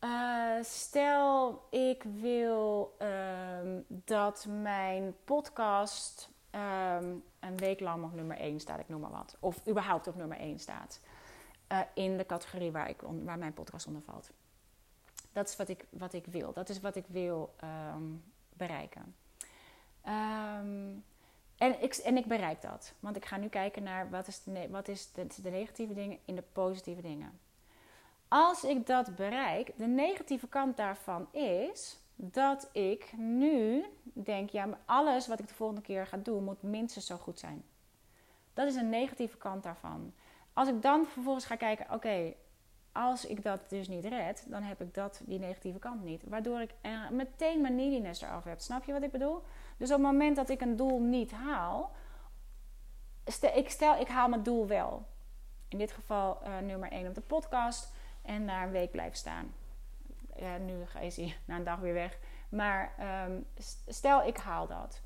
Uh, 0.00 0.62
stel, 0.62 1.62
ik 1.70 2.02
wil 2.02 2.96
um, 2.98 3.84
dat 3.88 4.46
mijn 4.48 5.14
podcast 5.24 6.30
um, 6.50 7.24
een 7.40 7.56
week 7.56 7.80
lang 7.80 8.04
op 8.04 8.14
nummer 8.14 8.36
1 8.36 8.60
staat, 8.60 8.80
ik 8.80 8.88
noem 8.88 9.00
maar 9.00 9.10
wat. 9.10 9.36
Of 9.40 9.68
überhaupt 9.68 10.06
op 10.06 10.16
nummer 10.16 10.38
1 10.38 10.58
staat. 10.58 11.00
Uh, 11.72 11.80
in 11.94 12.16
de 12.16 12.26
categorie 12.26 12.72
waar, 12.72 12.88
ik 12.88 13.00
waar 13.00 13.38
mijn 13.38 13.54
podcast 13.54 13.86
onder 13.86 14.02
valt. 14.02 14.30
Dat 15.32 15.48
is 15.48 15.56
wat 15.56 15.68
ik, 15.68 15.84
wat 15.90 16.12
ik 16.12 16.26
wil. 16.26 16.52
Dat 16.52 16.68
is 16.68 16.80
wat 16.80 16.96
ik 16.96 17.04
wil 17.06 17.54
um, 17.94 18.24
bereiken. 18.52 19.14
En, 21.56 21.82
ik, 21.82 21.94
en 21.94 22.16
ik 22.16 22.26
bereik 22.26 22.62
dat. 22.62 22.92
Want 23.00 23.16
ik 23.16 23.24
ga 23.24 23.36
nu 23.36 23.48
kijken 23.48 23.82
naar 23.82 24.10
wat 24.10 24.26
is, 24.26 24.42
de, 24.42 24.68
wat 24.70 24.88
is 24.88 25.12
de 25.12 25.50
negatieve 25.50 25.94
dingen 25.94 26.18
in 26.24 26.34
de 26.34 26.44
positieve 26.52 27.02
dingen. 27.02 27.40
Als 28.28 28.64
ik 28.64 28.86
dat 28.86 29.16
bereik, 29.16 29.72
de 29.76 29.86
negatieve 29.86 30.48
kant 30.48 30.76
daarvan 30.76 31.32
is 31.32 32.00
dat 32.14 32.68
ik 32.72 33.12
nu 33.16 33.84
denk, 34.12 34.50
ja, 34.50 34.68
alles 34.84 35.26
wat 35.26 35.38
ik 35.38 35.48
de 35.48 35.54
volgende 35.54 35.82
keer 35.82 36.06
ga 36.06 36.16
doen 36.16 36.44
moet 36.44 36.62
minstens 36.62 37.06
zo 37.06 37.16
goed 37.16 37.38
zijn. 37.38 37.64
Dat 38.54 38.66
is 38.66 38.74
een 38.74 38.88
negatieve 38.88 39.36
kant 39.36 39.62
daarvan. 39.62 40.12
Als 40.52 40.68
ik 40.68 40.82
dan 40.82 41.06
vervolgens 41.06 41.44
ga 41.44 41.56
kijken, 41.56 41.86
oké, 41.92 42.34
als 42.92 43.26
ik 43.26 43.42
dat 43.42 43.60
dus 43.68 43.88
niet 43.88 44.04
red, 44.04 44.46
dan 44.48 44.62
heb 44.62 44.80
ik 44.80 44.94
dat, 44.94 45.20
die 45.24 45.38
negatieve 45.38 45.78
kant 45.78 46.04
niet. 46.04 46.22
Waardoor 46.28 46.60
ik 46.60 46.74
meteen 47.10 47.60
mijn 47.60 47.74
neediness 47.74 48.22
eraf 48.22 48.44
heb. 48.44 48.60
Snap 48.60 48.84
je 48.84 48.92
wat 48.92 49.02
ik 49.02 49.10
bedoel? 49.10 49.42
Dus 49.76 49.90
op 49.90 49.96
het 49.96 50.06
moment 50.06 50.36
dat 50.36 50.48
ik 50.48 50.60
een 50.60 50.76
doel 50.76 51.00
niet 51.00 51.32
haal, 51.32 51.92
stel 53.24 53.56
ik, 53.56 53.70
stel 53.70 54.00
ik 54.00 54.08
haal 54.08 54.28
mijn 54.28 54.42
doel 54.42 54.66
wel. 54.66 55.06
In 55.68 55.78
dit 55.78 55.92
geval 55.92 56.38
uh, 56.42 56.58
nummer 56.58 56.90
1 56.90 57.08
op 57.08 57.14
de 57.14 57.20
podcast 57.20 57.94
en 58.26 58.44
na 58.44 58.64
een 58.64 58.70
week 58.70 58.90
blijf 58.90 59.14
staan. 59.14 59.54
Ja, 60.36 60.56
nu 60.56 60.74
is 61.00 61.16
hij 61.16 61.36
na 61.44 61.56
een 61.56 61.64
dag 61.64 61.78
weer 61.78 61.94
weg. 61.94 62.18
Maar 62.48 62.92
um, 63.28 63.46
stel 63.86 64.26
ik 64.26 64.36
haal 64.36 64.66
dat. 64.66 65.00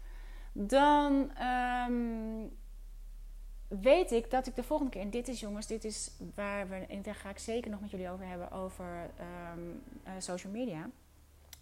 Dan 0.53 1.33
um, 1.43 2.59
weet 3.69 4.11
ik 4.11 4.31
dat 4.31 4.47
ik 4.47 4.55
de 4.55 4.63
volgende 4.63 4.93
keer, 4.93 5.03
en 5.03 5.11
dit 5.11 5.29
is 5.29 5.41
jongens, 5.41 5.67
dit 5.67 5.85
is 5.85 6.11
waar 6.35 6.69
we, 6.69 6.77
en 6.77 7.03
daar 7.03 7.15
ga 7.15 7.31
ik 7.31 7.39
zeker 7.39 7.71
nog 7.71 7.81
met 7.81 7.91
jullie 7.91 8.11
over 8.11 8.27
hebben, 8.27 8.51
over 8.51 9.11
um, 9.55 9.83
uh, 10.07 10.13
social 10.19 10.53
media. 10.53 10.89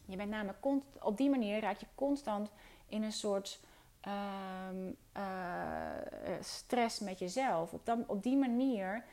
Je 0.05 0.17
bent 0.17 0.31
namelijk, 0.31 0.67
op 1.01 1.17
die 1.17 1.31
manier 1.31 1.61
raak 1.61 1.77
je 1.77 1.87
constant 1.95 2.51
in 2.87 3.03
een 3.03 3.13
soort 3.13 3.61
uh, 4.07 4.13
stress 6.41 7.01
met 7.01 7.19
jezelf. 7.19 7.73
Op, 7.73 7.87
dat, 7.87 7.99
op 8.07 8.23
die 8.23 8.37
manier 8.37 9.05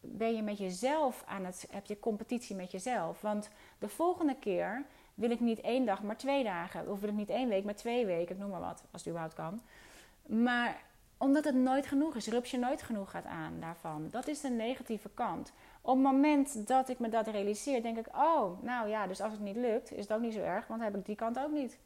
ben 0.00 0.34
je 0.34 0.42
met 0.42 0.58
jezelf 0.58 1.22
aan 1.26 1.44
het, 1.44 1.66
heb 1.70 1.86
je 1.86 1.98
competitie 1.98 2.56
met 2.56 2.70
jezelf. 2.70 3.20
Want 3.20 3.50
de 3.78 3.88
volgende 3.88 4.36
keer 4.36 4.84
wil 5.14 5.30
ik 5.30 5.40
niet 5.40 5.60
één 5.60 5.84
dag, 5.84 6.02
maar 6.02 6.16
twee 6.16 6.44
dagen. 6.44 6.88
Of 6.88 7.00
wil 7.00 7.08
ik 7.08 7.14
niet 7.14 7.30
één 7.30 7.48
week, 7.48 7.64
maar 7.64 7.74
twee 7.74 8.06
weken, 8.06 8.34
ik 8.34 8.40
noem 8.40 8.50
maar 8.50 8.60
wat, 8.60 8.82
als 8.90 9.04
het 9.04 9.06
überhaupt 9.06 9.34
kan. 9.34 9.60
Maar 10.26 10.82
omdat 11.16 11.44
het 11.44 11.54
nooit 11.54 11.86
genoeg 11.86 12.16
is, 12.16 12.26
rups 12.26 12.50
je 12.50 12.58
nooit 12.58 12.82
genoeg 12.82 13.10
gaat 13.10 13.24
aan 13.24 13.60
daarvan. 13.60 14.08
Dat 14.10 14.28
is 14.28 14.40
de 14.40 14.48
negatieve 14.48 15.10
kant. 15.14 15.52
Op 15.80 15.94
het 15.94 16.02
moment 16.02 16.66
dat 16.66 16.88
ik 16.88 16.98
me 16.98 17.08
dat 17.08 17.26
realiseer, 17.26 17.82
denk 17.82 17.98
ik: 17.98 18.06
oh, 18.16 18.62
nou 18.62 18.88
ja, 18.88 19.06
dus 19.06 19.20
als 19.20 19.32
het 19.32 19.40
niet 19.40 19.56
lukt, 19.56 19.92
is 19.92 20.02
het 20.02 20.12
ook 20.12 20.20
niet 20.20 20.32
zo 20.32 20.40
erg, 20.40 20.66
want 20.66 20.80
dan 20.80 20.90
heb 20.90 21.00
ik 21.00 21.06
die 21.06 21.16
kant 21.16 21.38
ook 21.38 21.52
niet. 21.52 21.78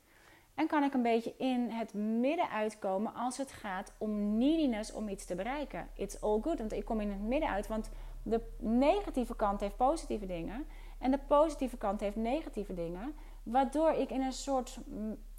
En 0.54 0.66
kan 0.66 0.82
ik 0.82 0.94
een 0.94 1.02
beetje 1.02 1.34
in 1.36 1.70
het 1.70 1.94
midden 1.94 2.50
uitkomen 2.50 3.14
als 3.14 3.36
het 3.36 3.52
gaat 3.52 3.92
om 3.98 4.38
neediness 4.38 4.92
om 4.92 5.08
iets 5.08 5.24
te 5.24 5.34
bereiken. 5.34 5.88
It's 5.94 6.20
all 6.20 6.40
good, 6.40 6.58
want 6.58 6.72
ik 6.72 6.84
kom 6.84 7.00
in 7.00 7.10
het 7.10 7.20
midden 7.20 7.48
uit, 7.48 7.66
want 7.66 7.90
de 8.22 8.40
negatieve 8.58 9.36
kant 9.36 9.60
heeft 9.60 9.76
positieve 9.76 10.26
dingen 10.26 10.66
en 10.98 11.10
de 11.10 11.18
positieve 11.18 11.76
kant 11.76 12.00
heeft 12.00 12.16
negatieve 12.16 12.74
dingen, 12.74 13.14
waardoor 13.42 13.90
ik 13.90 14.10
in 14.10 14.20
een 14.20 14.32
soort 14.32 14.78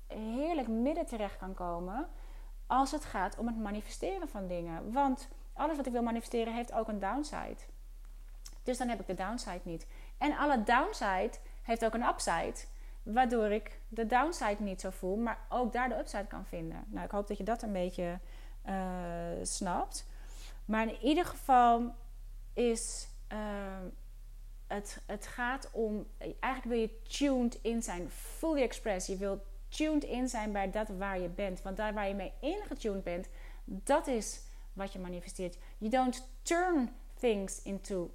heerlijk 0.07 0.67
midden 0.67 1.05
terecht 1.05 1.37
kan 1.37 1.53
komen 1.53 2.07
als 2.67 2.91
het 2.91 3.05
gaat 3.05 3.37
om 3.37 3.47
het 3.47 3.57
manifesteren 3.57 4.29
van 4.29 4.47
dingen. 4.47 4.91
Want 4.91 5.27
alles 5.53 5.77
wat 5.77 5.85
ik 5.85 5.91
wil 5.91 6.03
manifesteren 6.03 6.53
heeft 6.53 6.73
ook 6.73 6.87
een 6.87 6.99
downside. 6.99 7.57
Dus 8.63 8.77
dan 8.77 8.87
heb 8.87 8.99
ik 8.99 9.07
de 9.07 9.13
downside 9.13 9.61
niet. 9.63 9.87
En 10.17 10.37
alle 10.37 10.63
downside 10.63 11.31
heeft 11.61 11.85
ook 11.85 11.93
een 11.93 12.07
upside. 12.07 12.55
Waardoor 13.05 13.51
ik 13.51 13.79
de 13.87 14.05
downside 14.05 14.57
niet 14.59 14.81
zo 14.81 14.89
voel, 14.89 15.15
maar 15.15 15.39
ook 15.49 15.73
daar 15.73 15.89
de 15.89 15.97
upside 15.97 16.25
kan 16.25 16.45
vinden. 16.45 16.85
Nou, 16.87 17.05
ik 17.05 17.11
hoop 17.11 17.27
dat 17.27 17.37
je 17.37 17.43
dat 17.43 17.61
een 17.61 17.71
beetje 17.71 18.19
uh, 18.67 18.75
snapt. 19.41 20.05
Maar 20.65 20.87
in 20.87 21.01
ieder 21.01 21.25
geval 21.25 21.95
is 22.53 23.07
uh, 23.33 23.37
het, 24.67 25.01
het 25.05 25.27
gaat 25.27 25.69
om. 25.71 26.07
Eigenlijk 26.17 26.63
wil 26.63 26.79
je 26.79 27.01
tuned 27.01 27.59
in 27.61 27.83
zijn, 27.83 28.09
fully 28.09 28.61
express. 28.61 29.07
Je 29.07 29.17
wilt 29.17 29.43
tuned 29.67 30.03
in 30.03 30.29
zijn 30.29 30.51
bij 30.51 30.71
dat 30.71 30.87
waar 30.87 31.19
je 31.19 31.29
bent. 31.29 31.61
Want 31.61 31.77
daar 31.77 31.93
waar 31.93 32.07
je 32.07 32.15
mee 32.15 32.33
ingetuned 32.39 33.03
bent, 33.03 33.27
dat 33.65 34.07
is 34.07 34.41
wat 34.73 34.93
je 34.93 34.99
manifesteert. 34.99 35.57
You 35.77 35.91
don't 35.91 36.27
turn 36.41 36.89
things 37.19 37.61
into. 37.61 38.11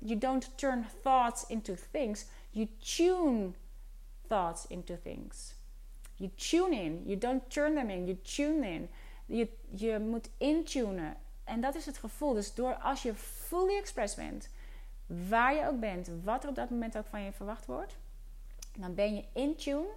You 0.00 0.18
don't 0.18 0.58
turn 0.58 0.86
thoughts 1.02 1.46
into 1.46 1.74
things. 1.90 2.26
You 2.50 2.68
tune 2.78 3.54
thoughts 4.34 4.66
into 4.66 4.96
things. 5.02 5.54
You 6.16 6.30
tune 6.34 6.72
in. 6.76 7.02
You 7.06 7.18
don't 7.18 7.50
turn 7.50 7.74
them 7.74 7.90
in. 7.90 8.06
You 8.06 8.18
tune 8.22 8.66
in. 8.66 8.88
Je, 9.26 9.48
je 9.70 9.98
moet 9.98 10.30
intunen. 10.38 11.16
En 11.44 11.60
dat 11.60 11.74
is 11.74 11.86
het 11.86 11.98
gevoel. 11.98 12.32
Dus 12.32 12.54
door 12.54 12.74
als 12.74 13.02
je 13.02 13.14
fully 13.14 13.76
express 13.76 14.14
bent, 14.14 14.48
waar 15.06 15.54
je 15.54 15.68
ook 15.68 15.80
bent, 15.80 16.10
wat 16.24 16.42
er 16.42 16.48
op 16.48 16.54
dat 16.54 16.70
moment 16.70 16.96
ook 16.96 17.06
van 17.06 17.22
je 17.22 17.32
verwacht 17.32 17.66
wordt, 17.66 17.96
dan 18.76 18.94
ben 18.94 19.14
je 19.14 19.24
in 19.32 19.56
tune 19.56 19.88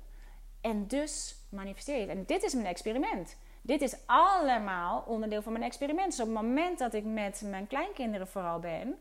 en 0.62 0.88
dus 0.88 1.36
manifesteer 1.50 2.00
je. 2.00 2.06
En 2.06 2.24
dit 2.26 2.44
is 2.44 2.54
mijn 2.54 2.66
experiment. 2.66 3.36
Dit 3.62 3.82
is 3.82 3.96
allemaal 4.06 5.04
onderdeel 5.08 5.42
van 5.42 5.52
mijn 5.52 5.64
experiment. 5.64 6.10
Dus 6.10 6.20
op 6.20 6.26
het 6.26 6.36
moment 6.36 6.80
dat 6.80 6.94
ik 6.94 7.04
met 7.04 7.42
mijn 7.46 7.68
kleinkinderen 7.68 8.28
vooral 8.28 8.60
ben, 8.60 8.98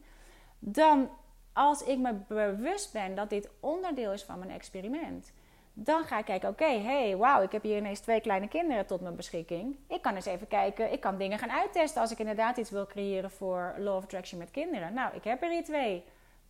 dan 0.59 1.09
als 1.57 1.83
ik 1.83 1.99
me 1.99 2.13
bewust 2.29 2.93
ben 2.93 3.15
dat 3.15 3.31
dit 3.31 3.49
onderdeel 3.61 4.13
is 4.13 4.25
van 4.25 4.39
mijn 4.39 4.51
experiment, 4.51 5.33
dan 5.73 6.05
ga 6.05 6.19
ik 6.19 6.25
kijken: 6.25 6.49
oké, 6.49 6.81
hey, 6.81 7.17
wauw, 7.17 7.43
ik 7.43 7.53
heb 7.53 7.63
hier 7.63 7.77
ineens 7.77 8.01
twee 8.01 8.21
kleine 8.21 8.49
kinderen 8.49 8.87
tot 8.87 9.01
mijn 9.01 9.17
beschikking. 9.17 9.77
Ik 9.89 10.03
kan 10.03 10.15
eens 10.15 10.27
even 10.27 10.49
kijken, 10.49 10.93
ik 10.93 11.01
kan 11.01 11.19
dingen 11.19 11.39
gaan 11.39 11.51
uittesten 11.51 12.01
als 12.01 12.11
ik 12.11 12.19
inderdaad 12.19 12.57
iets 12.57 12.71
wil 12.71 12.87
creëren 12.87 13.31
voor 13.31 13.75
Law 13.79 13.97
of 13.97 14.03
Attraction 14.03 14.39
met 14.39 14.51
kinderen. 14.51 14.95
Nou, 14.95 15.15
ik 15.15 15.25
heb 15.25 15.43
er 15.43 15.51
hier 15.51 15.65
twee. 15.65 16.05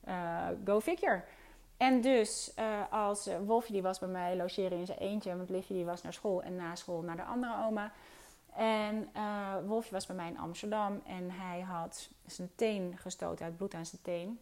Uh, 0.08 0.46
go 0.64 0.80
figure. 0.80 1.22
En 1.76 2.00
dus 2.00 2.52
uh, 2.58 2.64
als 2.90 3.28
Wolfje 3.44 3.72
die 3.72 3.82
was 3.82 3.98
bij 3.98 4.08
mij 4.08 4.36
logeren 4.36 4.78
in 4.78 4.86
zijn 4.86 4.98
eentje, 4.98 5.36
want 5.36 5.50
Livje 5.50 5.74
die 5.74 5.84
was 5.84 6.02
naar 6.02 6.12
school 6.12 6.42
en 6.42 6.56
na 6.56 6.74
school 6.74 7.02
naar 7.02 7.16
de 7.16 7.24
andere 7.24 7.64
oma. 7.66 7.92
En 8.56 9.08
Wolfje 9.66 9.92
was 9.92 10.06
bij 10.06 10.16
mij 10.16 10.28
in 10.28 10.38
Amsterdam 10.38 11.02
en 11.06 11.30
hij 11.30 11.60
had 11.60 12.08
zijn 12.26 12.50
teen 12.54 12.94
gestoten, 12.96 13.44
uit 13.44 13.56
bloed 13.56 13.74
aan 13.74 13.86
zijn 13.86 14.02
teen. 14.02 14.40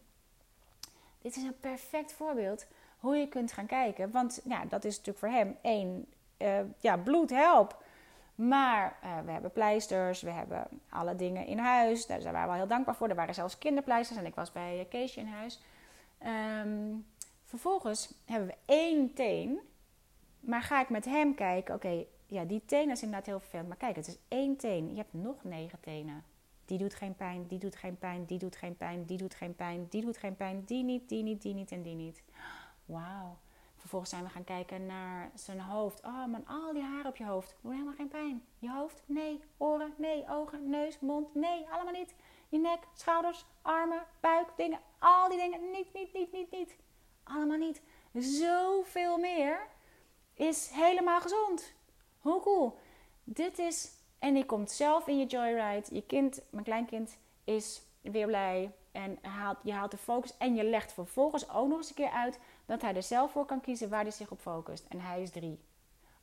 Dit 1.25 1.35
is 1.35 1.43
een 1.43 1.59
perfect 1.59 2.13
voorbeeld 2.13 2.67
hoe 2.99 3.15
je 3.15 3.27
kunt 3.27 3.51
gaan 3.51 3.65
kijken. 3.65 4.11
Want 4.11 4.41
ja, 4.43 4.65
dat 4.65 4.85
is 4.85 4.97
natuurlijk 4.97 5.17
voor 5.17 5.37
hem 5.37 5.57
één, 5.61 6.05
uh, 6.37 6.59
ja, 6.79 6.97
bloed 6.97 7.29
help. 7.29 7.83
Maar 8.35 8.99
uh, 9.03 9.19
we 9.25 9.31
hebben 9.31 9.51
pleisters, 9.51 10.21
we 10.21 10.29
hebben 10.29 10.67
alle 10.89 11.15
dingen 11.15 11.45
in 11.45 11.57
huis. 11.57 12.05
Daar 12.05 12.21
zijn 12.21 12.33
we 12.33 12.39
wel 12.39 12.53
heel 12.53 12.67
dankbaar 12.67 12.95
voor. 12.95 13.09
Er 13.09 13.15
waren 13.15 13.33
zelfs 13.33 13.57
kinderpleisters 13.57 14.19
en 14.19 14.25
ik 14.25 14.35
was 14.35 14.51
bij 14.51 14.85
Keesje 14.89 15.19
in 15.19 15.27
huis. 15.27 15.61
Um, 16.63 17.05
vervolgens 17.43 18.13
hebben 18.25 18.47
we 18.47 18.55
één 18.65 19.13
teen. 19.13 19.59
Maar 20.39 20.61
ga 20.61 20.81
ik 20.81 20.89
met 20.89 21.05
hem 21.05 21.35
kijken, 21.35 21.75
oké, 21.75 22.05
ja, 22.25 22.43
die 22.43 22.65
teen 22.65 22.89
is 22.89 23.01
inderdaad 23.01 23.25
heel 23.25 23.39
vervelend. 23.39 23.67
Maar 23.67 23.77
kijk, 23.77 23.95
het 23.95 24.07
is 24.07 24.17
één 24.27 24.57
teen. 24.57 24.89
Je 24.89 24.97
hebt 24.97 25.13
nog 25.13 25.43
negen 25.43 25.79
tenen. 25.79 26.23
Die 26.65 26.77
doet 26.77 26.95
geen 26.95 27.15
pijn, 27.15 27.47
die 27.47 27.59
doet 27.59 27.75
geen 27.75 27.97
pijn, 27.97 28.25
die 28.25 28.39
doet 28.39 28.55
geen 28.55 28.77
pijn, 28.77 29.05
die 29.05 29.17
doet 29.17 29.35
geen 29.35 29.55
pijn, 29.55 29.87
die 29.89 30.01
doet 30.01 30.17
geen 30.17 30.35
pijn, 30.35 30.63
die 30.65 30.83
niet, 30.83 31.09
die 31.09 31.23
niet, 31.23 31.41
die 31.41 31.53
niet 31.53 31.71
en 31.71 31.81
die 31.81 31.95
niet. 31.95 32.23
Wauw. 32.85 33.37
Vervolgens 33.75 34.11
zijn 34.11 34.23
we 34.23 34.29
gaan 34.29 34.43
kijken 34.43 34.85
naar 34.85 35.31
zijn 35.33 35.59
hoofd. 35.59 36.03
Oh 36.03 36.25
man, 36.25 36.45
al 36.47 36.73
die 36.73 36.81
haren 36.81 37.05
op 37.05 37.15
je 37.15 37.25
hoofd. 37.25 37.55
Doe 37.61 37.71
helemaal 37.71 37.93
geen 37.93 38.07
pijn. 38.07 38.45
Je 38.59 38.71
hoofd? 38.71 39.03
Nee. 39.05 39.39
Oren? 39.57 39.93
Nee. 39.97 40.25
Ogen? 40.29 40.69
Neus? 40.69 40.99
Mond? 40.99 41.35
Nee. 41.35 41.69
Allemaal 41.69 41.93
niet. 41.93 42.15
Je 42.49 42.57
nek, 42.57 42.87
schouders, 42.93 43.45
armen, 43.61 44.03
buik, 44.19 44.47
dingen. 44.55 44.79
Al 44.99 45.29
die 45.29 45.37
dingen. 45.37 45.71
Niet, 45.71 45.93
niet, 45.93 46.13
niet, 46.13 46.31
niet, 46.31 46.51
niet. 46.51 46.77
Allemaal 47.23 47.57
niet. 47.57 47.81
Zoveel 48.13 49.17
meer 49.17 49.67
is 50.33 50.69
helemaal 50.69 51.21
gezond. 51.21 51.73
Hoe 52.19 52.41
cool. 52.41 52.77
Dit 53.23 53.59
is 53.59 53.91
En 54.19 54.33
die 54.33 54.45
komt 54.45 54.71
zelf 54.71 55.07
in 55.07 55.19
je 55.19 55.25
joyride. 55.25 55.95
Je 55.95 56.01
kind, 56.01 56.41
mijn 56.49 56.63
kleinkind, 56.63 57.17
is 57.43 57.81
weer 58.01 58.27
blij. 58.27 58.71
En 58.91 59.17
haalt, 59.21 59.57
je 59.63 59.71
haalt 59.71 59.91
de 59.91 59.97
focus. 59.97 60.37
En 60.37 60.55
je 60.55 60.63
legt 60.63 60.93
vervolgens 60.93 61.49
ook 61.49 61.67
nog 61.67 61.77
eens 61.77 61.89
een 61.89 61.95
keer 61.95 62.09
uit 62.09 62.39
dat 62.65 62.81
hij 62.81 62.95
er 62.95 63.03
zelf 63.03 63.31
voor 63.31 63.45
kan 63.45 63.61
kiezen 63.61 63.89
waar 63.89 64.01
hij 64.01 64.11
zich 64.11 64.31
op 64.31 64.39
focust. 64.39 64.85
En 64.89 64.99
hij 64.99 65.21
is 65.21 65.31
drie. 65.31 65.59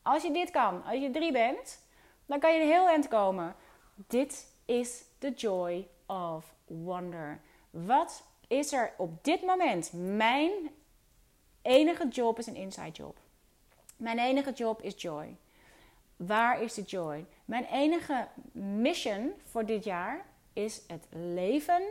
Als 0.02 0.22
je 0.22 0.32
dit 0.32 0.50
kan, 0.50 0.84
als 0.84 1.00
je 1.00 1.10
drie 1.10 1.32
bent, 1.32 1.78
dan 2.26 2.40
kan 2.40 2.54
je 2.54 2.60
een 2.60 2.68
heel 2.68 2.88
eind 2.88 3.08
komen. 3.08 3.54
Dit 3.94 4.46
is 4.64 5.04
the 5.18 5.30
joy 5.30 5.88
of 6.06 6.54
wonder. 6.66 7.40
Wat 7.70 8.24
is 8.48 8.72
er 8.72 8.92
op 8.96 9.24
dit 9.24 9.42
moment? 9.42 9.92
Mijn 9.92 10.50
enige 11.62 12.08
job 12.08 12.38
is 12.38 12.46
een 12.46 12.56
inside 12.56 12.90
job. 12.90 13.18
Mijn 13.96 14.18
enige 14.18 14.52
job 14.52 14.82
is 14.82 15.02
joy. 15.02 15.36
Waar 16.26 16.62
is 16.62 16.74
de 16.74 16.82
joy? 16.82 17.26
Mijn 17.44 17.64
enige 17.64 18.28
mission 18.52 19.32
voor 19.44 19.66
dit 19.66 19.84
jaar 19.84 20.26
is 20.52 20.82
het 20.86 21.06
leven 21.10 21.82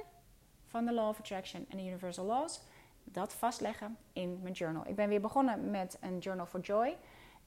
van 0.65 0.85
de 0.85 0.93
Law 0.93 1.07
of 1.07 1.19
Attraction 1.19 1.65
en 1.69 1.77
de 1.77 1.83
Universal 1.83 2.25
Laws. 2.25 2.61
Dat 3.03 3.33
vastleggen 3.33 3.97
in 4.13 4.39
mijn 4.41 4.53
journal. 4.53 4.87
Ik 4.87 4.95
ben 4.95 5.09
weer 5.09 5.21
begonnen 5.21 5.71
met 5.71 5.97
een 6.01 6.17
Journal 6.17 6.45
for 6.45 6.59
Joy. 6.59 6.97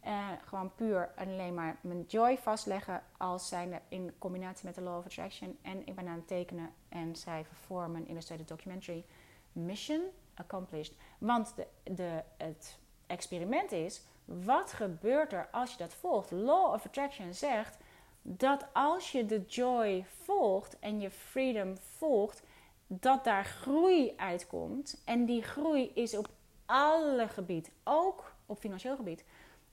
Uh, 0.07 0.29
gewoon 0.45 0.75
puur 0.75 1.13
alleen 1.17 1.55
maar 1.55 1.79
mijn 1.81 2.05
joy 2.09 2.39
vastleggen 2.39 3.03
als 3.17 3.49
zijnde 3.49 3.81
in 3.89 4.15
combinatie 4.19 4.67
met 4.67 4.75
de 4.75 4.81
Law 4.81 4.99
of 4.99 5.05
Attraction. 5.05 5.59
En 5.63 5.87
ik 5.87 5.95
ben 5.95 6.09
aan 6.09 6.17
het 6.17 6.27
tekenen 6.27 6.71
en 6.89 7.17
schrijven 7.17 7.57
voor 7.57 7.91
mijn 7.91 8.07
Illustrated 8.07 8.49
Documentary. 8.49 9.05
Mission 9.53 10.01
accomplished. 10.35 10.95
Want 11.19 11.55
de, 11.83 12.23
het 12.37 12.79
experiment 13.07 13.73
is, 13.73 14.03
wat 14.25 14.73
gebeurt 14.73 15.33
er 15.33 15.49
als 15.51 15.71
je 15.71 15.77
dat 15.77 15.95
volgt? 15.95 16.31
Law 16.31 16.73
of 16.73 16.87
Attraction 16.87 17.35
zegt 17.35 17.77
dat 18.23 18.67
als 18.73 19.13
je 19.13 19.27
de 19.27 19.45
joy 19.47 20.05
volgt 20.23 20.79
en 20.79 21.01
je 21.01 21.11
freedom 21.11 21.77
volgt, 21.79 22.43
dat 22.87 23.25
daar 23.25 23.45
groei 23.45 24.13
uitkomt. 24.17 25.03
En 25.05 25.25
die 25.25 25.43
groei 25.43 25.91
is 25.95 26.17
op 26.17 26.29
alle 26.67 27.29
gebieden, 27.29 27.73
ook 27.85 28.33
op 28.47 28.59
financieel 28.59 28.97
gebied. 28.97 29.25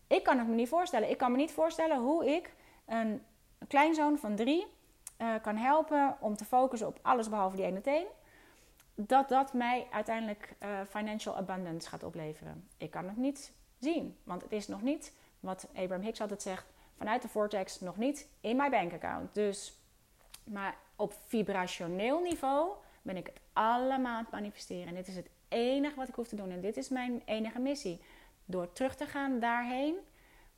Ik 0.07 0.23
kan 0.23 0.37
het 0.37 0.47
me 0.47 0.55
niet 0.55 0.69
voorstellen. 0.69 1.09
Ik 1.09 1.17
kan 1.17 1.31
me 1.31 1.37
niet 1.37 1.51
voorstellen 1.51 1.97
hoe 1.97 2.25
ik 2.25 2.53
een 2.85 3.23
kleinzoon 3.67 4.17
van 4.17 4.35
drie 4.35 4.67
uh, 5.17 5.33
kan 5.41 5.57
helpen 5.57 6.17
om 6.19 6.35
te 6.35 6.45
focussen 6.45 6.87
op 6.87 6.99
alles 7.01 7.29
behalve 7.29 7.55
die 7.55 7.65
ene 7.65 7.81
teen. 7.81 8.05
Dat 8.95 9.29
dat 9.29 9.53
mij 9.53 9.87
uiteindelijk 9.91 10.55
uh, 10.63 10.69
financial 10.89 11.35
abundance 11.35 11.89
gaat 11.89 12.03
opleveren. 12.03 12.67
Ik 12.77 12.91
kan 12.91 13.07
het 13.07 13.17
niet 13.17 13.53
zien, 13.81 14.17
want 14.23 14.41
het 14.41 14.51
is 14.51 14.67
nog 14.67 14.81
niet, 14.81 15.13
wat 15.39 15.67
Abraham 15.73 16.01
Hicks 16.05 16.21
altijd 16.21 16.41
zegt, 16.41 16.65
vanuit 16.97 17.21
de 17.21 17.27
vortex 17.27 17.79
nog 17.79 17.97
niet 17.97 18.27
in 18.41 18.55
mijn 18.55 18.71
bankaccount. 18.71 19.33
Dus, 19.33 19.77
maar 20.43 20.77
op 20.95 21.13
vibrationeel 21.25 22.21
niveau 22.21 22.71
ben 23.01 23.17
ik 23.17 23.27
het 23.27 23.39
allemaal 23.53 24.15
aan 24.15 24.23
het 24.23 24.31
manifesteren. 24.31 24.87
En 24.87 24.95
dit 24.95 25.07
is 25.07 25.15
het 25.15 25.29
enige 25.47 25.95
wat 25.95 26.07
ik 26.07 26.15
hoef 26.15 26.27
te 26.27 26.35
doen. 26.35 26.51
En 26.51 26.61
dit 26.61 26.77
is 26.77 26.89
mijn 26.89 27.21
enige 27.25 27.59
missie. 27.59 28.01
Door 28.45 28.73
terug 28.73 28.95
te 28.95 29.05
gaan 29.05 29.39
daarheen, 29.39 29.95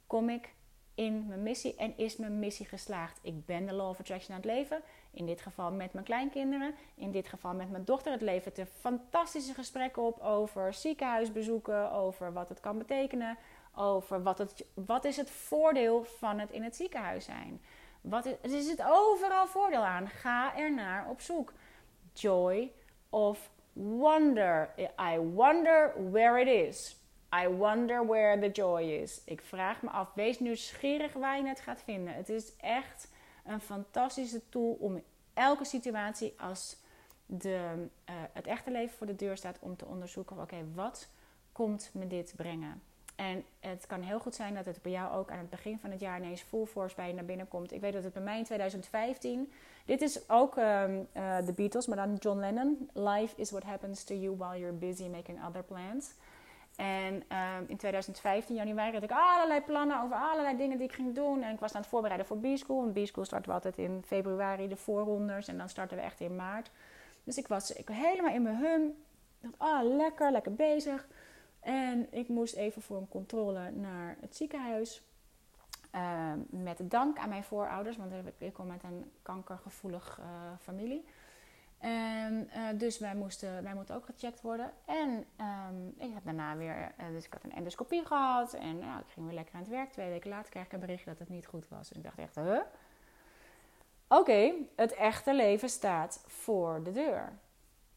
kom 0.07 0.29
ik 0.29 0.53
in 0.95 1.27
mijn 1.27 1.43
missie 1.43 1.75
en 1.75 1.97
is 1.97 2.17
mijn 2.17 2.39
missie 2.39 2.65
geslaagd. 2.65 3.19
Ik 3.21 3.45
ben 3.45 3.65
de 3.65 3.73
Law 3.73 3.89
of 3.89 3.99
Attraction 3.99 4.35
aan 4.35 4.41
het 4.41 4.51
leven. 4.51 4.81
In 5.13 5.25
dit 5.25 5.41
geval 5.41 5.71
met 5.71 5.93
mijn 5.93 6.05
kleinkinderen. 6.05 6.75
In 6.95 7.11
dit 7.11 7.27
geval 7.27 7.53
met 7.53 7.71
mijn 7.71 7.85
dochter. 7.85 8.11
Het 8.11 8.21
levert 8.21 8.57
er 8.57 8.65
fantastische 8.65 9.53
gesprekken 9.53 10.01
op 10.01 10.19
over 10.19 10.73
ziekenhuisbezoeken. 10.73 11.91
Over 11.91 12.33
wat 12.33 12.49
het 12.49 12.59
kan 12.59 12.77
betekenen. 12.77 13.37
Over 13.75 14.23
wat, 14.23 14.37
het, 14.37 14.65
wat 14.73 15.05
is 15.05 15.17
het 15.17 15.29
voordeel 15.29 16.03
van 16.03 16.39
het 16.39 16.51
in 16.51 16.63
het 16.63 16.75
ziekenhuis 16.75 17.25
zijn. 17.25 17.61
Wat 18.01 18.25
is, 18.25 18.53
er 18.53 18.61
zit 18.61 18.83
overal 18.87 19.47
voordeel 19.47 19.83
aan. 19.83 20.07
Ga 20.07 20.57
er 20.57 20.73
naar 20.73 21.09
op 21.09 21.21
zoek. 21.21 21.53
Joy 22.13 22.71
of 23.09 23.49
wonder. 23.73 24.69
I 25.13 25.17
wonder 25.17 25.93
where 26.11 26.41
it 26.41 26.67
is. 26.69 27.01
I 27.33 27.47
wonder 27.47 28.05
where 28.05 28.39
the 28.39 28.51
joy 28.51 28.81
is. 28.81 29.21
Ik 29.25 29.41
vraag 29.41 29.81
me 29.81 29.89
af, 29.89 30.13
wees 30.13 30.39
nieuwsgierig 30.39 31.13
waar 31.13 31.37
je 31.37 31.47
het 31.47 31.59
gaat 31.59 31.81
vinden. 31.81 32.13
Het 32.13 32.29
is 32.29 32.55
echt 32.55 33.11
een 33.43 33.61
fantastische 33.61 34.41
tool 34.49 34.77
om 34.79 35.01
elke 35.33 35.65
situatie 35.65 36.33
als 36.37 36.77
de, 37.25 37.87
uh, 38.09 38.15
het 38.33 38.47
echte 38.47 38.71
leven 38.71 38.97
voor 38.97 39.07
de 39.07 39.15
deur 39.15 39.37
staat 39.37 39.57
om 39.59 39.75
te 39.75 39.85
onderzoeken: 39.85 40.41
oké, 40.41 40.57
wat 40.73 41.07
komt 41.51 41.89
me 41.93 42.07
dit 42.07 42.33
brengen? 42.35 42.81
En 43.15 43.43
het 43.59 43.85
kan 43.87 44.01
heel 44.01 44.19
goed 44.19 44.35
zijn 44.35 44.53
dat 44.53 44.65
het 44.65 44.81
bij 44.81 44.91
jou 44.91 45.13
ook 45.13 45.31
aan 45.31 45.37
het 45.37 45.49
begin 45.49 45.79
van 45.79 45.91
het 45.91 45.99
jaar 45.99 46.17
ineens 46.17 46.41
full 46.41 46.65
force 46.65 46.95
bij 46.95 47.07
je 47.07 47.13
naar 47.13 47.25
binnen 47.25 47.47
komt. 47.47 47.71
Ik 47.71 47.81
weet 47.81 47.93
dat 47.93 48.03
het 48.03 48.13
bij 48.13 48.21
mij 48.21 48.37
in 48.37 48.43
2015. 48.43 49.51
Dit 49.85 50.01
is 50.01 50.29
ook 50.29 50.55
um, 50.57 51.07
uh, 51.13 51.37
de 51.45 51.53
Beatles, 51.55 51.87
maar 51.87 51.97
dan 51.97 52.15
John 52.15 52.39
Lennon. 52.39 52.89
Life 52.93 53.41
is 53.41 53.51
what 53.51 53.63
happens 53.63 54.03
to 54.03 54.15
you 54.15 54.35
while 54.37 54.59
you're 54.59 54.75
busy 54.75 55.07
making 55.07 55.45
other 55.45 55.63
plans. 55.63 56.11
En 56.75 57.13
um, 57.13 57.65
in 57.67 57.77
2015, 57.77 58.55
januari, 58.55 58.93
had 58.93 59.03
ik 59.03 59.11
allerlei 59.11 59.61
plannen 59.61 60.01
over 60.01 60.15
allerlei 60.15 60.57
dingen 60.57 60.77
die 60.77 60.87
ik 60.87 60.93
ging 60.93 61.15
doen. 61.15 61.41
En 61.41 61.53
ik 61.53 61.59
was 61.59 61.73
aan 61.73 61.81
het 61.81 61.89
voorbereiden 61.89 62.27
voor 62.27 62.37
B-School. 62.37 62.91
B-School 62.91 63.25
starten 63.25 63.49
we 63.49 63.55
altijd 63.55 63.77
in 63.77 64.03
februari, 64.05 64.67
de 64.67 64.75
voorronders. 64.75 65.47
En 65.47 65.57
dan 65.57 65.69
starten 65.69 65.97
we 65.97 66.03
echt 66.03 66.19
in 66.19 66.35
maart. 66.35 66.71
Dus 67.23 67.37
ik 67.37 67.47
was 67.47 67.71
ik, 67.71 67.87
helemaal 67.87 68.33
in 68.33 68.41
mijn 68.41 68.57
hum. 68.57 68.83
Ik 69.41 69.49
dacht, 69.49 69.55
ah, 69.57 69.95
lekker, 69.95 70.31
lekker 70.31 70.53
bezig. 70.53 71.07
En 71.59 72.07
ik 72.11 72.27
moest 72.27 72.55
even 72.55 72.81
voor 72.81 72.97
een 72.97 73.09
controle 73.09 73.71
naar 73.71 74.17
het 74.19 74.35
ziekenhuis. 74.35 75.01
Uh, 75.95 76.31
met 76.49 76.79
dank 76.83 77.17
aan 77.17 77.29
mijn 77.29 77.43
voorouders, 77.43 77.97
want 77.97 78.11
ik 78.37 78.53
kom 78.53 78.67
met 78.67 78.83
een 78.83 79.11
kankergevoelig 79.21 80.19
uh, 80.19 80.25
familie. 80.61 81.05
En 81.83 82.49
uh, 82.55 82.79
dus 82.79 82.99
wij 82.99 83.15
moesten, 83.15 83.63
wij 83.63 83.73
moeten 83.73 83.95
ook 83.95 84.05
gecheckt 84.05 84.41
worden. 84.41 84.71
En 84.85 85.09
um, 85.69 85.93
ik 85.97 86.13
heb 86.13 86.23
daarna 86.23 86.57
weer, 86.57 86.75
uh, 86.99 87.07
dus 87.11 87.25
ik 87.25 87.33
had 87.33 87.43
een 87.43 87.53
endoscopie 87.53 88.05
gehad. 88.05 88.53
En 88.53 88.77
nou, 88.77 88.99
ik 88.99 89.05
ging 89.07 89.25
weer 89.25 89.35
lekker 89.35 89.55
aan 89.55 89.61
het 89.61 89.69
werk. 89.69 89.91
Twee 89.91 90.09
weken 90.09 90.29
later 90.29 90.51
kreeg 90.51 90.65
ik 90.65 90.71
een 90.71 90.79
berichtje 90.79 91.09
dat 91.09 91.19
het 91.19 91.29
niet 91.29 91.45
goed 91.45 91.67
was. 91.67 91.91
En 91.91 91.97
ik 91.97 92.03
dacht 92.03 92.17
echt, 92.17 92.35
huh? 92.35 92.59
Oké, 94.07 94.53
het 94.75 94.93
echte 94.93 95.33
leven 95.33 95.69
staat 95.69 96.23
voor 96.27 96.83
de 96.83 96.91
deur. 96.91 97.33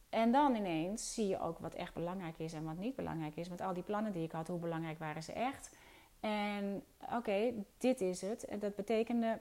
En 0.08 0.32
dan 0.32 0.54
ineens 0.54 1.14
zie 1.14 1.28
je 1.28 1.40
ook 1.40 1.58
wat 1.58 1.74
echt 1.74 1.94
belangrijk 1.94 2.38
is 2.38 2.52
en 2.52 2.64
wat 2.64 2.76
niet 2.76 2.96
belangrijk 2.96 3.36
is. 3.36 3.48
Met 3.48 3.60
al 3.60 3.74
die 3.74 3.82
plannen 3.82 4.12
die 4.12 4.24
ik 4.24 4.32
had, 4.32 4.48
hoe 4.48 4.58
belangrijk 4.58 4.98
waren 4.98 5.22
ze 5.22 5.32
echt? 5.32 5.76
En 6.20 6.84
oké, 7.14 7.52
dit 7.78 8.00
is 8.00 8.20
het. 8.20 8.44
En 8.44 8.58
dat 8.58 8.74
betekende 8.74 9.38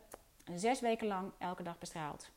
zes 0.53 0.79
weken 0.79 1.07
lang 1.07 1.31
elke 1.37 1.63
dag 1.63 1.77
bestraald 1.77 2.33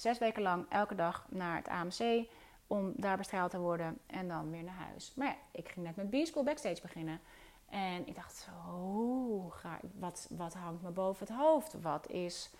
zes 0.00 0.18
weken 0.18 0.42
lang 0.42 0.66
elke 0.68 0.94
dag 0.94 1.26
naar 1.28 1.56
het 1.56 1.68
AMC 1.68 2.28
om 2.66 2.92
daar 2.96 3.16
bestraald 3.16 3.50
te 3.50 3.58
worden 3.58 3.98
en 4.06 4.28
dan 4.28 4.50
weer 4.50 4.62
naar 4.62 4.86
huis. 4.88 5.12
Maar 5.16 5.26
ja, 5.26 5.36
ik 5.52 5.68
ging 5.68 5.86
net 5.86 5.96
met 5.96 6.10
B-School 6.10 6.44
Backstage 6.44 6.82
beginnen. 6.82 7.20
En 7.68 8.06
ik 8.06 8.14
dacht, 8.14 8.48
ik, 9.82 9.90
wat, 9.98 10.28
wat 10.30 10.54
hangt 10.54 10.82
me 10.82 10.90
boven 10.90 11.26
het 11.26 11.36
hoofd? 11.36 11.80
Wat 11.80 12.08
is. 12.10 12.50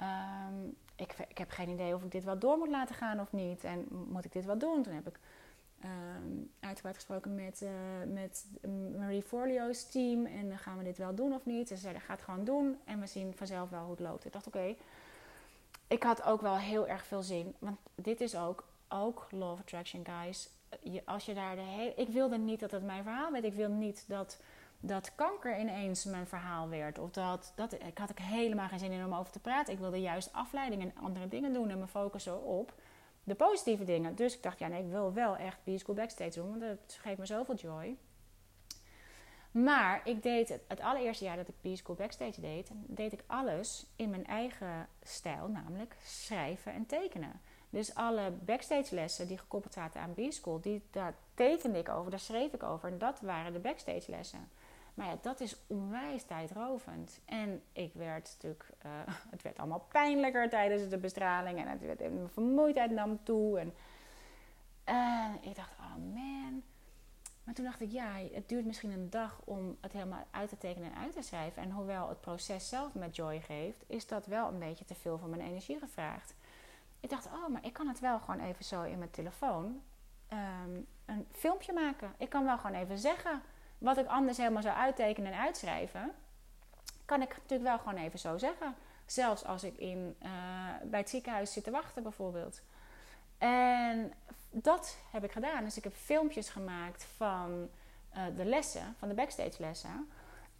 Um, 0.00 0.76
ik, 0.96 1.14
ik 1.28 1.38
heb 1.38 1.50
geen 1.50 1.68
idee 1.68 1.94
of 1.94 2.02
ik 2.02 2.10
dit 2.10 2.24
wel 2.24 2.38
door 2.38 2.58
moet 2.58 2.68
laten 2.68 2.94
gaan 2.94 3.20
of 3.20 3.32
niet. 3.32 3.64
En 3.64 3.86
moet 3.90 4.24
ik 4.24 4.32
dit 4.32 4.44
wel 4.44 4.58
doen? 4.58 4.82
Toen 4.82 4.94
heb 4.94 5.08
ik 5.08 5.18
um, 5.84 6.50
uitgebreid 6.60 6.96
gesproken 6.96 7.34
met, 7.34 7.62
uh, 7.62 7.70
met 8.12 8.46
Marie 8.98 9.22
Forlio's 9.22 9.90
team. 9.90 10.26
En 10.26 10.48
dan 10.48 10.58
gaan 10.58 10.78
we 10.78 10.84
dit 10.84 10.98
wel 10.98 11.14
doen 11.14 11.34
of 11.34 11.44
niet? 11.44 11.68
Ze 11.68 11.76
zeiden, 11.76 12.02
ga 12.02 12.12
het 12.12 12.22
gewoon 12.22 12.44
doen. 12.44 12.78
En 12.84 13.00
we 13.00 13.06
zien 13.06 13.34
vanzelf 13.36 13.70
wel 13.70 13.82
hoe 13.82 13.90
het 13.90 14.00
loopt. 14.00 14.24
Ik 14.24 14.32
dacht, 14.32 14.46
oké 14.46 14.74
ik 15.88 16.02
had 16.02 16.22
ook 16.22 16.40
wel 16.40 16.56
heel 16.56 16.88
erg 16.88 17.06
veel 17.06 17.22
zin. 17.22 17.54
Want 17.58 17.78
dit 17.94 18.20
is 18.20 18.36
ook, 18.36 18.64
ook 18.88 19.26
Law 19.30 19.52
of 19.52 19.60
Attraction, 19.60 20.06
guys. 20.06 20.50
Als 21.04 21.24
je 21.24 21.34
daar 21.34 21.56
de 21.56 21.62
hele. 21.62 21.94
Ik 21.94 22.08
wilde 22.08 22.38
niet 22.38 22.60
dat 22.60 22.70
het 22.70 22.84
mijn 22.84 23.02
verhaal 23.02 23.32
werd. 23.32 23.44
Ik 23.44 23.54
wil 23.54 23.68
niet 23.68 24.04
dat, 24.08 24.40
dat 24.80 25.14
kanker 25.14 25.58
ineens 25.58 26.04
mijn 26.04 26.26
verhaal 26.26 26.68
werd. 26.68 26.98
Of 26.98 27.10
dat, 27.10 27.52
dat. 27.54 27.72
Ik 27.72 27.98
had 27.98 28.10
ik 28.10 28.18
helemaal 28.18 28.68
geen 28.68 28.78
zin 28.78 28.92
in 28.92 29.04
om 29.04 29.14
over 29.14 29.32
te 29.32 29.40
praten. 29.40 29.72
Ik 29.72 29.78
wilde 29.78 30.00
juist 30.00 30.32
afleiding 30.32 30.82
en 30.82 31.02
andere 31.02 31.28
dingen 31.28 31.52
doen. 31.52 31.70
En 31.70 31.78
me 31.78 31.86
focussen 31.86 32.42
op 32.42 32.72
de 33.24 33.34
positieve 33.34 33.84
dingen. 33.84 34.14
Dus 34.14 34.36
ik 34.36 34.42
dacht, 34.42 34.58
ja, 34.58 34.68
nee, 34.68 34.84
ik 34.84 34.90
wil 34.90 35.12
wel 35.12 35.36
echt 35.36 35.58
B-School 35.64 35.94
Backstage 35.94 36.40
doen. 36.40 36.48
Want 36.48 36.60
dat 36.60 36.98
geeft 37.00 37.18
me 37.18 37.26
zoveel 37.26 37.54
joy. 37.54 37.96
Maar 39.64 40.00
ik 40.04 40.22
deed 40.22 40.48
het, 40.48 40.80
allereerste 40.80 41.24
jaar 41.24 41.36
dat 41.36 41.48
ik 41.48 41.72
B-School 41.72 41.96
Backstage 41.96 42.40
deed, 42.40 42.70
deed 42.72 43.12
ik 43.12 43.22
alles 43.26 43.86
in 43.96 44.10
mijn 44.10 44.26
eigen 44.26 44.88
stijl, 45.02 45.48
namelijk 45.48 45.96
schrijven 46.04 46.72
en 46.72 46.86
tekenen. 46.86 47.40
Dus 47.70 47.94
alle 47.94 48.30
backstage 48.30 48.94
lessen 48.94 49.26
die 49.26 49.38
gekoppeld 49.38 49.72
zaten 49.72 50.00
aan 50.00 50.14
B-School, 50.14 50.60
die, 50.60 50.82
daar 50.90 51.14
tekende 51.34 51.78
ik 51.78 51.88
over, 51.88 52.10
daar 52.10 52.20
schreef 52.20 52.52
ik 52.52 52.62
over. 52.62 52.90
En 52.90 52.98
dat 52.98 53.20
waren 53.20 53.52
de 53.52 53.58
backstage 53.58 54.10
lessen. 54.10 54.48
Maar 54.94 55.06
ja, 55.06 55.18
dat 55.22 55.40
is 55.40 55.56
onwijs 55.66 56.22
tijdrovend. 56.24 57.20
En 57.24 57.62
ik 57.72 57.92
werd 57.94 58.30
natuurlijk, 58.32 58.70
uh, 58.86 58.90
het 59.30 59.42
werd 59.42 59.58
allemaal 59.58 59.86
pijnlijker 59.88 60.48
tijdens 60.48 60.88
de 60.88 60.98
bestraling. 60.98 61.58
En 61.58 61.68
het 61.68 61.80
werd, 61.80 61.98
mijn 61.98 62.28
vermoeidheid 62.28 62.90
nam 62.90 63.18
toe. 63.22 63.58
En, 63.58 63.74
en 64.84 65.38
ik 65.40 65.56
dacht, 65.56 65.72
oh 65.78 66.14
man, 66.14 66.62
Maar 67.48 67.56
toen 67.56 67.66
dacht 67.66 67.80
ik, 67.80 67.90
ja, 67.90 68.10
het 68.32 68.48
duurt 68.48 68.64
misschien 68.64 68.90
een 68.90 69.10
dag 69.10 69.40
om 69.44 69.76
het 69.80 69.92
helemaal 69.92 70.26
uit 70.30 70.48
te 70.48 70.58
tekenen 70.58 70.92
en 70.92 70.98
uit 70.98 71.12
te 71.12 71.22
schrijven. 71.22 71.62
En 71.62 71.70
hoewel 71.70 72.08
het 72.08 72.20
proces 72.20 72.68
zelf 72.68 72.94
met 72.94 73.16
joy 73.16 73.40
geeft, 73.40 73.84
is 73.86 74.06
dat 74.06 74.26
wel 74.26 74.48
een 74.48 74.58
beetje 74.58 74.84
te 74.84 74.94
veel 74.94 75.18
van 75.18 75.30
mijn 75.30 75.42
energie 75.42 75.78
gevraagd. 75.78 76.34
Ik 77.00 77.10
dacht, 77.10 77.26
oh, 77.26 77.48
maar 77.48 77.64
ik 77.64 77.72
kan 77.72 77.88
het 77.88 78.00
wel 78.00 78.18
gewoon 78.18 78.40
even 78.40 78.64
zo 78.64 78.82
in 78.82 78.98
mijn 78.98 79.10
telefoon 79.10 79.82
ehm, 80.28 80.80
een 81.04 81.26
filmpje 81.32 81.72
maken. 81.72 82.14
Ik 82.18 82.28
kan 82.28 82.44
wel 82.44 82.58
gewoon 82.58 82.76
even 82.76 82.98
zeggen 82.98 83.42
wat 83.78 83.98
ik 83.98 84.06
anders 84.06 84.38
helemaal 84.38 84.62
zou 84.62 84.76
uittekenen 84.76 85.32
en 85.32 85.38
uitschrijven. 85.38 86.12
Kan 87.04 87.22
ik 87.22 87.28
natuurlijk 87.28 87.68
wel 87.68 87.78
gewoon 87.78 88.04
even 88.04 88.18
zo 88.18 88.38
zeggen. 88.38 88.74
Zelfs 89.06 89.44
als 89.44 89.64
ik 89.64 89.76
in, 89.76 90.16
eh, 90.18 90.30
bij 90.84 91.00
het 91.00 91.10
ziekenhuis 91.10 91.52
zit 91.52 91.64
te 91.64 91.70
wachten 91.70 92.02
bijvoorbeeld. 92.02 92.62
En 93.38 94.12
dat 94.50 94.96
heb 95.10 95.24
ik 95.24 95.32
gedaan. 95.32 95.64
Dus 95.64 95.76
ik 95.76 95.84
heb 95.84 95.94
filmpjes 95.94 96.48
gemaakt 96.48 97.06
van 97.16 97.68
uh, 98.16 98.22
de 98.36 98.44
lessen, 98.44 98.94
van 98.98 99.08
de 99.08 99.14
backstage 99.14 99.54
lessen. 99.58 100.08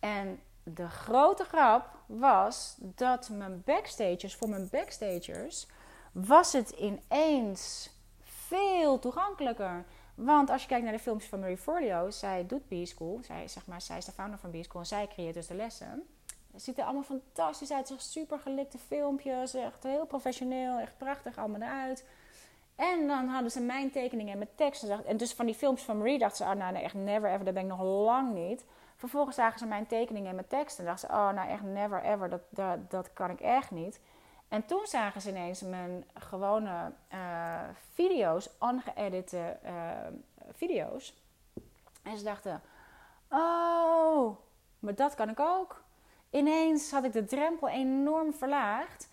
En 0.01 0.41
de 0.63 0.89
grote 0.89 1.45
grap 1.45 1.89
was 2.07 2.77
dat 2.79 3.29
mijn 3.29 3.63
backstagers, 3.65 4.35
voor 4.35 4.49
mijn 4.49 4.69
backstagers, 4.71 5.67
was 6.13 6.53
het 6.53 6.71
ineens 6.71 7.91
veel 8.23 8.99
toegankelijker. 8.99 9.85
Want 10.15 10.51
als 10.51 10.63
je 10.63 10.69
kijkt 10.69 10.85
naar 10.85 10.93
de 10.93 10.99
filmpjes 10.99 11.29
van 11.29 11.41
Marie 11.41 11.57
Forleo, 11.57 12.11
zij 12.11 12.47
doet 12.47 12.69
B-School. 12.69 13.21
Zij, 13.23 13.49
zeg 13.49 13.67
maar, 13.67 13.83
zij 13.83 13.97
is 13.97 14.05
de 14.05 14.13
founder 14.13 14.39
van 14.39 14.51
B-School 14.51 14.81
en 14.81 14.87
zij 14.87 15.07
creëert 15.07 15.35
dus 15.35 15.47
de 15.47 15.55
lessen. 15.55 16.07
Het 16.53 16.63
ziet 16.63 16.79
er 16.79 16.85
allemaal 16.85 17.03
fantastisch 17.03 17.73
uit. 17.73 17.89
Het 17.89 18.03
super 18.03 18.39
gelikte 18.39 18.79
filmpjes. 18.79 19.55
Echt 19.55 19.83
heel 19.83 20.07
professioneel. 20.07 20.79
Echt 20.79 20.99
prachtig 20.99 21.39
allemaal 21.39 21.61
eruit. 21.61 22.05
En 22.79 23.07
dan 23.07 23.29
hadden 23.29 23.51
ze 23.51 23.61
mijn 23.61 23.91
tekeningen 23.91 24.39
met 24.39 24.57
tekst. 24.57 24.83
En 24.83 25.17
dus 25.17 25.33
van 25.33 25.47
die 25.47 25.55
filmpjes 25.55 25.87
van 25.87 25.99
Marie 25.99 26.19
dachten 26.19 26.47
ze, 26.47 26.53
oh 26.53 26.59
nou 26.59 26.77
echt 26.77 26.95
never 26.95 27.31
ever, 27.31 27.45
dat 27.45 27.55
ben 27.55 27.63
ik 27.63 27.69
nog 27.69 27.83
lang 27.83 28.35
niet. 28.35 28.65
Vervolgens 28.97 29.37
zagen 29.37 29.59
ze 29.59 29.67
mijn 29.67 29.87
tekeningen 29.87 30.35
met 30.35 30.49
tekst 30.49 30.79
en 30.79 30.85
dachten 30.85 31.09
ze, 31.09 31.15
oh 31.15 31.33
nou 31.33 31.49
echt 31.49 31.63
never 31.63 32.03
ever, 32.03 32.29
dat, 32.29 32.41
dat, 32.51 32.91
dat 32.91 33.13
kan 33.13 33.31
ik 33.31 33.41
echt 33.41 33.71
niet. 33.71 34.01
En 34.49 34.67
toen 34.67 34.87
zagen 34.87 35.21
ze 35.21 35.29
ineens 35.29 35.63
mijn 35.63 36.05
gewone 36.15 36.93
uh, 37.13 37.61
video's, 37.93 38.51
ongeëdite 38.59 39.57
uh, 39.65 39.71
video's. 40.53 41.23
En 42.03 42.19
ze 42.19 42.25
dachten, 42.25 42.63
oh, 43.31 44.37
maar 44.79 44.95
dat 44.95 45.15
kan 45.15 45.29
ik 45.29 45.41
ook. 45.41 45.83
Ineens 46.31 46.91
had 46.91 47.05
ik 47.05 47.13
de 47.13 47.25
drempel 47.25 47.69
enorm 47.69 48.35
verlaagd. 48.35 49.09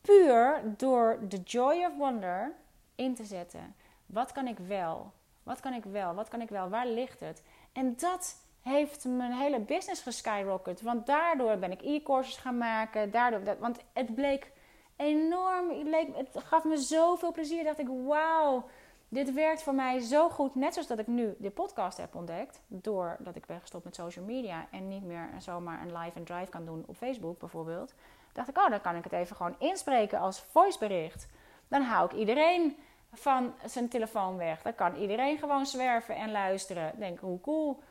Puur 0.00 0.62
door 0.76 1.18
de 1.28 1.40
joy 1.40 1.84
of 1.84 1.96
wonder 1.96 2.54
in 2.94 3.14
te 3.14 3.24
zetten. 3.24 3.74
Wat 4.06 4.32
kan 4.32 4.46
ik 4.46 4.58
wel? 4.58 5.12
Wat 5.42 5.60
kan 5.60 5.72
ik 5.72 5.84
wel? 5.84 6.14
Wat 6.14 6.28
kan 6.28 6.40
ik 6.40 6.48
wel? 6.48 6.68
Waar 6.68 6.86
ligt 6.86 7.20
het? 7.20 7.42
En 7.72 7.96
dat 7.96 8.36
heeft 8.60 9.04
mijn 9.04 9.32
hele 9.32 9.60
business 9.60 10.02
geskyrocket. 10.02 10.82
Want 10.82 11.06
daardoor 11.06 11.56
ben 11.56 11.72
ik 11.72 11.82
e-courses 11.82 12.36
gaan 12.36 12.58
maken. 12.58 13.10
Daardoor, 13.10 13.44
dat, 13.44 13.58
want 13.58 13.78
het 13.92 14.14
bleek 14.14 14.52
enorm. 14.96 15.70
Het, 15.70 16.34
het 16.34 16.44
gaf 16.44 16.64
me 16.64 16.76
zoveel 16.76 17.32
plezier. 17.32 17.64
Dacht 17.64 17.78
ik, 17.78 17.88
wauw, 18.06 18.64
dit 19.08 19.32
werkt 19.32 19.62
voor 19.62 19.74
mij 19.74 20.00
zo 20.00 20.28
goed. 20.28 20.54
Net 20.54 20.72
zoals 20.72 20.88
dat 20.88 20.98
ik 20.98 21.06
nu 21.06 21.34
de 21.38 21.50
podcast 21.50 21.98
heb 21.98 22.14
ontdekt. 22.14 22.60
Doordat 22.66 23.36
ik 23.36 23.46
ben 23.46 23.60
gestopt 23.60 23.84
met 23.84 23.94
social 23.94 24.24
media. 24.24 24.66
En 24.70 24.88
niet 24.88 25.04
meer 25.04 25.28
zomaar 25.38 25.82
een 25.82 25.98
live 25.98 26.18
en 26.18 26.24
drive 26.24 26.50
kan 26.50 26.64
doen 26.64 26.84
op 26.86 26.96
Facebook 26.96 27.38
bijvoorbeeld. 27.38 27.94
Dacht 28.32 28.48
ik, 28.48 28.58
oh, 28.58 28.70
dan 28.70 28.80
kan 28.80 28.96
ik 28.96 29.04
het 29.04 29.12
even 29.12 29.36
gewoon 29.36 29.54
inspreken 29.58 30.18
als 30.18 30.40
voicebericht. 30.40 31.28
Dan 31.74 31.82
hou 31.82 32.10
ik 32.10 32.12
iedereen 32.12 32.76
van 33.12 33.54
zijn 33.64 33.88
telefoon 33.88 34.36
weg. 34.36 34.62
Dan 34.62 34.74
kan 34.74 34.96
iedereen 34.96 35.38
gewoon 35.38 35.66
zwerven 35.66 36.16
en 36.16 36.30
luisteren. 36.30 36.92
Denk, 36.98 37.18
hoe 37.18 37.40
cool. 37.40 37.82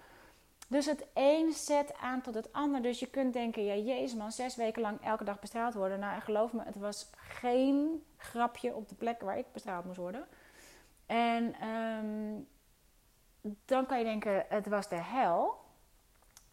Dus 0.68 0.86
het 0.86 1.06
een 1.14 1.52
zet 1.52 1.94
aan 2.02 2.22
tot 2.22 2.36
het 2.36 2.54
ander. 2.54 2.82
Dus 2.82 3.00
je 3.00 3.10
kunt 3.10 3.34
denken, 3.34 3.66
ja 3.66 3.76
jezus 3.76 4.18
man, 4.18 4.32
zes 4.32 4.56
weken 4.56 4.82
lang 4.82 5.02
elke 5.02 5.24
dag 5.24 5.40
bestraald 5.40 5.74
worden. 5.74 6.00
Nou, 6.00 6.22
geloof 6.22 6.54
me, 6.54 6.64
het 6.64 6.76
was 6.76 7.10
geen 7.16 8.04
grapje 8.18 8.76
op 8.76 8.90
de 8.90 8.96
plek 8.96 9.22
waar 9.22 9.38
ik 9.38 9.52
bestraald 9.52 9.86
moest 9.86 9.98
worden. 9.98 10.28
En 11.06 11.68
um, 11.68 12.48
dan 13.66 13.86
kan 13.86 13.98
je 13.98 14.04
denken, 14.04 14.46
het 14.50 14.68
was 14.68 14.90
de 14.90 15.02
hel. 15.02 15.62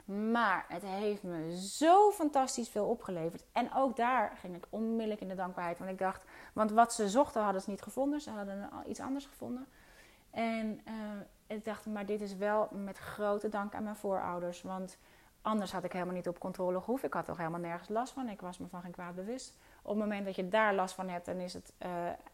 Maar 0.05 0.65
het 0.69 0.83
heeft 0.83 1.23
me 1.23 1.57
zo 1.61 2.11
fantastisch 2.11 2.69
veel 2.69 2.87
opgeleverd. 2.87 3.45
En 3.53 3.75
ook 3.75 3.97
daar 3.97 4.37
ging 4.41 4.57
ik 4.57 4.67
onmiddellijk 4.71 5.21
in 5.21 5.29
de 5.29 5.35
dankbaarheid. 5.35 5.79
Want 5.79 5.91
ik 5.91 5.99
dacht, 5.99 6.25
want 6.53 6.71
wat 6.71 6.93
ze 6.93 7.09
zochten 7.09 7.43
hadden 7.43 7.63
ze 7.63 7.71
niet 7.71 7.83
gevonden. 7.83 8.21
Ze 8.21 8.31
hadden 8.31 8.71
iets 8.87 9.01
anders 9.01 9.27
gevonden. 9.27 9.67
En 10.31 10.81
uh, 10.89 10.95
ik 11.47 11.65
dacht, 11.65 11.87
maar 11.87 12.07
dit 12.07 12.21
is 12.21 12.37
wel 12.37 12.69
met 12.73 12.99
grote 12.99 13.49
dank 13.49 13.75
aan 13.75 13.83
mijn 13.83 13.97
voorouders. 13.97 14.63
Want 14.63 14.99
anders 15.43 15.73
had 15.73 15.85
ik 15.85 15.93
helemaal 15.93 16.15
niet 16.15 16.29
op 16.29 16.39
controle 16.39 16.81
gehoeven. 16.81 17.09
Ik 17.09 17.15
had 17.15 17.25
toch 17.25 17.37
helemaal 17.37 17.61
nergens 17.61 17.89
last 17.89 18.13
van. 18.13 18.29
Ik 18.29 18.41
was 18.41 18.59
me 18.59 18.67
van 18.67 18.83
geen 18.83 18.91
kwaad 18.91 19.15
bewust. 19.15 19.59
Op 19.83 19.91
het 19.91 19.99
moment 19.99 20.25
dat 20.25 20.37
je 20.37 20.49
daar 20.49 20.75
last 20.75 20.95
van 20.95 21.09
hebt, 21.09 21.27
dan 21.27 21.37
is 21.37 21.53
het 21.53 21.73
uh, 21.83 21.89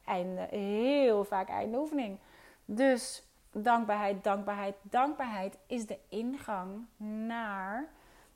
einde, 0.05 0.41
heel 0.41 1.25
vaak 1.25 1.49
einde 1.49 1.79
oefening. 1.79 2.19
Dus 2.65 3.23
dankbaarheid, 3.53 4.25
dankbaarheid, 4.25 4.75
dankbaarheid 4.83 5.59
is 5.67 5.87
de 5.87 5.99
ingang 6.09 6.87
naar 7.27 7.89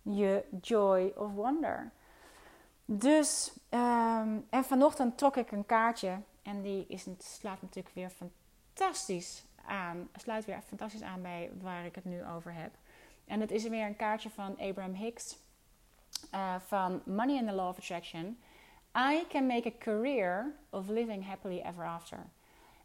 je 0.03 0.45
joy 0.61 1.13
of 1.17 1.33
wonder. 1.33 1.91
Dus, 2.93 3.53
um, 3.71 4.47
en 4.51 4.65
vanochtend 4.65 5.19
trok 5.19 5.37
ik 5.37 5.51
een 5.51 5.67
kaartje 5.67 6.21
en 6.43 6.63
die 6.63 6.85
is, 6.89 7.07
slaat 7.19 7.63
natuurlijk 7.63 7.95
weer 7.95 8.11
fantastisch 8.11 9.45
aan, 9.65 10.09
sluit 10.17 10.45
weer 10.45 10.63
fantastisch 10.67 11.03
aan 11.03 11.23
bij 11.23 11.51
waar 11.61 11.85
ik 11.85 11.95
het 11.95 12.05
nu 12.05 12.25
over 12.27 12.55
heb. 12.55 12.71
En 13.25 13.41
het 13.41 13.51
is 13.51 13.69
weer 13.69 13.87
een 13.87 13.97
kaartje 13.97 14.31
van 14.31 14.59
Abraham 14.59 14.95
Hicks 14.95 15.39
uh, 16.35 16.55
van 16.67 17.03
Money 17.05 17.39
and 17.39 17.49
the 17.49 17.55
Law 17.55 17.69
of 17.69 17.79
Attraction. 17.79 18.39
I 18.97 19.25
can 19.29 19.47
make 19.47 19.69
a 19.69 19.79
career 19.79 20.55
of 20.71 20.89
living 20.89 21.27
happily 21.27 21.61
ever 21.61 21.87
after. 21.87 22.19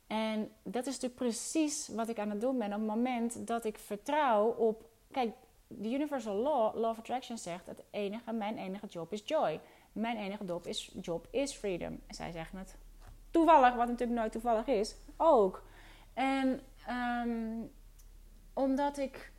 En 0.07 0.51
dat 0.63 0.85
is 0.85 0.93
natuurlijk 0.93 1.21
precies 1.21 1.87
wat 1.87 2.09
ik 2.09 2.19
aan 2.19 2.29
het 2.29 2.41
doen 2.41 2.57
ben 2.57 2.73
op 2.73 2.79
het 2.79 2.87
moment 2.87 3.47
dat 3.47 3.65
ik 3.65 3.77
vertrouw 3.77 4.47
op. 4.47 4.89
Kijk, 5.11 5.33
de 5.67 5.91
Universal 5.91 6.35
Law, 6.35 6.75
Law 6.75 6.89
of 6.89 6.97
Attraction 6.97 7.37
zegt: 7.37 7.65
het 7.65 7.83
enige, 7.91 8.31
mijn 8.31 8.57
enige 8.57 8.87
job 8.87 9.13
is 9.13 9.21
joy. 9.25 9.59
Mijn 9.95 10.17
enige 10.17 10.45
job 10.45 10.67
is, 10.67 10.95
job 11.01 11.27
is 11.31 11.53
freedom. 11.53 12.01
En 12.07 12.15
zij 12.15 12.31
zeggen 12.31 12.59
het 12.59 12.75
toevallig, 13.31 13.75
wat 13.75 13.87
natuurlijk 13.87 14.19
nooit 14.19 14.31
toevallig 14.31 14.67
is, 14.67 14.95
ook. 15.17 15.63
En 16.13 16.61
um, 16.89 17.71
omdat 18.53 18.97
ik 18.97 19.31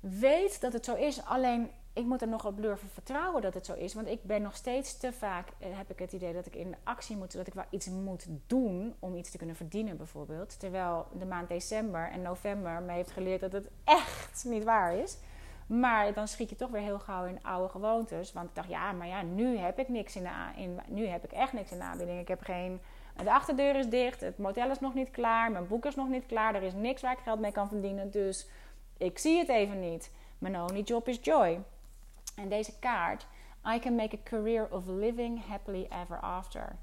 weet 0.00 0.60
dat 0.60 0.72
het 0.72 0.84
zo 0.84 0.94
is, 0.94 1.24
alleen 1.24 1.70
ik 1.92 2.04
moet 2.04 2.22
er 2.22 2.28
nog 2.28 2.46
op 2.46 2.62
durven 2.62 2.88
vertrouwen 2.88 3.42
dat 3.42 3.54
het 3.54 3.66
zo 3.66 3.74
is. 3.74 3.94
Want 3.94 4.08
ik 4.08 4.22
ben 4.22 4.42
nog 4.42 4.56
steeds 4.56 4.98
te 4.98 5.12
vaak, 5.12 5.48
eh, 5.58 5.76
heb 5.76 5.90
ik 5.90 5.98
het 5.98 6.12
idee 6.12 6.32
dat 6.32 6.46
ik 6.46 6.56
in 6.56 6.76
actie 6.84 7.16
moet, 7.16 7.32
dat 7.32 7.46
ik 7.46 7.54
wel 7.54 7.64
iets 7.70 7.88
moet 7.88 8.26
doen 8.46 8.94
om 8.98 9.16
iets 9.16 9.30
te 9.30 9.38
kunnen 9.38 9.56
verdienen 9.56 9.96
bijvoorbeeld. 9.96 10.60
Terwijl 10.60 11.06
de 11.18 11.26
maand 11.26 11.48
december 11.48 12.10
en 12.10 12.22
november 12.22 12.82
me 12.82 12.92
heeft 12.92 13.10
geleerd 13.10 13.40
dat 13.40 13.52
het 13.52 13.68
echt 13.84 14.44
niet 14.44 14.64
waar 14.64 14.94
is. 14.94 15.18
Maar 15.68 16.12
dan 16.14 16.28
schiet 16.28 16.50
je 16.50 16.56
toch 16.56 16.70
weer 16.70 16.80
heel 16.80 16.98
gauw 16.98 17.24
in 17.24 17.42
oude 17.42 17.68
gewoontes. 17.68 18.32
Want 18.32 18.48
ik 18.48 18.54
dacht, 18.54 18.68
ja, 18.68 18.92
maar 18.92 19.06
ja, 19.06 19.22
nu 19.22 19.56
heb 19.56 19.78
ik 19.78 19.88
niks 19.88 20.16
in 20.16 20.22
de 20.22 20.62
in, 20.62 20.80
nu 20.86 21.06
heb 21.06 21.24
ik 21.24 21.32
echt 21.32 21.52
niks 21.52 21.72
in 21.72 21.78
de 21.78 21.84
aanbieding. 21.84 22.20
Ik 22.20 22.28
heb 22.28 22.42
geen. 22.42 22.80
De 23.16 23.32
achterdeur 23.32 23.76
is 23.76 23.88
dicht, 23.88 24.20
het 24.20 24.38
motel 24.38 24.70
is 24.70 24.80
nog 24.80 24.94
niet 24.94 25.10
klaar, 25.10 25.50
mijn 25.50 25.66
boek 25.66 25.84
is 25.84 25.94
nog 25.94 26.08
niet 26.08 26.26
klaar, 26.26 26.54
er 26.54 26.62
is 26.62 26.74
niks 26.74 27.02
waar 27.02 27.12
ik 27.12 27.18
geld 27.18 27.40
mee 27.40 27.52
kan 27.52 27.68
verdienen. 27.68 28.10
Dus 28.10 28.48
ik 28.96 29.18
zie 29.18 29.38
het 29.38 29.48
even 29.48 29.80
niet. 29.80 30.10
Mijn 30.38 30.60
only 30.60 30.80
job 30.80 31.08
is 31.08 31.18
joy. 31.22 31.60
En 32.36 32.48
deze 32.48 32.78
kaart, 32.78 33.26
I 33.74 33.78
can 33.78 33.94
make 33.94 34.16
a 34.16 34.20
career 34.24 34.68
of 34.70 34.86
living 34.86 35.46
happily 35.46 35.88
ever 36.02 36.20
after. 36.20 36.76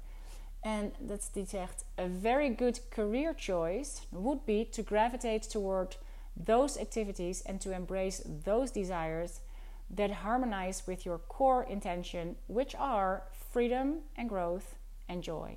En 0.60 0.92
dat 0.98 1.30
die 1.32 1.46
zegt, 1.46 1.84
a 2.00 2.06
very 2.20 2.54
good 2.56 2.88
career 2.88 3.32
choice 3.36 4.02
would 4.08 4.44
be 4.44 4.68
to 4.70 4.82
gravitate 4.86 5.48
toward 5.48 5.98
those 6.36 6.76
activities 6.76 7.42
and 7.46 7.60
to 7.60 7.72
embrace 7.72 8.22
those 8.44 8.70
desires 8.70 9.40
that 9.88 10.10
harmonize 10.10 10.86
with 10.86 11.06
your 11.06 11.18
core 11.18 11.62
intention, 11.64 12.36
which 12.48 12.74
are 12.74 13.22
freedom 13.52 14.00
and 14.16 14.28
growth 14.28 14.74
and 15.08 15.22
joy. 15.22 15.56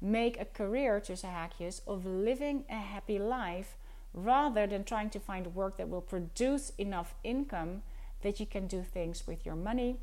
Make 0.00 0.40
a 0.40 0.44
career, 0.44 1.00
tussen 1.00 1.30
haakjes, 1.30 1.80
of 1.86 2.04
living 2.04 2.64
a 2.68 2.78
happy 2.78 3.18
life 3.18 3.76
rather 4.12 4.66
than 4.66 4.84
trying 4.84 5.10
to 5.10 5.20
find 5.20 5.54
work 5.54 5.76
that 5.76 5.88
will 5.88 6.00
produce 6.00 6.72
enough 6.78 7.14
income 7.22 7.82
that 8.22 8.40
you 8.40 8.46
can 8.46 8.66
do 8.66 8.82
things 8.82 9.26
with 9.26 9.44
your 9.44 9.54
money 9.54 9.98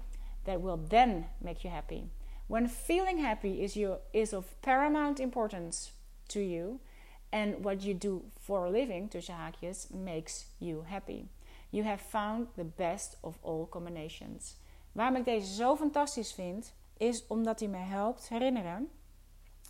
that 0.45 0.61
will 0.61 0.77
then 0.77 1.25
make 1.41 1.63
you 1.63 1.69
happy. 1.69 2.05
When 2.47 2.67
feeling 2.67 3.19
happy 3.19 3.63
is, 3.63 3.75
you, 3.75 3.97
is 4.11 4.33
of 4.33 4.61
paramount 4.61 5.19
importance 5.19 5.91
to 6.29 6.41
you, 6.41 6.79
and 7.33 7.63
what 7.63 7.83
you 7.83 7.97
do 7.97 8.21
for 8.39 8.65
a 8.65 8.69
living, 8.69 9.09
tussen 9.09 9.35
haakjes, 9.35 9.89
makes 9.89 10.45
you 10.59 10.83
happy. 10.87 11.25
You 11.71 11.83
have 11.83 12.01
found 12.01 12.47
the 12.55 12.63
best 12.63 13.17
of 13.21 13.37
all 13.41 13.67
combinations. 13.69 14.55
Waarom 14.91 15.15
ik 15.15 15.25
deze 15.25 15.53
zo 15.53 15.75
fantastisch 15.75 16.33
vind, 16.33 16.73
is 16.97 17.27
omdat 17.27 17.59
hij 17.59 17.69
me 17.69 17.77
helpt 17.77 18.29
herinneren 18.29 18.89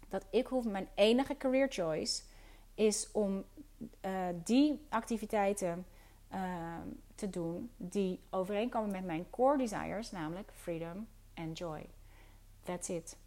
dat 0.10 0.26
ik 0.30 0.48
hoef 0.48 0.66
mijn 0.66 0.88
enige 0.96 1.38
career 1.38 1.68
choice 1.72 2.22
is 2.76 3.12
om 3.12 3.44
uh, 4.06 4.12
die 4.44 4.86
activiteiten 4.90 5.86
ehm, 6.30 6.88
te 7.16 7.30
doen 7.30 7.70
die 7.78 8.20
overeenkomen 8.30 8.92
met 8.92 9.06
mijn 9.06 9.30
core 9.30 9.58
desires, 9.58 10.12
namelijk 10.12 10.52
freedom 10.56 11.08
and 11.34 11.58
joy. 11.58 11.86
That's 12.64 12.90
it. 12.90 13.18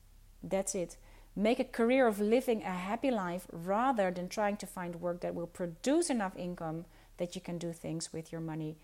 That's 0.48 0.74
it. 0.74 0.98
Make 1.38 1.60
a 1.60 1.64
career 1.64 2.08
of 2.08 2.18
living 2.18 2.64
a 2.64 2.70
happy 2.70 3.10
life 3.10 3.46
rather 3.50 4.12
than 4.12 4.28
trying 4.28 4.58
to 4.58 4.66
find 4.66 4.94
work 5.00 5.20
that 5.20 5.34
will 5.34 5.46
produce 5.46 6.12
enough 6.12 6.34
income 6.36 6.84
that 7.16 7.34
you 7.34 7.44
can 7.44 7.58
do 7.58 7.72
things 7.72 8.10
with 8.10 8.30
your 8.30 8.44
money 8.44 8.76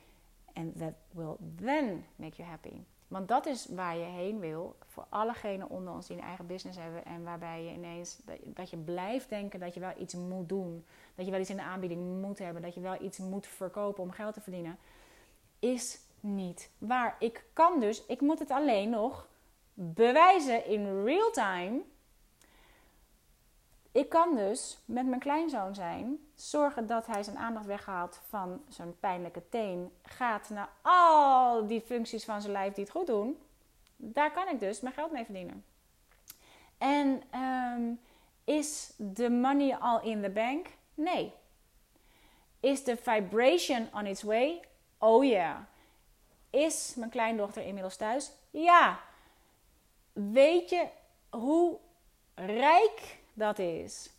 and 0.55 0.77
that 0.77 0.95
will 1.15 1.39
then 1.61 2.05
make 2.17 2.37
you 2.37 2.49
happy. 2.49 2.85
Want 3.09 3.29
dat 3.29 3.47
is 3.47 3.67
waar 3.67 3.97
je 3.97 4.05
heen 4.05 4.41
wil 4.41 4.77
voor 4.87 5.07
allegenen 5.09 5.69
onder 5.69 5.93
ons 5.93 6.07
die 6.07 6.17
een 6.17 6.23
eigen 6.23 6.47
business 6.47 6.79
hebben. 6.79 7.05
En 7.05 7.25
waarbij 7.25 7.65
je 7.65 7.73
ineens 7.73 8.21
dat, 8.45 8.71
je 8.71 8.77
blijft 8.77 9.29
denken 9.29 9.61
dat 9.61 9.75
je 9.75 9.81
wel 9.81 9.93
iets 9.99 10.15
moet 10.15 10.49
doen. 10.49 10.85
Dat 11.15 11.25
je 11.25 11.31
wel 11.31 11.41
iets 11.41 11.51
in 11.51 11.57
de 11.57 11.63
aanbieding 11.63 12.21
moet 12.21 12.39
hebben. 12.39 12.63
Dat 12.63 12.75
je 12.75 12.81
wel 12.81 13.03
iets 13.03 13.19
moet 13.19 13.47
verkopen 13.47 14.03
om 14.03 14.11
geld 14.11 14.35
te 14.35 14.41
verdienen. 14.41 14.79
Is 15.59 16.01
niet 16.21 16.71
waar. 16.79 17.17
Ik 17.19 17.45
kan 17.53 17.81
dus, 17.81 18.07
ik 18.07 18.21
moet 18.21 18.39
het 18.39 18.51
alleen 18.51 18.91
nog 18.91 19.29
bewijzen 19.75 20.67
in 20.67 21.05
real 21.05 21.31
time. 21.31 21.81
Ik 23.93 24.09
kan 24.09 24.37
dus 24.37 24.79
met 24.85 25.07
mijn 25.07 25.21
kleinzoon 25.21 25.75
zijn, 25.75 26.19
zorgen 26.35 26.87
dat 26.87 27.07
hij 27.07 27.23
zijn 27.23 27.39
aandacht 27.39 27.67
weghaalt 27.67 28.21
van 28.29 28.63
zijn 28.69 28.99
pijnlijke 29.01 29.49
teen, 29.49 29.93
gaat 30.03 30.49
naar 30.49 30.71
al 30.83 31.67
die 31.67 31.81
functies 31.81 32.25
van 32.25 32.41
zijn 32.41 32.53
lijf 32.53 32.75
die 32.75 32.85
het 32.85 32.93
goed 32.93 33.07
doen. 33.07 33.39
Daar 33.97 34.33
kan 34.33 34.49
ik 34.49 34.61
dus 34.61 34.81
mijn 34.81 34.95
geld 34.95 35.13
mee 35.13 35.25
verdienen. 35.25 35.65
En 36.79 37.23
um, 37.41 38.01
is 38.45 38.93
de 38.97 39.31
money 39.31 39.77
al 39.77 40.03
in 40.03 40.23
the 40.23 40.31
bank? 40.31 40.67
Nee. 40.95 41.33
Is 42.61 42.85
de 42.85 42.97
vibration 42.97 43.89
on 43.95 44.07
its 44.07 44.23
way? 44.23 44.61
Oh 44.99 45.25
ja. 45.25 45.31
Yeah. 45.31 45.57
Is 46.67 46.95
mijn 46.97 47.11
kleindochter 47.11 47.63
inmiddels 47.63 47.97
thuis? 47.97 48.33
Ja. 48.51 49.01
Weet 50.13 50.71
je 50.71 50.89
hoe 51.31 51.79
rijk 52.35 53.22
dat 53.33 53.59
is? 53.59 54.11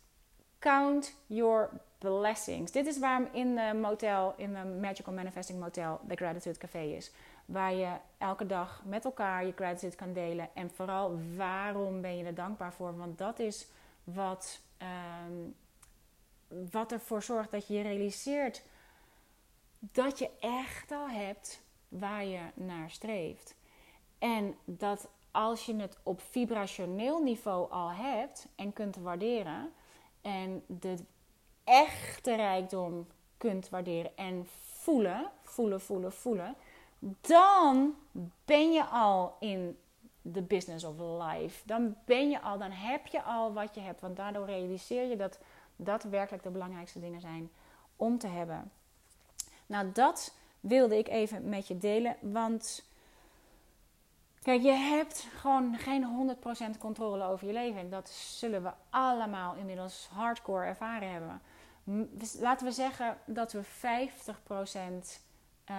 Count 0.58 1.14
your 1.26 1.70
blessings. 1.98 2.72
Dit 2.72 2.86
is 2.86 2.98
waarom 2.98 3.28
in 3.32 3.54
de 3.54 3.78
motel, 3.80 4.34
in 4.36 4.52
de 4.52 4.64
Magical 4.64 5.14
Manifesting 5.14 5.60
Motel, 5.60 6.00
de 6.06 6.16
Gratitude 6.16 6.58
Café 6.58 6.82
is. 6.82 7.12
Waar 7.44 7.74
je 7.74 7.92
elke 8.18 8.46
dag 8.46 8.82
met 8.84 9.04
elkaar 9.04 9.46
je 9.46 9.52
gratitude 9.52 9.96
kan 9.96 10.12
delen. 10.12 10.48
En 10.54 10.70
vooral 10.70 11.18
waarom 11.36 12.00
ben 12.00 12.16
je 12.16 12.24
er 12.24 12.34
dankbaar 12.34 12.72
voor? 12.72 12.96
Want 12.96 13.18
dat 13.18 13.38
is 13.38 13.68
wat, 14.04 14.60
um, 15.26 15.54
wat 16.70 16.92
ervoor 16.92 17.22
zorgt 17.22 17.50
dat 17.50 17.66
je 17.66 17.74
je 17.74 17.82
realiseert 17.82 18.62
dat 19.92 20.18
je 20.18 20.30
echt 20.40 20.92
al 20.92 21.08
hebt 21.08 21.62
waar 21.88 22.24
je 22.24 22.40
naar 22.54 22.90
streeft. 22.90 23.54
En 24.18 24.56
dat 24.64 25.08
als 25.34 25.66
je 25.66 25.76
het 25.76 25.98
op 26.02 26.20
vibrationeel 26.30 27.22
niveau 27.22 27.70
al 27.70 27.90
hebt 27.90 28.46
en 28.54 28.72
kunt 28.72 28.96
waarderen 28.96 29.72
en 30.22 30.62
de 30.66 30.96
echte 31.64 32.34
rijkdom 32.34 33.06
kunt 33.36 33.68
waarderen 33.68 34.16
en 34.16 34.46
voelen, 34.62 35.30
voelen, 35.42 35.80
voelen, 35.80 36.12
voelen, 36.12 36.54
dan 37.20 37.94
ben 38.44 38.72
je 38.72 38.84
al 38.84 39.36
in 39.40 39.78
the 40.32 40.42
business 40.42 40.84
of 40.84 40.94
life. 40.98 41.62
Dan 41.66 41.96
ben 42.04 42.30
je 42.30 42.40
al, 42.40 42.58
dan 42.58 42.70
heb 42.70 43.06
je 43.06 43.22
al 43.22 43.52
wat 43.52 43.74
je 43.74 43.80
hebt, 43.80 44.00
want 44.00 44.16
daardoor 44.16 44.46
realiseer 44.46 45.08
je 45.08 45.16
dat 45.16 45.38
dat 45.76 46.02
werkelijk 46.02 46.42
de 46.42 46.50
belangrijkste 46.50 47.00
dingen 47.00 47.20
zijn 47.20 47.50
om 47.96 48.18
te 48.18 48.26
hebben. 48.26 48.70
Nou, 49.66 49.92
dat 49.92 50.34
wilde 50.60 50.98
ik 50.98 51.08
even 51.08 51.48
met 51.48 51.68
je 51.68 51.78
delen, 51.78 52.16
want 52.20 52.84
Kijk, 54.44 54.62
je 54.62 54.72
hebt 54.72 55.26
gewoon 55.36 55.76
geen 55.78 56.36
100% 56.74 56.78
controle 56.78 57.24
over 57.24 57.46
je 57.46 57.52
leven. 57.52 57.80
En 57.80 57.90
dat 57.90 58.08
zullen 58.08 58.62
we 58.62 58.72
allemaal 58.90 59.54
inmiddels 59.54 60.08
hardcore 60.12 60.64
ervaren 60.64 61.10
hebben. 61.10 61.40
Laten 62.40 62.66
we 62.66 62.72
zeggen 62.72 63.18
dat 63.26 63.52
we 63.52 63.62
50% 63.62 63.64
um, 64.74 65.00
ehm, 65.64 65.76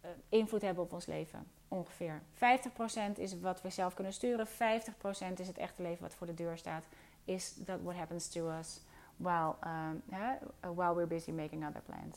eh, 0.00 0.10
invloed 0.28 0.62
hebben 0.62 0.84
op 0.84 0.92
ons 0.92 1.06
leven. 1.06 1.46
Ongeveer. 1.68 2.22
50% 2.34 3.18
is 3.18 3.40
wat 3.40 3.62
we 3.62 3.70
zelf 3.70 3.94
kunnen 3.94 4.12
sturen. 4.12 4.46
50% 4.46 5.40
is 5.40 5.46
het 5.46 5.58
echte 5.58 5.82
leven 5.82 6.02
wat 6.02 6.14
voor 6.14 6.26
de 6.26 6.34
deur 6.34 6.58
staat. 6.58 6.84
Is 7.24 7.54
that 7.64 7.82
what 7.82 7.94
happens 7.94 8.28
to 8.28 8.50
us 8.58 8.80
while, 9.16 9.54
um, 9.66 10.02
while 10.74 10.94
we're 10.94 11.06
busy 11.06 11.30
making 11.30 11.66
other 11.66 11.82
plans. 11.82 12.16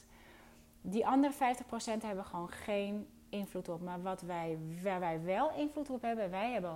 Die 0.82 1.08
andere 1.08 1.34
50% 1.34 2.04
hebben 2.04 2.26
gewoon 2.26 2.52
geen 2.52 3.08
invloed 3.34 3.70
op. 3.70 3.82
Maar 3.82 4.02
wat 4.02 4.22
wij, 4.22 4.58
waar 4.84 5.00
wij 5.00 5.24
wel 5.24 5.52
invloed 5.58 5.90
op 5.90 6.02
hebben, 6.02 6.30
wij 6.30 6.52
hebben 6.52 6.76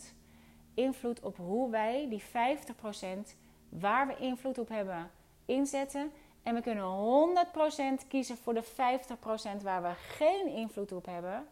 100% 0.00 0.02
invloed 0.74 1.20
op 1.20 1.36
hoe 1.36 1.70
wij 1.70 2.06
die 2.08 2.22
50% 2.22 2.24
waar 3.68 4.06
we 4.06 4.16
invloed 4.16 4.58
op 4.58 4.68
hebben 4.68 5.10
inzetten. 5.44 6.12
En 6.42 6.54
we 6.54 6.60
kunnen 6.60 6.84
100% 8.02 8.06
kiezen 8.08 8.36
voor 8.36 8.54
de 8.54 8.64
50% 8.64 9.62
waar 9.62 9.82
we 9.82 9.92
geen 9.94 10.46
invloed 10.46 10.92
op 10.92 11.06
hebben. 11.06 11.46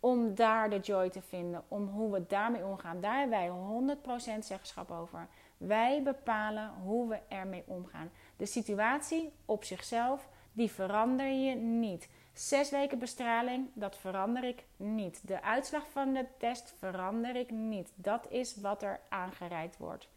Om 0.00 0.34
daar 0.34 0.70
de 0.70 0.78
joy 0.78 1.10
te 1.10 1.22
vinden, 1.22 1.64
om 1.68 1.86
hoe 1.86 2.12
we 2.12 2.26
daarmee 2.26 2.64
omgaan. 2.64 3.00
Daar 3.00 3.18
hebben 3.18 3.38
wij 3.38 3.96
100% 4.38 4.44
zeggenschap 4.44 4.90
over. 4.90 5.28
Wij 5.56 6.02
bepalen 6.02 6.70
hoe 6.82 7.08
we 7.08 7.18
ermee 7.28 7.64
omgaan. 7.66 8.10
De 8.36 8.46
situatie 8.46 9.32
op 9.44 9.64
zichzelf, 9.64 10.28
die 10.52 10.70
verander 10.70 11.26
je 11.26 11.54
niet. 11.54 12.08
Zes 12.38 12.70
weken 12.70 12.98
bestraling, 12.98 13.68
dat 13.72 13.96
verander 13.96 14.44
ik 14.44 14.64
niet. 14.76 15.20
De 15.28 15.42
uitslag 15.42 15.90
van 15.90 16.12
de 16.12 16.26
test 16.38 16.74
verander 16.78 17.36
ik 17.36 17.50
niet. 17.50 17.92
Dat 17.94 18.26
is 18.30 18.56
wat 18.56 18.82
er 18.82 19.00
aangereikt 19.08 19.76
wordt. 19.76 20.08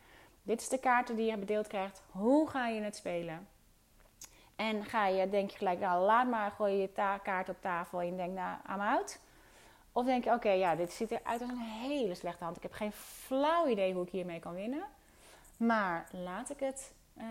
Dit 0.44 0.62
is 0.62 0.70
de 0.70 0.78
kaarten 0.78 1.16
die 1.16 1.30
je 1.32 1.38
bedeeld 1.38 1.68
krijgt. 1.68 2.02
Hoe 2.12 2.50
ga 2.50 2.68
je 2.68 2.82
het 2.82 2.96
spelen? 2.96 3.48
En 4.56 4.86
ga 4.86 5.08
je, 5.08 5.30
denk 5.30 5.50
je 5.50 5.58
gelijk, 5.58 5.80
nou 5.80 6.06
laat 6.06 6.28
maar, 6.28 6.52
gooi 6.52 6.74
je 6.74 6.82
je 6.82 7.20
kaart 7.24 7.50
op 7.50 7.62
tafel 7.62 8.00
en 8.00 8.06
je 8.06 8.16
denkt, 8.16 8.36
nou, 8.36 8.58
I'm 8.70 8.80
out. 8.80 9.20
Of 9.92 10.06
denk 10.06 10.24
je, 10.24 10.34
oké, 10.34 10.52
ja, 10.52 10.76
dit 10.76 10.92
ziet 10.92 11.12
eruit 11.12 11.42
als 11.42 11.50
een 11.50 11.58
hele 11.58 12.16
slechte 12.16 12.44
hand. 12.44 12.58
Ik 12.58 12.64
heb 12.64 12.74
geen 12.74 12.94
flauw 12.94 13.68
idee 13.68 13.94
hoe 13.94 14.04
ik 14.04 14.12
hiermee 14.12 14.40
kan 14.40 14.54
winnen. 14.54 14.84
Maar 15.58 16.08
laat 16.12 16.50
ik 16.50 16.60
het 16.60 16.94
uh, 17.18 17.24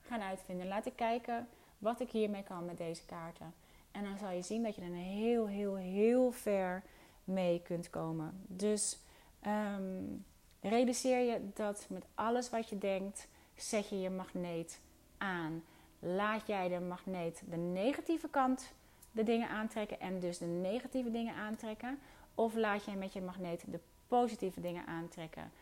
gaan 0.00 0.20
uitvinden. 0.20 0.68
Laat 0.68 0.86
ik 0.86 0.96
kijken 0.96 1.48
wat 1.78 2.00
ik 2.00 2.10
hiermee 2.10 2.42
kan 2.42 2.64
met 2.64 2.78
deze 2.78 3.04
kaarten. 3.04 3.54
En 3.96 4.04
dan 4.04 4.18
zal 4.18 4.30
je 4.30 4.42
zien 4.42 4.62
dat 4.62 4.74
je 4.74 4.82
er 4.82 4.94
heel, 4.94 5.46
heel, 5.46 5.76
heel 5.76 6.30
ver 6.30 6.82
mee 7.24 7.62
kunt 7.62 7.90
komen. 7.90 8.44
Dus 8.46 8.98
um, 9.46 10.24
realiseer 10.60 11.32
je 11.32 11.40
dat 11.54 11.86
met 11.88 12.04
alles 12.14 12.50
wat 12.50 12.68
je 12.68 12.78
denkt, 12.78 13.28
zet 13.54 13.88
je 13.88 14.00
je 14.00 14.10
magneet 14.10 14.80
aan. 15.18 15.62
Laat 15.98 16.46
jij 16.46 16.68
de 16.68 16.80
magneet 16.80 17.42
de 17.50 17.56
negatieve 17.56 18.28
kant 18.28 18.72
de 19.12 19.22
dingen 19.22 19.48
aantrekken 19.48 20.00
en 20.00 20.20
dus 20.20 20.38
de 20.38 20.46
negatieve 20.46 21.10
dingen 21.10 21.34
aantrekken? 21.34 21.98
Of 22.34 22.54
laat 22.54 22.84
jij 22.84 22.96
met 22.96 23.12
je 23.12 23.20
magneet 23.20 23.64
de 23.66 23.80
positieve 24.06 24.60
dingen 24.60 24.86
aantrekken? 24.86 25.52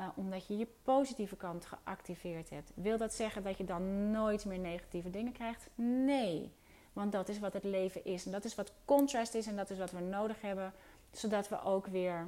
Uh, 0.00 0.08
omdat 0.14 0.46
je 0.46 0.56
je 0.56 0.66
positieve 0.82 1.36
kant 1.36 1.66
geactiveerd 1.66 2.50
hebt. 2.50 2.72
Wil 2.74 2.98
dat 2.98 3.14
zeggen 3.14 3.42
dat 3.42 3.58
je 3.58 3.64
dan 3.64 4.10
nooit 4.10 4.44
meer 4.44 4.58
negatieve 4.58 5.10
dingen 5.10 5.32
krijgt? 5.32 5.68
Nee. 5.74 6.52
Want 6.92 7.12
dat 7.12 7.28
is 7.28 7.38
wat 7.38 7.52
het 7.52 7.64
leven 7.64 8.04
is. 8.04 8.26
En 8.26 8.32
dat 8.32 8.44
is 8.44 8.54
wat 8.54 8.72
contrast 8.84 9.34
is. 9.34 9.46
En 9.46 9.56
dat 9.56 9.70
is 9.70 9.78
wat 9.78 9.90
we 9.90 10.00
nodig 10.00 10.40
hebben. 10.40 10.72
Zodat 11.10 11.48
we 11.48 11.62
ook 11.62 11.86
weer. 11.86 12.26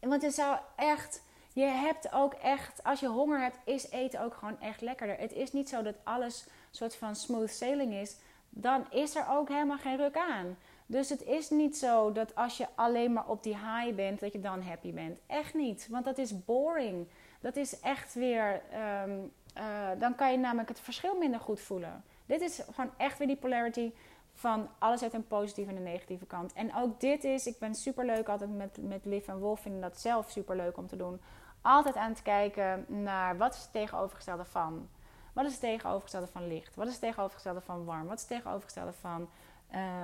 Want 0.00 0.22
het 0.22 0.34
zou 0.34 0.58
echt. 0.76 1.22
Je 1.52 1.64
hebt 1.64 2.12
ook 2.12 2.34
echt. 2.34 2.84
Als 2.84 3.00
je 3.00 3.08
honger 3.08 3.40
hebt, 3.40 3.58
is 3.64 3.90
eten 3.90 4.20
ook 4.20 4.34
gewoon 4.34 4.60
echt 4.60 4.80
lekkerder. 4.80 5.18
Het 5.18 5.32
is 5.32 5.52
niet 5.52 5.68
zo 5.68 5.82
dat 5.82 5.94
alles 6.02 6.46
soort 6.70 6.96
van 6.96 7.16
smooth 7.16 7.50
sailing 7.50 7.94
is. 7.94 8.16
Dan 8.48 8.86
is 8.90 9.14
er 9.14 9.26
ook 9.30 9.48
helemaal 9.48 9.78
geen 9.78 9.96
ruk 9.96 10.16
aan. 10.16 10.56
Dus 10.86 11.08
het 11.08 11.22
is 11.22 11.50
niet 11.50 11.76
zo 11.76 12.12
dat 12.12 12.34
als 12.34 12.56
je 12.56 12.66
alleen 12.74 13.12
maar 13.12 13.28
op 13.28 13.42
die 13.42 13.56
high 13.56 13.94
bent, 13.94 14.20
dat 14.20 14.32
je 14.32 14.40
dan 14.40 14.62
happy 14.62 14.92
bent. 14.92 15.18
Echt 15.26 15.54
niet. 15.54 15.88
Want 15.90 16.04
dat 16.04 16.18
is 16.18 16.44
boring. 16.44 17.08
Dat 17.40 17.56
is 17.56 17.80
echt 17.80 18.14
weer. 18.14 18.62
Um, 19.04 19.32
uh, 19.58 19.88
dan 19.98 20.14
kan 20.14 20.32
je 20.32 20.38
namelijk 20.38 20.68
het 20.68 20.80
verschil 20.80 21.16
minder 21.16 21.40
goed 21.40 21.60
voelen. 21.60 22.04
Dit 22.26 22.40
is 22.40 22.62
gewoon 22.72 22.90
echt 22.96 23.18
weer 23.18 23.26
die 23.26 23.36
polarity 23.36 23.92
van 24.32 24.68
alles 24.78 25.02
uit 25.02 25.14
een 25.14 25.26
positieve 25.26 25.70
en 25.70 25.76
een 25.76 25.82
negatieve 25.82 26.26
kant. 26.26 26.52
En 26.52 26.74
ook 26.74 27.00
dit 27.00 27.24
is, 27.24 27.46
ik 27.46 27.58
ben 27.58 27.74
super 27.74 28.04
leuk 28.04 28.28
altijd 28.28 28.56
met, 28.56 28.78
met 28.80 29.04
Liv 29.04 29.28
en 29.28 29.38
Wolf, 29.38 29.60
vinden 29.60 29.80
dat 29.80 30.00
zelf 30.00 30.30
super 30.30 30.56
leuk 30.56 30.76
om 30.76 30.86
te 30.86 30.96
doen. 30.96 31.20
Altijd 31.60 31.96
aan 31.96 32.10
het 32.10 32.22
kijken 32.22 32.84
naar 32.88 33.36
wat 33.36 33.54
is 33.54 33.62
het 33.62 33.72
tegenovergestelde 33.72 34.44
van. 34.44 34.88
Wat 35.32 35.44
is 35.44 35.50
het 35.50 35.60
tegenovergestelde 35.60 36.26
van 36.26 36.46
licht? 36.46 36.74
Wat 36.74 36.86
is 36.86 36.92
het 36.92 37.02
tegenovergestelde 37.02 37.60
van 37.60 37.84
warm? 37.84 38.06
Wat 38.06 38.14
is 38.14 38.20
het 38.20 38.30
tegenovergestelde 38.30 38.92
van, 38.92 39.28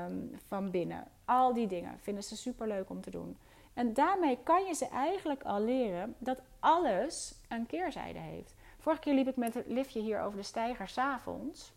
um, 0.07 0.39
van 0.49 0.71
binnen? 0.71 1.05
Al 1.25 1.53
die 1.53 1.67
dingen 1.67 1.99
vinden 1.99 2.25
ze 2.25 2.37
super 2.37 2.67
leuk 2.67 2.91
om 2.91 3.01
te 3.01 3.11
doen. 3.11 3.39
En 3.75 3.95
daarmee 3.95 4.39
kan 4.43 4.65
je 4.65 4.75
ze 4.75 4.89
eigenlijk 4.89 5.43
al 5.43 5.61
leren 5.61 6.15
dat 6.19 6.39
alles 6.61 7.35
een 7.49 7.67
keerzijde 7.67 8.19
heeft. 8.19 8.55
Vorige 8.79 9.01
keer 9.01 9.15
liep 9.15 9.29
ik 9.29 9.37
met 9.37 9.55
het 9.55 9.67
liftje 9.67 10.01
hier 10.01 10.21
over 10.21 10.39
de 10.39 10.45
steiger 10.45 10.89
s'avonds. 10.89 11.73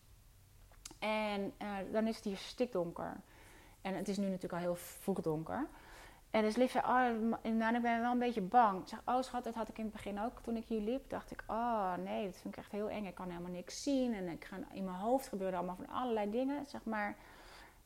En 1.05 1.53
eh, 1.57 1.67
dan 1.91 2.07
is 2.07 2.15
het 2.15 2.25
hier 2.25 2.37
stikdonker. 2.37 3.17
En 3.81 3.95
het 3.95 4.07
is 4.07 4.17
nu 4.17 4.25
natuurlijk 4.25 4.53
al 4.53 4.59
heel 4.59 4.75
vroeg 4.75 5.21
donker. 5.21 5.67
En 6.31 6.41
dus 6.41 6.55
Liv 6.55 6.71
zei, 6.71 6.83
oh, 6.83 7.51
nou, 7.51 7.75
ik 7.75 7.81
ben 7.81 8.01
wel 8.01 8.11
een 8.11 8.19
beetje 8.19 8.41
bang. 8.41 8.81
Ik 8.81 8.87
zeg, 8.87 9.01
oh 9.05 9.21
schat, 9.21 9.43
dat 9.43 9.53
had 9.53 9.69
ik 9.69 9.77
in 9.77 9.83
het 9.83 9.93
begin 9.93 10.19
ook 10.19 10.41
toen 10.41 10.55
ik 10.55 10.65
hier 10.65 10.81
liep. 10.81 11.09
Dacht 11.09 11.31
ik, 11.31 11.43
oh 11.47 11.93
nee, 12.03 12.25
dat 12.25 12.37
vind 12.37 12.53
ik 12.53 12.59
echt 12.59 12.71
heel 12.71 12.89
eng. 12.89 13.05
Ik 13.05 13.15
kan 13.15 13.29
helemaal 13.29 13.51
niks 13.51 13.83
zien. 13.83 14.13
En 14.13 14.27
ik 14.27 14.45
ga, 14.45 14.57
in 14.71 14.83
mijn 14.83 14.97
hoofd 14.97 15.27
gebeuren 15.27 15.57
allemaal 15.57 15.75
van 15.75 15.89
allerlei 15.89 16.31
dingen, 16.31 16.65
zeg 16.65 16.83
maar. 16.83 17.15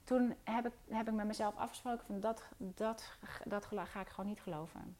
Toen 0.03 0.35
heb 0.43 0.65
ik, 0.65 0.73
heb 0.89 1.07
ik 1.07 1.13
met 1.13 1.25
mezelf 1.25 1.55
afgesproken 1.55 2.05
van 2.05 2.19
dat, 2.19 2.43
dat, 2.57 3.17
dat 3.45 3.65
ga 3.65 3.99
ik 3.99 4.07
gewoon 4.07 4.29
niet 4.29 4.41
geloven. 4.41 4.97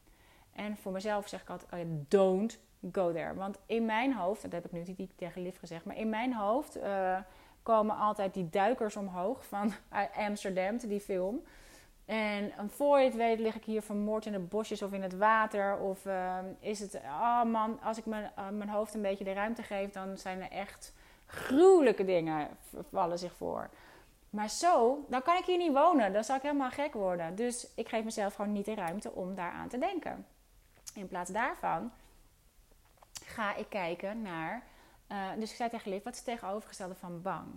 En 0.52 0.78
voor 0.78 0.92
mezelf 0.92 1.28
zeg 1.28 1.42
ik 1.42 1.50
altijd, 1.50 1.72
oh 1.72 2.06
don't 2.08 2.60
go 2.92 3.12
there. 3.12 3.34
Want 3.34 3.60
in 3.66 3.86
mijn 3.86 4.14
hoofd, 4.14 4.42
dat 4.42 4.52
heb 4.52 4.66
ik 4.66 4.72
nu 4.72 4.84
niet 4.98 5.18
tegen 5.18 5.42
Liv 5.42 5.60
gezegd, 5.60 5.86
maar 5.86 5.98
in 5.98 6.10
mijn 6.10 6.34
hoofd 6.34 6.78
uh, 6.78 7.18
komen 7.70 7.98
altijd 7.98 8.34
die 8.34 8.50
duikers 8.50 8.96
omhoog 8.96 9.46
van 9.46 9.74
Amsterdam, 10.16 10.78
die 10.78 11.00
film. 11.00 11.44
En 12.06 12.52
voor 12.68 13.00
je 13.00 13.06
het 13.06 13.16
weet 13.16 13.40
lig 13.40 13.56
ik 13.56 13.64
hier 13.64 13.82
vermoord 13.82 14.26
in 14.26 14.32
de 14.32 14.40
bosjes 14.40 14.82
of 14.82 14.92
in 14.92 15.02
het 15.02 15.18
water. 15.18 15.78
Of 15.78 16.06
uh, 16.06 16.38
is 16.60 16.80
het, 16.80 16.96
oh 16.96 17.44
man, 17.44 17.80
als 17.84 17.98
ik 17.98 18.06
mijn, 18.06 18.32
uh, 18.38 18.50
mijn 18.50 18.70
hoofd 18.70 18.94
een 18.94 19.02
beetje 19.02 19.24
de 19.24 19.34
ruimte 19.34 19.64
geef, 19.64 19.92
dan 19.92 20.18
zijn 20.18 20.42
er 20.42 20.52
echt 20.52 20.94
gruwelijke 21.26 22.06
dingen 22.06 22.48
vallen 22.92 23.20
zich 23.20 23.34
voor. 23.36 23.70
Maar 24.30 24.50
zo, 24.50 25.06
dan 25.08 25.22
kan 25.22 25.38
ik 25.38 25.46
hier 25.46 25.58
niet 25.58 25.74
wonen. 25.74 26.14
Dan 26.14 26.24
zou 26.24 26.38
ik 26.38 26.44
helemaal 26.44 26.72
gek 26.72 26.94
worden. 26.94 27.36
Dus 27.36 27.68
ik 27.76 27.90
geef 27.90 28.04
mezelf 28.04 28.34
gewoon 28.34 28.52
niet 28.52 28.66
de 28.66 28.76
ruimte 28.76 29.12
om 29.12 29.36
daaraan 29.36 29.68
te 29.68 29.78
denken. 29.78 30.26
In 30.96 31.08
plaats 31.08 31.32
daarvan 31.32 31.92
ga 33.26 33.56
ik 33.56 33.70
kijken 33.70 34.22
naar. 34.22 34.64
Uh, 35.12 35.30
dus 35.40 35.50
ik 35.50 35.56
zei 35.56 35.70
tegen 35.70 35.92
Liv, 35.92 36.04
wat 36.04 36.14
is 36.14 36.20
het 36.20 36.28
tegenovergestelde 36.28 36.96
van 36.96 37.22
bang? 37.22 37.48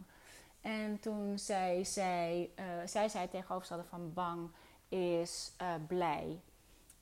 En 0.61 1.01
toen 1.01 1.39
zei 1.39 1.85
zij, 1.85 2.51
zij 2.85 3.09
zei 3.09 3.23
het 3.23 3.31
tegenovergestelde 3.31 3.85
van 3.85 4.13
bang 4.13 4.51
is 4.89 5.53
uh, 5.63 5.69
blij. 5.87 6.41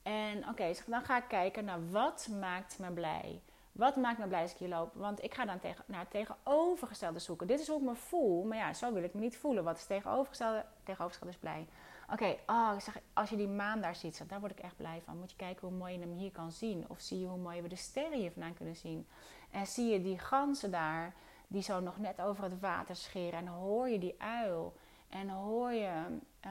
En 0.03 0.39
oké, 0.39 0.49
okay, 0.49 0.77
dan 0.87 1.03
ga 1.03 1.17
ik 1.17 1.29
kijken 1.29 1.65
naar 1.65 1.91
wat 1.91 2.29
maakt 2.41 2.79
me 2.79 2.91
blij. 2.91 3.41
Wat 3.73 3.97
maakt 3.97 4.19
me 4.19 4.27
blij 4.27 4.43
als 4.43 4.53
ik 4.53 4.59
hier 4.59 4.69
loop? 4.69 4.95
Want 4.95 5.23
ik 5.23 5.35
ga 5.35 5.45
dan 5.45 5.59
tegen, 5.59 5.85
naar 5.87 6.01
het 6.01 6.11
tegenovergestelde 6.11 7.19
zoeken. 7.19 7.47
Dit 7.47 7.61
is 7.61 7.69
hoe 7.69 7.79
ik 7.79 7.85
me 7.85 7.95
voel, 7.95 8.45
maar 8.45 8.57
ja, 8.57 8.73
zo 8.73 8.93
wil 8.93 9.03
ik 9.03 9.15
me 9.15 9.21
niet 9.21 9.37
voelen. 9.37 9.65
Wat 9.65 9.77
is 9.77 9.85
tegenovergestelde? 9.85 10.65
Tegenovergestelde 10.83 11.35
is 11.35 11.41
blij. 11.41 11.67
Oké, 12.13 12.37
oh, 12.47 12.79
zeg, 12.79 12.99
als 13.13 13.31
je 13.31 13.37
die 13.37 13.49
maan 13.49 13.81
daar 13.81 13.97
ziet, 13.97 14.29
daar 14.29 14.41
word 14.41 14.53
ik 14.53 14.61
echt 14.61 14.77
blij 14.77 15.03
van. 15.05 15.19
Moet 15.19 15.31
je 15.31 15.37
kijken 15.37 15.69
hoe 15.69 15.77
mooi 15.77 15.93
je 15.93 16.01
hem 16.01 16.13
hier 16.13 16.31
kan 16.31 16.53
zien. 16.53 16.85
Of 16.89 17.01
zie 17.01 17.21
je 17.21 17.27
hoe 17.27 17.39
mooi 17.39 17.63
we 17.63 17.69
de 17.69 17.77
sterren 17.77 18.19
hier 18.19 18.33
vandaan 18.33 18.55
kunnen 18.55 18.77
zien. 18.77 19.07
En 19.51 19.67
zie 19.67 19.87
je 19.87 20.03
die 20.03 20.19
ganzen 20.19 20.71
daar, 20.71 21.15
die 21.47 21.63
zo 21.63 21.81
nog 21.81 21.99
net 21.99 22.21
over 22.21 22.45
het 22.45 22.61
water 22.61 22.97
scheren. 22.97 23.39
En 23.39 23.47
hoor 23.47 23.89
je 23.89 23.99
die 23.99 24.15
uil. 24.19 24.75
En 25.09 25.29
hoor 25.29 25.73
je, 25.73 26.05
uh, 26.47 26.51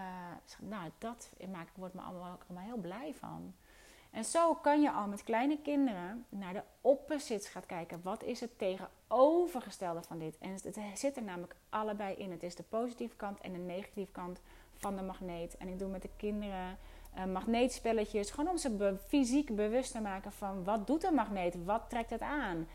nou, 0.60 0.91
dat 0.97 1.30
maakt, 1.52 1.78
wordt 1.78 1.93
me 1.93 2.02
allemaal, 2.02 2.38
allemaal 2.47 2.66
heel 2.66 2.78
blij 2.78 3.14
van. 3.20 3.54
En 4.12 4.26
zo 4.26 4.54
kan 4.54 4.82
je 4.82 4.91
al 4.91 5.08
met 5.08 5.24
kleine 5.24 5.62
kinderen 5.62 6.26
naar 6.30 6.54
de 6.54 6.64
opposites 6.82 7.47
gaan 7.47 7.66
kijken. 7.66 8.02
Wat 8.04 8.24
is 8.24 8.39
het 8.39 8.58
tegenovergestelde 8.58 10.02
van 10.02 10.20
dit? 10.20 10.38
En 10.38 10.52
het 10.52 10.80
zit 10.93 11.18
er 11.18 11.24
namelijk 11.24 11.56
allebei 11.70 12.16
in. 12.16 12.32
Het 12.32 12.43
is 12.43 12.56
de 12.56 12.64
positieve 12.64 13.16
kant 13.16 13.39
en 13.39 13.52
de 13.52 13.58
negatieve 13.60 14.12
kant 14.12 14.39
van 14.78 14.95
de 14.95 15.02
magneet. 15.02 15.58
En 15.58 15.68
ik 15.68 15.80
doe 15.80 15.89
met 15.89 16.02
de 16.02 16.10
kinderen 16.18 16.78
uh, 17.18 17.26
magneetspelletjes. 17.26 18.32
Gewoon 18.32 18.50
om 18.50 18.58
ze 18.58 18.97
fysiek 19.08 19.56
bewust 19.56 19.91
te 19.91 20.02
maken 20.02 20.32
van 20.32 20.64
wat 20.64 20.88
doet 20.88 21.04
een 21.04 21.14
magneet? 21.14 21.66
Wat 21.66 21.89
trekt 21.89 22.10
het 22.10 22.22
aan? 22.22 22.68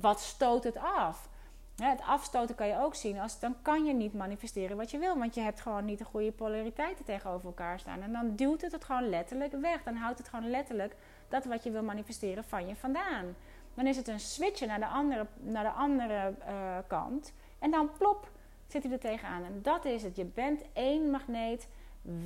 Wat 0.00 0.20
stoot 0.20 0.64
het 0.64 0.76
af? 0.76 1.30
het 1.76 2.00
afstoten 2.00 2.54
kan 2.54 2.66
je 2.66 2.78
ook 2.78 2.94
zien. 2.94 3.18
Als, 3.18 3.38
dan 3.38 3.56
kan 3.62 3.84
je 3.84 3.94
niet 3.94 4.14
manifesteren 4.14 4.76
wat 4.76 4.90
je 4.90 4.98
wil. 4.98 5.18
Want 5.18 5.34
je 5.34 5.40
hebt 5.40 5.60
gewoon 5.60 5.84
niet 5.84 5.98
de 5.98 6.04
goede 6.04 6.32
polariteiten 6.32 7.04
tegenover 7.04 7.46
elkaar 7.46 7.78
staan. 7.78 8.02
En 8.02 8.12
dan 8.12 8.36
duwt 8.36 8.60
het 8.60 8.72
het 8.72 8.84
gewoon 8.84 9.08
letterlijk 9.08 9.52
weg. 9.52 9.82
Dan 9.82 9.94
houdt 9.94 10.18
het 10.18 10.28
gewoon 10.28 10.50
letterlijk 10.50 10.96
dat 11.28 11.44
wat 11.44 11.64
je 11.64 11.70
wil 11.70 11.82
manifesteren 11.82 12.44
van 12.44 12.68
je 12.68 12.76
vandaan. 12.76 13.36
Dan 13.74 13.86
is 13.86 13.96
het 13.96 14.08
een 14.08 14.20
switchen 14.20 14.68
naar 14.68 14.78
de 14.78 14.86
andere, 14.86 15.26
naar 15.40 15.64
de 15.64 15.70
andere 15.70 16.34
uh, 16.48 16.78
kant. 16.86 17.32
En 17.58 17.70
dan 17.70 17.90
plop, 17.98 18.30
zit 18.66 18.82
hij 18.82 18.92
er 18.92 18.98
tegenaan. 18.98 19.44
En 19.44 19.62
dat 19.62 19.84
is 19.84 20.02
het. 20.02 20.16
Je 20.16 20.24
bent 20.24 20.62
één 20.72 21.10
magneet. 21.10 21.68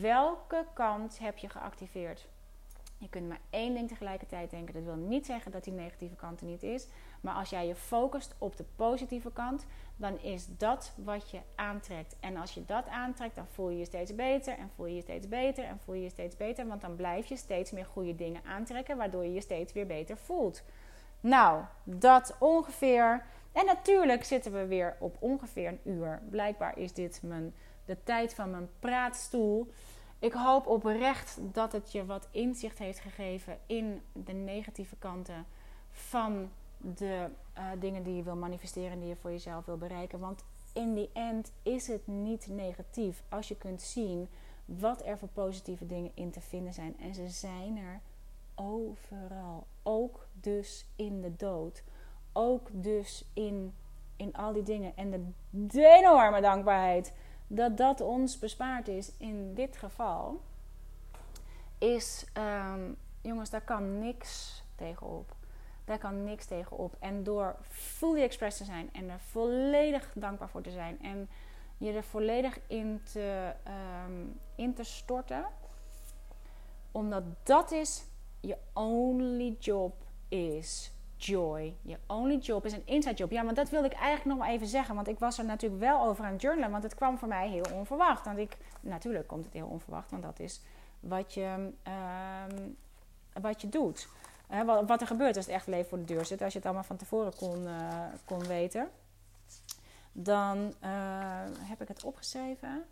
Welke 0.01 0.65
kant 0.73 1.19
heb 1.19 1.39
je 1.39 1.49
geactiveerd? 1.49 2.27
Je 2.99 3.09
kunt 3.09 3.29
maar 3.29 3.41
één 3.51 3.75
ding 3.75 3.89
tegelijkertijd 3.89 4.51
denken. 4.51 4.75
Dat 4.75 4.83
wil 4.83 4.95
niet 4.95 5.27
zeggen 5.27 5.53
dat 5.53 5.65
die 5.65 5.73
negatieve 5.73 6.15
kant 6.15 6.41
er 6.41 6.47
niet 6.47 6.63
is. 6.63 6.87
Maar 7.21 7.35
als 7.35 7.51
jij 7.51 7.67
je 7.67 7.75
focust 7.75 8.35
op 8.39 8.57
de 8.57 8.65
positieve 8.77 9.33
kant, 9.33 9.67
dan 9.97 10.21
is 10.21 10.47
dat 10.57 10.93
wat 10.97 11.31
je 11.31 11.41
aantrekt. 11.55 12.17
En 12.21 12.37
als 12.37 12.55
je 12.55 12.65
dat 12.65 12.89
aantrekt, 12.89 13.35
dan 13.35 13.47
voel 13.47 13.71
je 13.71 13.79
je 13.79 13.85
steeds 13.85 14.15
beter 14.15 14.59
en 14.59 14.71
voel 14.75 14.87
je 14.87 14.95
je 14.95 15.01
steeds 15.01 15.29
beter 15.29 15.65
en 15.65 15.79
voel 15.79 15.95
je 15.95 16.03
je 16.03 16.11
steeds 16.11 16.37
beter. 16.37 16.67
Want 16.67 16.81
dan 16.81 16.97
blijf 16.97 17.27
je 17.27 17.37
steeds 17.37 17.71
meer 17.71 17.87
goede 17.87 18.15
dingen 18.15 18.45
aantrekken, 18.45 18.97
waardoor 18.97 19.25
je 19.25 19.33
je 19.33 19.41
steeds 19.41 19.73
weer 19.73 19.87
beter 19.87 20.17
voelt. 20.17 20.63
Nou, 21.21 21.65
dat 21.85 22.37
ongeveer. 22.39 23.27
En 23.53 23.67
natuurlijk 23.67 24.25
zitten 24.25 24.53
we 24.53 24.67
weer 24.67 24.97
op 24.99 25.17
ongeveer 25.19 25.69
een 25.69 25.81
uur. 25.93 26.23
Blijkbaar 26.31 26.79
is 26.79 26.93
dit 26.93 27.21
mijn, 27.23 27.55
de 27.85 28.03
tijd 28.03 28.35
van 28.35 28.51
mijn 28.51 28.69
praatstoel. 28.79 29.73
Ik 30.19 30.33
hoop 30.33 30.67
oprecht 30.67 31.39
dat 31.41 31.73
het 31.73 31.93
je 31.93 32.07
wat 32.07 32.29
inzicht 32.31 32.79
heeft 32.79 33.01
gegeven 33.01 33.59
in 33.67 34.03
de 34.13 34.33
negatieve 34.33 34.97
kanten 34.97 35.47
van 35.91 36.51
de 36.79 37.29
uh, 37.59 37.65
dingen 37.79 38.03
die 38.03 38.17
je 38.17 38.23
wil 38.23 38.37
manifesteren, 38.37 38.99
die 38.99 39.09
je 39.09 39.17
voor 39.17 39.31
jezelf 39.31 39.65
wil 39.65 39.77
bereiken. 39.77 40.19
Want 40.19 40.45
in 40.73 40.95
die 40.95 41.11
end 41.13 41.53
is 41.63 41.87
het 41.87 42.07
niet 42.07 42.47
negatief 42.47 43.23
als 43.29 43.49
je 43.49 43.57
kunt 43.57 43.83
zien 43.83 44.29
wat 44.65 45.05
er 45.05 45.19
voor 45.19 45.29
positieve 45.29 45.87
dingen 45.87 46.11
in 46.15 46.31
te 46.31 46.41
vinden 46.41 46.75
zijn. 46.75 46.99
En 47.01 47.15
ze 47.15 47.29
zijn 47.29 47.77
er 47.77 48.01
overal. 48.55 49.67
Ook 49.83 50.27
dus 50.33 50.87
in 50.97 51.21
de 51.21 51.37
dood. 51.37 51.83
Ook 52.33 52.69
dus 52.73 53.25
in, 53.35 53.75
in 54.17 54.35
al 54.35 54.53
die 54.53 54.63
dingen. 54.63 54.97
En 54.97 55.35
de, 55.51 55.87
enorme 55.87 56.41
dankbaarheid 56.41 57.13
dat 57.47 57.77
dat 57.77 58.01
ons 58.01 58.39
bespaard 58.39 58.89
is 58.89 59.13
in 59.17 59.55
dit 59.55 59.77
geval, 59.77 60.41
is, 61.79 62.27
um, 62.75 62.97
jongens, 63.21 63.51
daar 63.51 63.65
kan 63.65 63.99
niks 63.99 64.63
tegenop. 64.75 65.35
Daar 65.87 65.99
kan 65.99 66.25
niks 66.25 66.45
tegenop. 66.45 66.97
En 66.99 67.25
door 67.25 67.57
fully 67.69 68.23
express 68.23 68.57
te 68.57 68.65
zijn 68.65 68.89
en 68.93 69.11
er 69.11 69.21
volledig 69.21 70.13
dankbaar 70.15 70.49
voor 70.49 70.63
te 70.63 70.71
zijn 70.71 71.03
en 71.03 71.29
je 71.79 71.93
er 71.93 72.05
volledig 72.05 72.59
in 72.67 73.01
te, 73.13 73.53
um, 74.07 74.41
in 74.55 74.75
te 74.75 74.85
storten, 74.85 75.45
omdat 76.93 77.23
dat 77.43 77.71
is 77.71 78.05
je 78.41 78.57
only 78.73 79.57
job 79.59 79.95
is 80.29 80.93
joy. 81.17 81.75
Je 81.83 81.99
only 82.07 82.37
job 82.37 82.65
is 82.65 82.73
een 82.73 82.87
inside 82.87 83.15
job. 83.15 83.31
Ja, 83.31 83.45
want 83.45 83.57
dat 83.57 83.71
wilde 83.71 83.87
ik 83.87 83.93
eigenlijk 83.93 84.25
nog 84.25 84.39
maar 84.39 84.49
even 84.49 84.67
zeggen. 84.67 84.95
Want 84.95 85.09
ik 85.09 85.19
was 85.19 85.39
er 85.39 85.45
natuurlijk 85.45 85.81
wel 85.81 86.05
over 86.05 86.25
aan 86.25 86.33
het 86.33 86.43
journalen. 86.43 86.71
Want 86.71 86.83
het 86.83 86.95
kwam 86.95 87.19
voor 87.19 87.29
mij 87.29 87.49
heel 87.49 87.67
onverwacht. 87.75 88.25
Want 88.25 88.39
ik, 88.39 88.57
natuurlijk 88.81 89.27
komt 89.27 89.45
het 89.45 89.55
heel 89.55 89.67
onverwacht. 89.67 90.11
Want 90.11 90.23
dat 90.23 90.41
is 90.41 90.61
wat 91.01 91.35
je, 91.35 91.73
uh, 91.89 92.45
wat 93.41 93.61
je 93.61 93.69
doet. 93.69 94.09
Wat, 94.47 94.89
wat, 94.89 95.01
er 95.01 95.07
gebeurt 95.07 95.37
als 95.37 95.47
het 95.47 95.55
echt 95.55 95.67
leven 95.67 95.89
voor 95.89 95.99
de 95.99 96.05
deur 96.05 96.25
zit. 96.25 96.43
Als 96.43 96.53
je 96.53 96.59
het 96.59 96.67
allemaal 96.67 96.85
van 96.85 96.97
tevoren 96.97 97.37
kon, 97.37 97.65
uh, 97.65 98.05
kon 98.25 98.47
weten. 98.47 98.91
Dan 100.13 100.75
uh, 100.85 101.43
heb 101.59 101.83
ik 101.83 101.89
het 101.89 102.05
opgeschreven. 102.05 102.85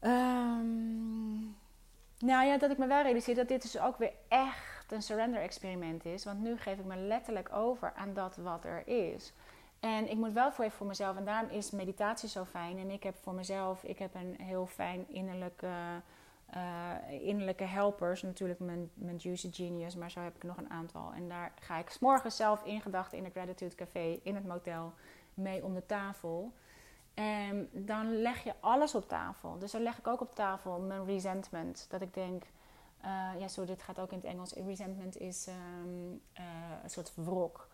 Um, 0.00 1.56
nou 2.18 2.46
ja, 2.46 2.58
dat 2.58 2.70
ik 2.70 2.78
me 2.78 2.86
wel 2.86 3.02
realiseer 3.02 3.34
dat 3.34 3.48
dit 3.48 3.62
dus 3.62 3.80
ook 3.80 3.96
weer 3.96 4.12
echt 4.28 4.92
een 4.92 5.02
surrender 5.02 5.40
experiment 5.40 6.04
is. 6.04 6.24
Want 6.24 6.40
nu 6.40 6.56
geef 6.56 6.78
ik 6.78 6.84
me 6.84 6.96
letterlijk 6.96 7.52
over 7.52 7.92
aan 7.96 8.14
dat 8.14 8.36
wat 8.36 8.64
er 8.64 8.88
is. 8.88 9.32
En 9.80 10.10
ik 10.10 10.16
moet 10.16 10.32
wel 10.32 10.52
voor 10.52 10.64
even 10.64 10.76
voor 10.76 10.86
mezelf, 10.86 11.16
en 11.16 11.24
daarom 11.24 11.50
is 11.50 11.70
meditatie 11.70 12.28
zo 12.28 12.44
fijn. 12.44 12.78
En 12.78 12.90
ik 12.90 13.02
heb 13.02 13.14
voor 13.22 13.34
mezelf, 13.34 13.84
ik 13.84 13.98
heb 13.98 14.14
een 14.14 14.36
heel 14.38 14.66
fijn 14.66 15.04
innerlijke, 15.08 15.66
uh, 15.66 15.96
innerlijke 17.20 17.64
helpers. 17.64 18.22
Natuurlijk 18.22 18.60
mijn, 18.60 18.90
mijn 18.94 19.16
Juicy 19.16 19.52
Genius, 19.52 19.96
maar 19.96 20.10
zo 20.10 20.20
heb 20.20 20.36
ik 20.36 20.42
nog 20.42 20.56
een 20.56 20.70
aantal. 20.70 21.12
En 21.12 21.28
daar 21.28 21.52
ga 21.60 21.78
ik 21.78 21.90
s 21.90 21.98
morgens 21.98 22.36
zelf 22.36 22.64
in 22.64 22.80
gedachten 22.80 23.18
in 23.18 23.24
het 23.24 23.32
Gratitude 23.32 23.74
Café, 23.74 24.20
in 24.22 24.34
het 24.34 24.46
motel, 24.46 24.92
mee 25.34 25.64
om 25.64 25.74
de 25.74 25.86
tafel. 25.86 26.52
En 27.14 27.68
dan 27.72 28.20
leg 28.20 28.44
je 28.44 28.54
alles 28.60 28.94
op 28.94 29.08
tafel. 29.08 29.58
Dus 29.58 29.70
dan 29.72 29.82
leg 29.82 29.98
ik 29.98 30.06
ook 30.06 30.20
op 30.20 30.34
tafel 30.34 30.80
mijn 30.80 31.04
resentment. 31.04 31.86
Dat 31.88 32.00
ik 32.00 32.14
denk, 32.14 32.44
uh, 33.04 33.40
ja, 33.40 33.48
zo, 33.48 33.64
dit 33.64 33.82
gaat 33.82 33.98
ook 34.00 34.10
in 34.10 34.16
het 34.16 34.26
Engels. 34.26 34.52
Resentment 34.52 35.20
is 35.20 35.46
um, 35.46 36.20
uh, 36.38 36.44
een 36.82 36.90
soort 36.90 37.12
wrok. 37.14 37.68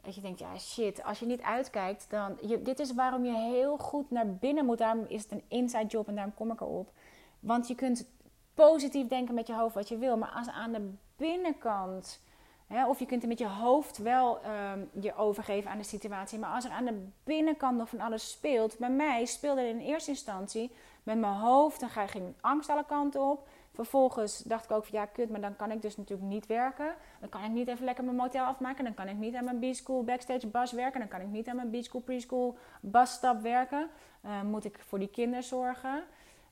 Dat 0.00 0.14
je 0.14 0.20
denkt, 0.20 0.38
ja 0.38 0.58
shit, 0.58 1.04
als 1.04 1.18
je 1.18 1.26
niet 1.26 1.42
uitkijkt, 1.42 2.10
dan... 2.10 2.38
Je, 2.40 2.62
dit 2.62 2.78
is 2.78 2.94
waarom 2.94 3.24
je 3.24 3.36
heel 3.36 3.78
goed 3.78 4.10
naar 4.10 4.34
binnen 4.34 4.64
moet. 4.64 4.78
Daarom 4.78 5.04
is 5.08 5.22
het 5.22 5.32
een 5.32 5.44
inside 5.48 5.86
job 5.86 6.08
en 6.08 6.14
daarom 6.14 6.34
kom 6.34 6.52
ik 6.52 6.60
erop. 6.60 6.92
Want 7.40 7.68
je 7.68 7.74
kunt 7.74 8.08
positief 8.54 9.06
denken 9.06 9.34
met 9.34 9.46
je 9.46 9.54
hoofd 9.54 9.74
wat 9.74 9.88
je 9.88 9.98
wil. 9.98 10.16
Maar 10.16 10.30
als 10.30 10.48
aan 10.48 10.72
de 10.72 10.90
binnenkant 11.16 12.20
Hè, 12.68 12.88
of 12.88 12.98
je 12.98 13.06
kunt 13.06 13.22
er 13.22 13.28
met 13.28 13.38
je 13.38 13.48
hoofd 13.48 13.98
wel 13.98 14.40
ehm, 14.40 14.80
je 15.00 15.14
overgeven 15.14 15.70
aan 15.70 15.78
de 15.78 15.84
situatie. 15.84 16.38
Maar 16.38 16.54
als 16.54 16.64
er 16.64 16.70
aan 16.70 16.84
de 16.84 17.06
binnenkant 17.24 17.78
nog 17.78 17.88
van 17.88 18.00
alles 18.00 18.30
speelt. 18.30 18.78
Bij 18.78 18.90
mij 18.90 19.24
speelde 19.24 19.68
in 19.68 19.78
eerste 19.78 20.10
instantie 20.10 20.72
met 21.02 21.18
mijn 21.18 21.32
hoofd. 21.32 21.80
Dan 21.80 21.88
ging 21.88 22.34
angst 22.40 22.68
alle 22.68 22.84
kanten 22.84 23.22
op. 23.22 23.48
Vervolgens 23.72 24.38
dacht 24.38 24.64
ik 24.64 24.70
ook 24.70 24.84
van 24.84 24.98
ja, 24.98 25.06
kut, 25.06 25.30
maar 25.30 25.40
dan 25.40 25.56
kan 25.56 25.70
ik 25.70 25.82
dus 25.82 25.96
natuurlijk 25.96 26.28
niet 26.28 26.46
werken. 26.46 26.94
Dan 27.20 27.28
kan 27.28 27.44
ik 27.44 27.50
niet 27.50 27.68
even 27.68 27.84
lekker 27.84 28.04
mijn 28.04 28.16
motel 28.16 28.44
afmaken. 28.44 28.84
Dan 28.84 28.94
kan 28.94 29.08
ik 29.08 29.16
niet 29.16 29.34
aan 29.34 29.44
mijn 29.44 29.58
B-School 29.58 30.04
backstage 30.04 30.46
bus 30.46 30.72
werken. 30.72 31.00
Dan 31.00 31.08
kan 31.08 31.20
ik 31.20 31.28
niet 31.28 31.48
aan 31.48 31.56
mijn 31.56 31.70
B-School 31.70 32.00
preschool 32.00 32.58
busstap 32.80 33.40
werken. 33.40 33.88
Uh, 34.24 34.42
moet 34.42 34.64
ik 34.64 34.78
voor 34.86 34.98
die 34.98 35.08
kinderen 35.08 35.44
zorgen. 35.44 36.04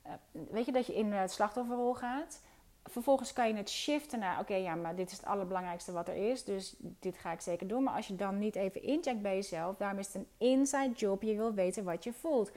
Uh, 0.06 0.42
weet 0.50 0.66
je 0.66 0.72
dat 0.72 0.86
je 0.86 0.94
in 0.94 1.12
het 1.12 1.32
slachtofferrol 1.32 1.94
gaat. 1.94 2.40
Vervolgens 2.84 3.32
kan 3.32 3.48
je 3.48 3.54
het 3.54 3.70
shiften 3.70 4.18
naar, 4.18 4.40
oké, 4.40 4.54
ja, 4.54 4.74
maar 4.74 4.96
dit 4.96 5.10
is 5.10 5.16
het 5.16 5.26
allerbelangrijkste 5.26 5.92
wat 5.92 6.08
er 6.08 6.30
is. 6.30 6.44
Dus 6.44 6.74
dit 6.78 7.16
ga 7.18 7.32
ik 7.32 7.40
zeker 7.40 7.66
doen. 7.66 7.82
Maar 7.82 7.94
als 7.94 8.06
je 8.06 8.16
dan 8.16 8.38
niet 8.38 8.56
even 8.56 8.82
incheckt 8.82 9.22
bij 9.22 9.34
jezelf, 9.34 9.76
daarom 9.76 9.98
is 9.98 10.06
het 10.06 10.14
een 10.14 10.28
inside 10.38 10.92
job. 10.92 11.22
Je 11.22 11.36
wil 11.36 11.52
weten 11.52 11.84
wat 11.84 12.04
je 12.04 12.12
voelt. 12.12 12.50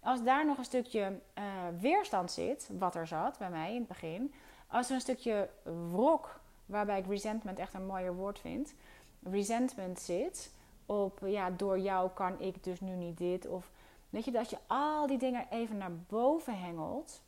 Als 0.00 0.22
daar 0.22 0.46
nog 0.46 0.58
een 0.58 0.64
stukje 0.64 1.18
uh, 1.38 1.44
weerstand 1.80 2.30
zit, 2.30 2.70
wat 2.78 2.94
er 2.94 3.06
zat 3.06 3.38
bij 3.38 3.50
mij 3.50 3.70
in 3.70 3.78
het 3.78 3.88
begin. 3.88 4.34
Als 4.66 4.88
er 4.88 4.94
een 4.94 5.00
stukje 5.00 5.48
wrok, 5.92 6.40
waarbij 6.66 6.98
ik 6.98 7.06
resentment 7.06 7.58
echt 7.58 7.74
een 7.74 7.86
mooier 7.86 8.14
woord 8.14 8.38
vind. 8.38 8.74
Resentment 9.22 10.00
zit 10.00 10.50
op, 10.86 11.20
ja, 11.24 11.50
door 11.50 11.78
jou 11.78 12.10
kan 12.10 12.40
ik 12.40 12.64
dus 12.64 12.80
nu 12.80 12.92
niet 12.92 13.18
dit. 13.18 13.46
Of 13.46 13.70
weet 14.14 14.24
je, 14.24 14.30
dat 14.30 14.50
je 14.50 14.58
al 14.66 15.06
die 15.06 15.18
dingen 15.18 15.46
even 15.50 15.76
naar 15.76 15.92
boven 15.92 16.58
hengelt 16.58 17.22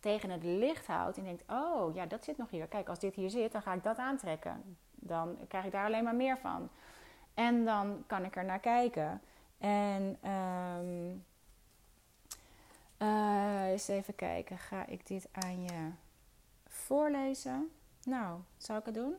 tegen 0.00 0.30
het 0.30 0.42
licht 0.44 0.86
houdt 0.86 1.16
en 1.16 1.24
denkt: 1.24 1.44
Oh 1.46 1.94
ja, 1.94 2.06
dat 2.06 2.24
zit 2.24 2.36
nog 2.36 2.50
hier. 2.50 2.66
Kijk, 2.66 2.88
als 2.88 2.98
dit 2.98 3.14
hier 3.14 3.30
zit, 3.30 3.52
dan 3.52 3.62
ga 3.62 3.72
ik 3.72 3.82
dat 3.82 3.98
aantrekken. 3.98 4.76
Dan 4.94 5.36
krijg 5.48 5.64
ik 5.64 5.72
daar 5.72 5.86
alleen 5.86 6.04
maar 6.04 6.14
meer 6.14 6.38
van. 6.38 6.68
En 7.34 7.64
dan 7.64 8.04
kan 8.06 8.24
ik 8.24 8.36
er 8.36 8.44
naar 8.44 8.58
kijken. 8.58 9.22
En 9.58 10.18
um, 10.30 11.24
uh, 12.98 13.64
eens 13.64 13.88
even 13.88 14.14
kijken. 14.14 14.58
Ga 14.58 14.86
ik 14.86 15.06
dit 15.06 15.28
aan 15.32 15.62
je 15.62 15.90
voorlezen? 16.66 17.70
Nou, 18.04 18.40
zal 18.56 18.76
ik 18.76 18.84
het 18.84 18.94
doen? 18.94 19.14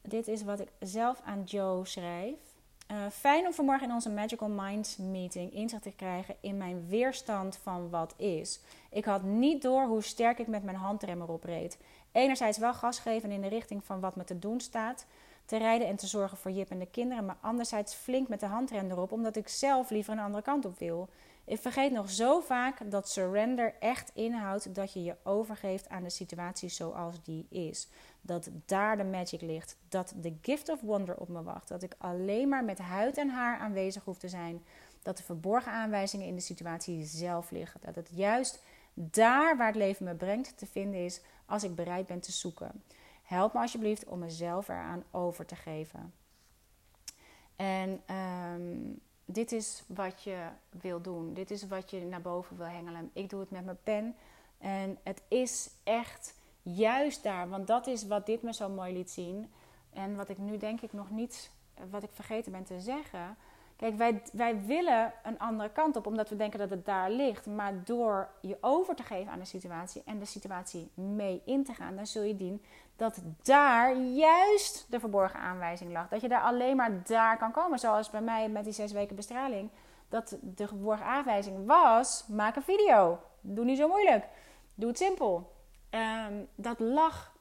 Dit 0.00 0.28
is 0.28 0.42
wat 0.42 0.60
ik 0.60 0.68
zelf 0.78 1.20
aan 1.24 1.42
Joe 1.42 1.86
schrijf. 1.86 2.49
Uh, 2.90 2.96
fijn 3.12 3.46
om 3.46 3.52
vanmorgen 3.52 3.88
in 3.88 3.94
onze 3.94 4.10
Magical 4.10 4.48
Minds 4.48 4.96
meeting 4.96 5.52
inzicht 5.52 5.82
te 5.82 5.92
krijgen 5.96 6.34
in 6.40 6.56
mijn 6.56 6.86
weerstand 6.88 7.56
van 7.62 7.90
wat 7.90 8.14
is. 8.16 8.60
Ik 8.90 9.04
had 9.04 9.22
niet 9.22 9.62
door 9.62 9.86
hoe 9.86 10.02
sterk 10.02 10.38
ik 10.38 10.46
met 10.46 10.62
mijn 10.62 10.76
handrem 10.76 11.20
erop 11.20 11.44
reed. 11.44 11.78
Enerzijds 12.12 12.58
wel 12.58 12.74
gas 12.74 12.98
geven 12.98 13.30
in 13.30 13.40
de 13.40 13.48
richting 13.48 13.84
van 13.84 14.00
wat 14.00 14.16
me 14.16 14.24
te 14.24 14.38
doen 14.38 14.60
staat, 14.60 15.06
te 15.44 15.56
rijden 15.56 15.88
en 15.88 15.96
te 15.96 16.06
zorgen 16.06 16.38
voor 16.38 16.50
Jip 16.50 16.70
en 16.70 16.78
de 16.78 16.86
kinderen, 16.86 17.24
maar 17.24 17.36
anderzijds 17.40 17.94
flink 17.94 18.28
met 18.28 18.40
de 18.40 18.46
handrem 18.46 18.90
erop, 18.90 19.12
omdat 19.12 19.36
ik 19.36 19.48
zelf 19.48 19.90
liever 19.90 20.12
een 20.12 20.18
andere 20.18 20.42
kant 20.42 20.64
op 20.64 20.78
wil. 20.78 21.08
Ik 21.44 21.60
vergeet 21.60 21.92
nog 21.92 22.10
zo 22.10 22.40
vaak 22.40 22.90
dat 22.90 23.08
surrender 23.08 23.74
echt 23.78 24.10
inhoudt 24.14 24.74
dat 24.74 24.92
je 24.92 25.02
je 25.02 25.16
overgeeft 25.22 25.88
aan 25.88 26.02
de 26.02 26.10
situatie 26.10 26.68
zoals 26.68 27.22
die 27.22 27.46
is. 27.50 27.88
Dat 28.20 28.50
daar 28.64 28.96
de 28.96 29.04
magic 29.04 29.40
ligt. 29.40 29.76
Dat 29.88 30.12
de 30.16 30.36
gift 30.42 30.68
of 30.68 30.80
wonder 30.80 31.16
op 31.16 31.28
me 31.28 31.42
wacht. 31.42 31.68
Dat 31.68 31.82
ik 31.82 31.94
alleen 31.98 32.48
maar 32.48 32.64
met 32.64 32.78
huid 32.78 33.18
en 33.18 33.28
haar 33.28 33.58
aanwezig 33.58 34.04
hoef 34.04 34.18
te 34.18 34.28
zijn. 34.28 34.62
Dat 35.02 35.16
de 35.16 35.22
verborgen 35.22 35.72
aanwijzingen 35.72 36.26
in 36.26 36.34
de 36.34 36.40
situatie 36.40 37.04
zelf 37.04 37.50
liggen. 37.50 37.80
Dat 37.84 37.94
het 37.94 38.08
juist 38.12 38.62
daar 38.94 39.56
waar 39.56 39.66
het 39.66 39.76
leven 39.76 40.04
me 40.04 40.14
brengt 40.14 40.58
te 40.58 40.66
vinden 40.66 41.04
is 41.04 41.20
als 41.46 41.64
ik 41.64 41.74
bereid 41.74 42.06
ben 42.06 42.20
te 42.20 42.32
zoeken. 42.32 42.82
Help 43.22 43.52
me 43.52 43.60
alsjeblieft 43.60 44.04
om 44.04 44.18
mezelf 44.18 44.68
eraan 44.68 45.04
over 45.10 45.46
te 45.46 45.56
geven. 45.56 46.12
En 47.56 48.02
um, 48.16 49.00
dit 49.24 49.52
is 49.52 49.82
wat 49.86 50.22
je 50.22 50.46
wil 50.70 51.00
doen. 51.00 51.34
Dit 51.34 51.50
is 51.50 51.66
wat 51.66 51.90
je 51.90 52.00
naar 52.00 52.20
boven 52.20 52.56
wil 52.56 52.66
hengelen. 52.66 53.10
Ik 53.12 53.30
doe 53.30 53.40
het 53.40 53.50
met 53.50 53.64
mijn 53.64 53.82
pen. 53.82 54.16
En 54.58 54.98
het 55.02 55.22
is 55.28 55.70
echt 55.82 56.34
juist 56.62 57.22
daar, 57.22 57.48
want 57.48 57.66
dat 57.66 57.86
is 57.86 58.06
wat 58.06 58.26
dit 58.26 58.42
me 58.42 58.52
zo 58.52 58.68
mooi 58.68 58.92
liet 58.92 59.10
zien. 59.10 59.52
En 59.92 60.16
wat 60.16 60.28
ik 60.28 60.38
nu 60.38 60.56
denk 60.56 60.80
ik 60.80 60.92
nog 60.92 61.10
niet, 61.10 61.50
wat 61.90 62.02
ik 62.02 62.10
vergeten 62.12 62.52
ben 62.52 62.64
te 62.64 62.80
zeggen. 62.80 63.36
Kijk, 63.76 63.96
wij, 63.96 64.22
wij 64.32 64.64
willen 64.64 65.12
een 65.22 65.38
andere 65.38 65.70
kant 65.70 65.96
op, 65.96 66.06
omdat 66.06 66.28
we 66.28 66.36
denken 66.36 66.58
dat 66.58 66.70
het 66.70 66.84
daar 66.84 67.10
ligt. 67.10 67.46
Maar 67.46 67.84
door 67.84 68.28
je 68.40 68.56
over 68.60 68.94
te 68.94 69.02
geven 69.02 69.32
aan 69.32 69.38
de 69.38 69.44
situatie 69.44 70.02
en 70.04 70.18
de 70.18 70.24
situatie 70.24 70.90
mee 70.94 71.42
in 71.44 71.64
te 71.64 71.74
gaan, 71.74 71.96
dan 71.96 72.06
zul 72.06 72.22
je 72.22 72.34
zien 72.38 72.62
dat 72.96 73.22
daar 73.42 73.96
juist 73.96 74.86
de 74.90 75.00
verborgen 75.00 75.40
aanwijzing 75.40 75.92
lag. 75.92 76.08
Dat 76.08 76.20
je 76.20 76.28
daar 76.28 76.42
alleen 76.42 76.76
maar 76.76 77.02
daar 77.04 77.38
kan 77.38 77.52
komen. 77.52 77.78
Zoals 77.78 78.10
bij 78.10 78.20
mij 78.20 78.48
met 78.48 78.64
die 78.64 78.72
zes 78.72 78.92
weken 78.92 79.16
bestraling. 79.16 79.70
Dat 80.08 80.36
de 80.40 80.66
verborgen 80.66 81.06
aanwijzing 81.06 81.66
was: 81.66 82.24
maak 82.28 82.56
een 82.56 82.62
video. 82.62 83.18
Doe 83.40 83.64
niet 83.64 83.78
zo 83.78 83.88
moeilijk. 83.88 84.28
Doe 84.74 84.88
het 84.88 84.98
simpel. 84.98 85.52
Ehm, 85.90 86.34
dat 86.54 86.78
lag 86.78 87.36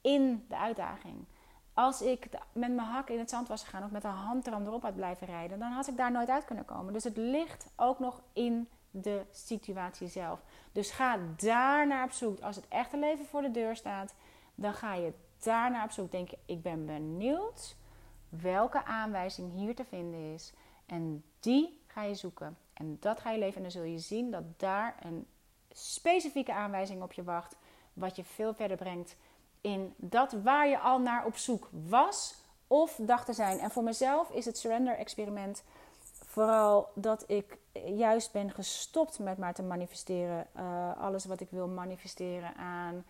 in 0.00 0.44
de 0.48 0.56
uitdaging. 0.56 1.24
Als 1.72 2.02
ik 2.02 2.28
met 2.52 2.72
mijn 2.74 2.88
hak 2.88 3.08
in 3.08 3.18
het 3.18 3.30
zand 3.30 3.48
was 3.48 3.64
gegaan 3.64 3.84
of 3.84 3.90
met 3.90 4.04
een 4.04 4.10
handram 4.10 4.66
erop 4.66 4.82
had 4.82 4.94
blijven 4.94 5.26
rijden, 5.26 5.58
dan 5.58 5.72
had 5.72 5.88
ik 5.88 5.96
daar 5.96 6.12
nooit 6.12 6.28
uit 6.28 6.44
kunnen 6.44 6.64
komen. 6.64 6.92
Dus 6.92 7.04
het 7.04 7.16
ligt 7.16 7.66
ook 7.76 7.98
nog 7.98 8.22
in 8.32 8.68
de 8.90 9.22
situatie 9.30 10.08
zelf. 10.08 10.42
Dus 10.72 10.90
ga 10.90 11.18
daar 11.36 11.86
naar 11.86 12.04
op 12.04 12.10
zoek. 12.10 12.40
Als 12.40 12.56
het 12.56 12.68
echte 12.68 12.98
leven 12.98 13.26
voor 13.26 13.42
de 13.42 13.50
deur 13.50 13.76
staat, 13.76 14.14
dan 14.54 14.74
ga 14.74 14.94
je 14.94 15.12
daarna 15.42 15.84
op 15.84 15.90
zoek. 15.90 16.10
Denk 16.10 16.30
ik 16.46 16.62
ben 16.62 16.86
benieuwd 16.86 17.76
welke 18.28 18.84
aanwijzing 18.84 19.52
hier 19.52 19.74
te 19.74 19.84
vinden 19.84 20.32
is. 20.32 20.52
En 20.86 21.24
die 21.40 21.80
ga 21.86 22.02
je 22.02 22.14
zoeken. 22.14 22.56
En 22.72 22.96
dat 23.00 23.20
ga 23.20 23.30
je 23.30 23.38
leven. 23.38 23.56
En 23.56 23.62
dan 23.62 23.70
zul 23.70 23.82
je 23.82 23.98
zien 23.98 24.30
dat 24.30 24.44
daar 24.56 24.96
een 25.00 25.26
specifieke 25.70 26.52
aanwijzing 26.52 27.02
op 27.02 27.12
je 27.12 27.24
wacht. 27.24 27.56
Wat 27.94 28.16
je 28.16 28.24
veel 28.24 28.54
verder 28.54 28.76
brengt 28.76 29.16
in 29.60 29.94
dat 29.96 30.32
waar 30.32 30.68
je 30.68 30.78
al 30.78 30.98
naar 30.98 31.24
op 31.24 31.36
zoek 31.36 31.68
was 31.88 32.42
of 32.66 32.98
dacht 33.00 33.26
te 33.26 33.32
zijn. 33.32 33.58
En 33.58 33.70
voor 33.70 33.82
mezelf 33.82 34.30
is 34.30 34.44
het 34.44 34.58
surrender 34.58 34.96
experiment 34.96 35.62
vooral 36.26 36.90
dat 36.94 37.24
ik 37.26 37.58
juist 37.96 38.32
ben 38.32 38.50
gestopt 38.50 39.18
met 39.18 39.38
maar 39.38 39.54
te 39.54 39.62
manifesteren. 39.62 40.46
Uh, 40.56 41.02
alles 41.02 41.24
wat 41.24 41.40
ik 41.40 41.48
wil 41.50 41.68
manifesteren 41.68 42.56
aan 42.56 43.04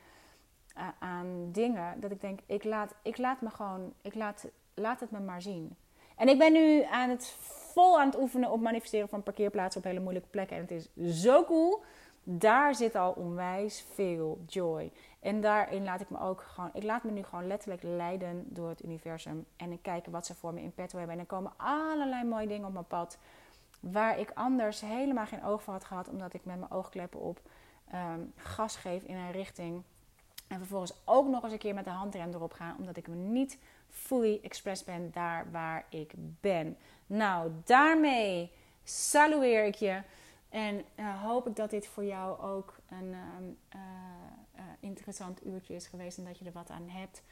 aan 0.99 1.49
dingen. 1.53 2.01
Dat 2.01 2.11
ik 2.11 2.21
denk, 2.21 2.41
ik 2.47 2.65
laat, 2.65 2.95
ik 3.03 3.19
laat 3.19 3.41
me 3.41 3.51
gewoon, 3.51 3.93
ik 4.03 4.15
laat, 4.15 4.45
laat 4.75 5.01
het 5.01 5.11
me 5.11 5.21
maar 5.21 5.43
zien. 5.43 5.77
En 6.17 6.29
ik 6.29 6.39
ben 6.39 6.53
nu 6.53 6.83
aan 6.83 7.11
het 7.11 7.37
vol 7.73 8.01
aan 8.01 8.07
het 8.07 8.19
oefenen 8.19 8.51
op 8.51 8.61
manifesteren 8.61 9.09
van 9.09 9.23
parkeerplaatsen 9.23 9.81
op 9.81 9.87
hele 9.87 10.01
moeilijke 10.01 10.29
plekken. 10.29 10.57
En 10.57 10.63
het 10.63 10.71
is 10.71 11.23
zo 11.23 11.45
cool. 11.45 11.83
Daar 12.25 12.75
zit 12.75 12.95
al 12.95 13.13
onwijs 13.13 13.85
veel 13.93 14.39
joy. 14.47 14.93
En 15.21 15.41
daarin 15.41 15.85
laat 15.85 16.01
ik 16.01 16.11
me 16.11 16.21
ook 16.21 16.43
gewoon, 16.43 16.71
ik 16.73 16.83
laat 16.83 17.05
me 17.05 17.11
nu 17.11 17.23
gewoon 17.23 17.47
letterlijk 17.47 17.83
leiden 17.83 18.45
door 18.47 18.69
het 18.69 18.85
universum. 18.85 19.47
En 19.57 19.73
ik 19.73 19.83
kijk 19.83 20.07
wat 20.07 20.27
ze 20.27 20.35
voor 20.35 20.55
me 20.55 20.63
in 20.63 20.75
petto 20.75 20.99
hebben. 20.99 21.15
En 21.15 21.21
er 21.21 21.27
komen 21.27 21.53
allerlei 21.57 22.25
mooie 22.25 22.47
dingen 22.47 22.67
op 22.67 22.73
mijn 22.73 22.87
pad. 22.87 23.19
Waar 23.81 24.19
ik 24.19 24.31
anders 24.35 24.81
helemaal 24.81 25.27
geen 25.27 25.45
oog 25.45 25.63
voor 25.63 25.73
had 25.73 25.85
gehad. 25.85 26.09
Omdat 26.09 26.35
ik 26.35 26.45
met 26.45 26.59
mijn 26.59 26.71
oogkleppen 26.71 27.21
op 27.21 27.41
um, 27.95 28.33
gas 28.37 28.77
geef 28.77 29.03
in 29.03 29.17
een 29.17 29.33
richting 29.33 29.83
en 30.49 30.59
vervolgens 30.59 30.95
ook 31.05 31.29
nog 31.29 31.43
eens 31.43 31.53
een 31.53 31.59
keer 31.59 31.75
met 31.75 31.85
de 31.85 31.91
handrem 31.91 32.33
erop 32.33 32.53
gaan, 32.53 32.77
omdat 32.79 32.97
ik 32.97 33.09
me 33.09 33.15
niet 33.15 33.59
fully 33.89 34.39
express 34.43 34.85
ben 34.85 35.11
daar 35.13 35.51
waar 35.51 35.85
ik 35.89 36.13
ben. 36.41 36.77
Nou, 37.07 37.51
daarmee 37.65 38.53
salueer 38.85 39.65
ik 39.65 39.75
je. 39.75 40.01
En 40.55 40.85
uh, 40.97 41.23
hoop 41.23 41.47
ik 41.47 41.57
dat 41.57 41.71
dit 41.71 41.87
voor 41.87 42.05
jou 42.05 42.41
ook 42.41 42.77
een 42.89 43.09
uh, 43.09 43.77
uh, 44.57 44.63
interessant 44.81 45.47
uurtje 45.47 45.75
is 45.75 45.87
geweest 45.87 46.19
en 46.19 46.25
dat 46.25 46.39
je 46.39 46.45
er 46.45 46.53
wat 46.53 46.71
aan 46.71 46.89
hebt. 46.89 47.23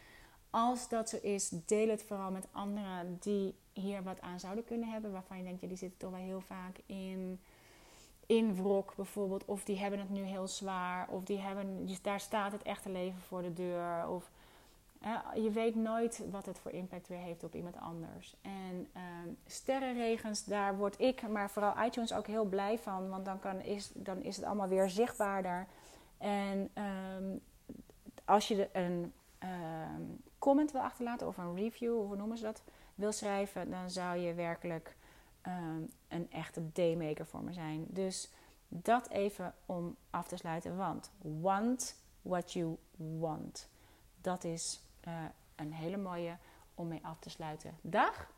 Als 0.50 0.88
dat 0.88 1.08
zo 1.08 1.16
is, 1.16 1.48
deel 1.48 1.88
het 1.88 2.02
vooral 2.02 2.30
met 2.30 2.48
anderen 2.52 3.16
die 3.20 3.54
hier 3.72 4.02
wat 4.02 4.20
aan 4.20 4.40
zouden 4.40 4.64
kunnen 4.64 4.88
hebben. 4.88 5.12
Waarvan 5.12 5.36
je 5.36 5.42
denkt, 5.42 5.60
ja, 5.60 5.68
die 5.68 5.76
zitten 5.76 5.98
toch 5.98 6.10
wel 6.10 6.20
heel 6.20 6.40
vaak 6.40 6.80
in 6.86 7.40
in 8.26 8.54
wrok 8.56 8.94
bijvoorbeeld. 8.96 9.44
Of 9.44 9.64
die 9.64 9.78
hebben 9.78 10.00
het 10.00 10.10
nu 10.10 10.22
heel 10.22 10.48
zwaar. 10.48 11.08
Of 11.08 11.24
die 11.24 11.38
hebben, 11.38 11.88
daar 12.02 12.20
staat 12.20 12.52
het 12.52 12.62
echte 12.62 12.90
leven 12.90 13.20
voor 13.20 13.42
de 13.42 13.52
deur. 13.52 14.08
Of 14.08 14.30
je 15.34 15.50
weet 15.50 15.74
nooit 15.74 16.24
wat 16.30 16.46
het 16.46 16.58
voor 16.58 16.70
impact 16.70 17.08
weer 17.08 17.18
heeft 17.18 17.44
op 17.44 17.54
iemand 17.54 17.76
anders. 17.80 18.36
En 18.42 18.88
ehm, 18.92 19.28
sterrenregens, 19.46 20.44
daar 20.44 20.76
word 20.76 21.00
ik, 21.00 21.28
maar 21.28 21.50
vooral 21.50 21.84
iTunes 21.84 22.12
ook 22.12 22.26
heel 22.26 22.44
blij 22.44 22.78
van. 22.78 23.08
Want 23.08 23.24
dan, 23.24 23.38
kan, 23.38 23.60
is, 23.60 23.90
dan 23.94 24.22
is 24.22 24.36
het 24.36 24.44
allemaal 24.44 24.68
weer 24.68 24.90
zichtbaarder. 24.90 25.66
En 26.18 26.70
ehm, 26.72 27.36
als 28.24 28.48
je 28.48 28.68
een 28.72 29.12
ehm, 29.38 30.02
comment 30.38 30.72
wil 30.72 30.80
achterlaten 30.80 31.26
of 31.26 31.36
een 31.36 31.56
review, 31.56 31.94
hoe 31.94 32.16
noemen 32.16 32.36
ze 32.36 32.44
dat, 32.44 32.62
wil 32.94 33.12
schrijven, 33.12 33.70
dan 33.70 33.90
zou 33.90 34.18
je 34.18 34.34
werkelijk 34.34 34.96
een 36.08 36.30
echte 36.30 36.72
daymaker 36.72 37.26
voor 37.26 37.42
me 37.42 37.52
zijn. 37.52 37.86
Dus 37.88 38.30
dat 38.68 39.08
even 39.08 39.54
om 39.66 39.96
af 40.10 40.28
te 40.28 40.36
sluiten. 40.36 40.76
Want 40.76 41.10
want 41.40 41.96
what 42.22 42.52
you 42.52 42.76
want. 42.96 43.68
Dat 44.20 44.44
is 44.44 44.80
uh, 45.08 45.14
een 45.56 45.72
hele 45.72 45.96
mooie 45.96 46.36
om 46.74 46.88
mee 46.88 47.00
af 47.02 47.18
te 47.18 47.30
sluiten. 47.30 47.76
Dag! 47.80 48.28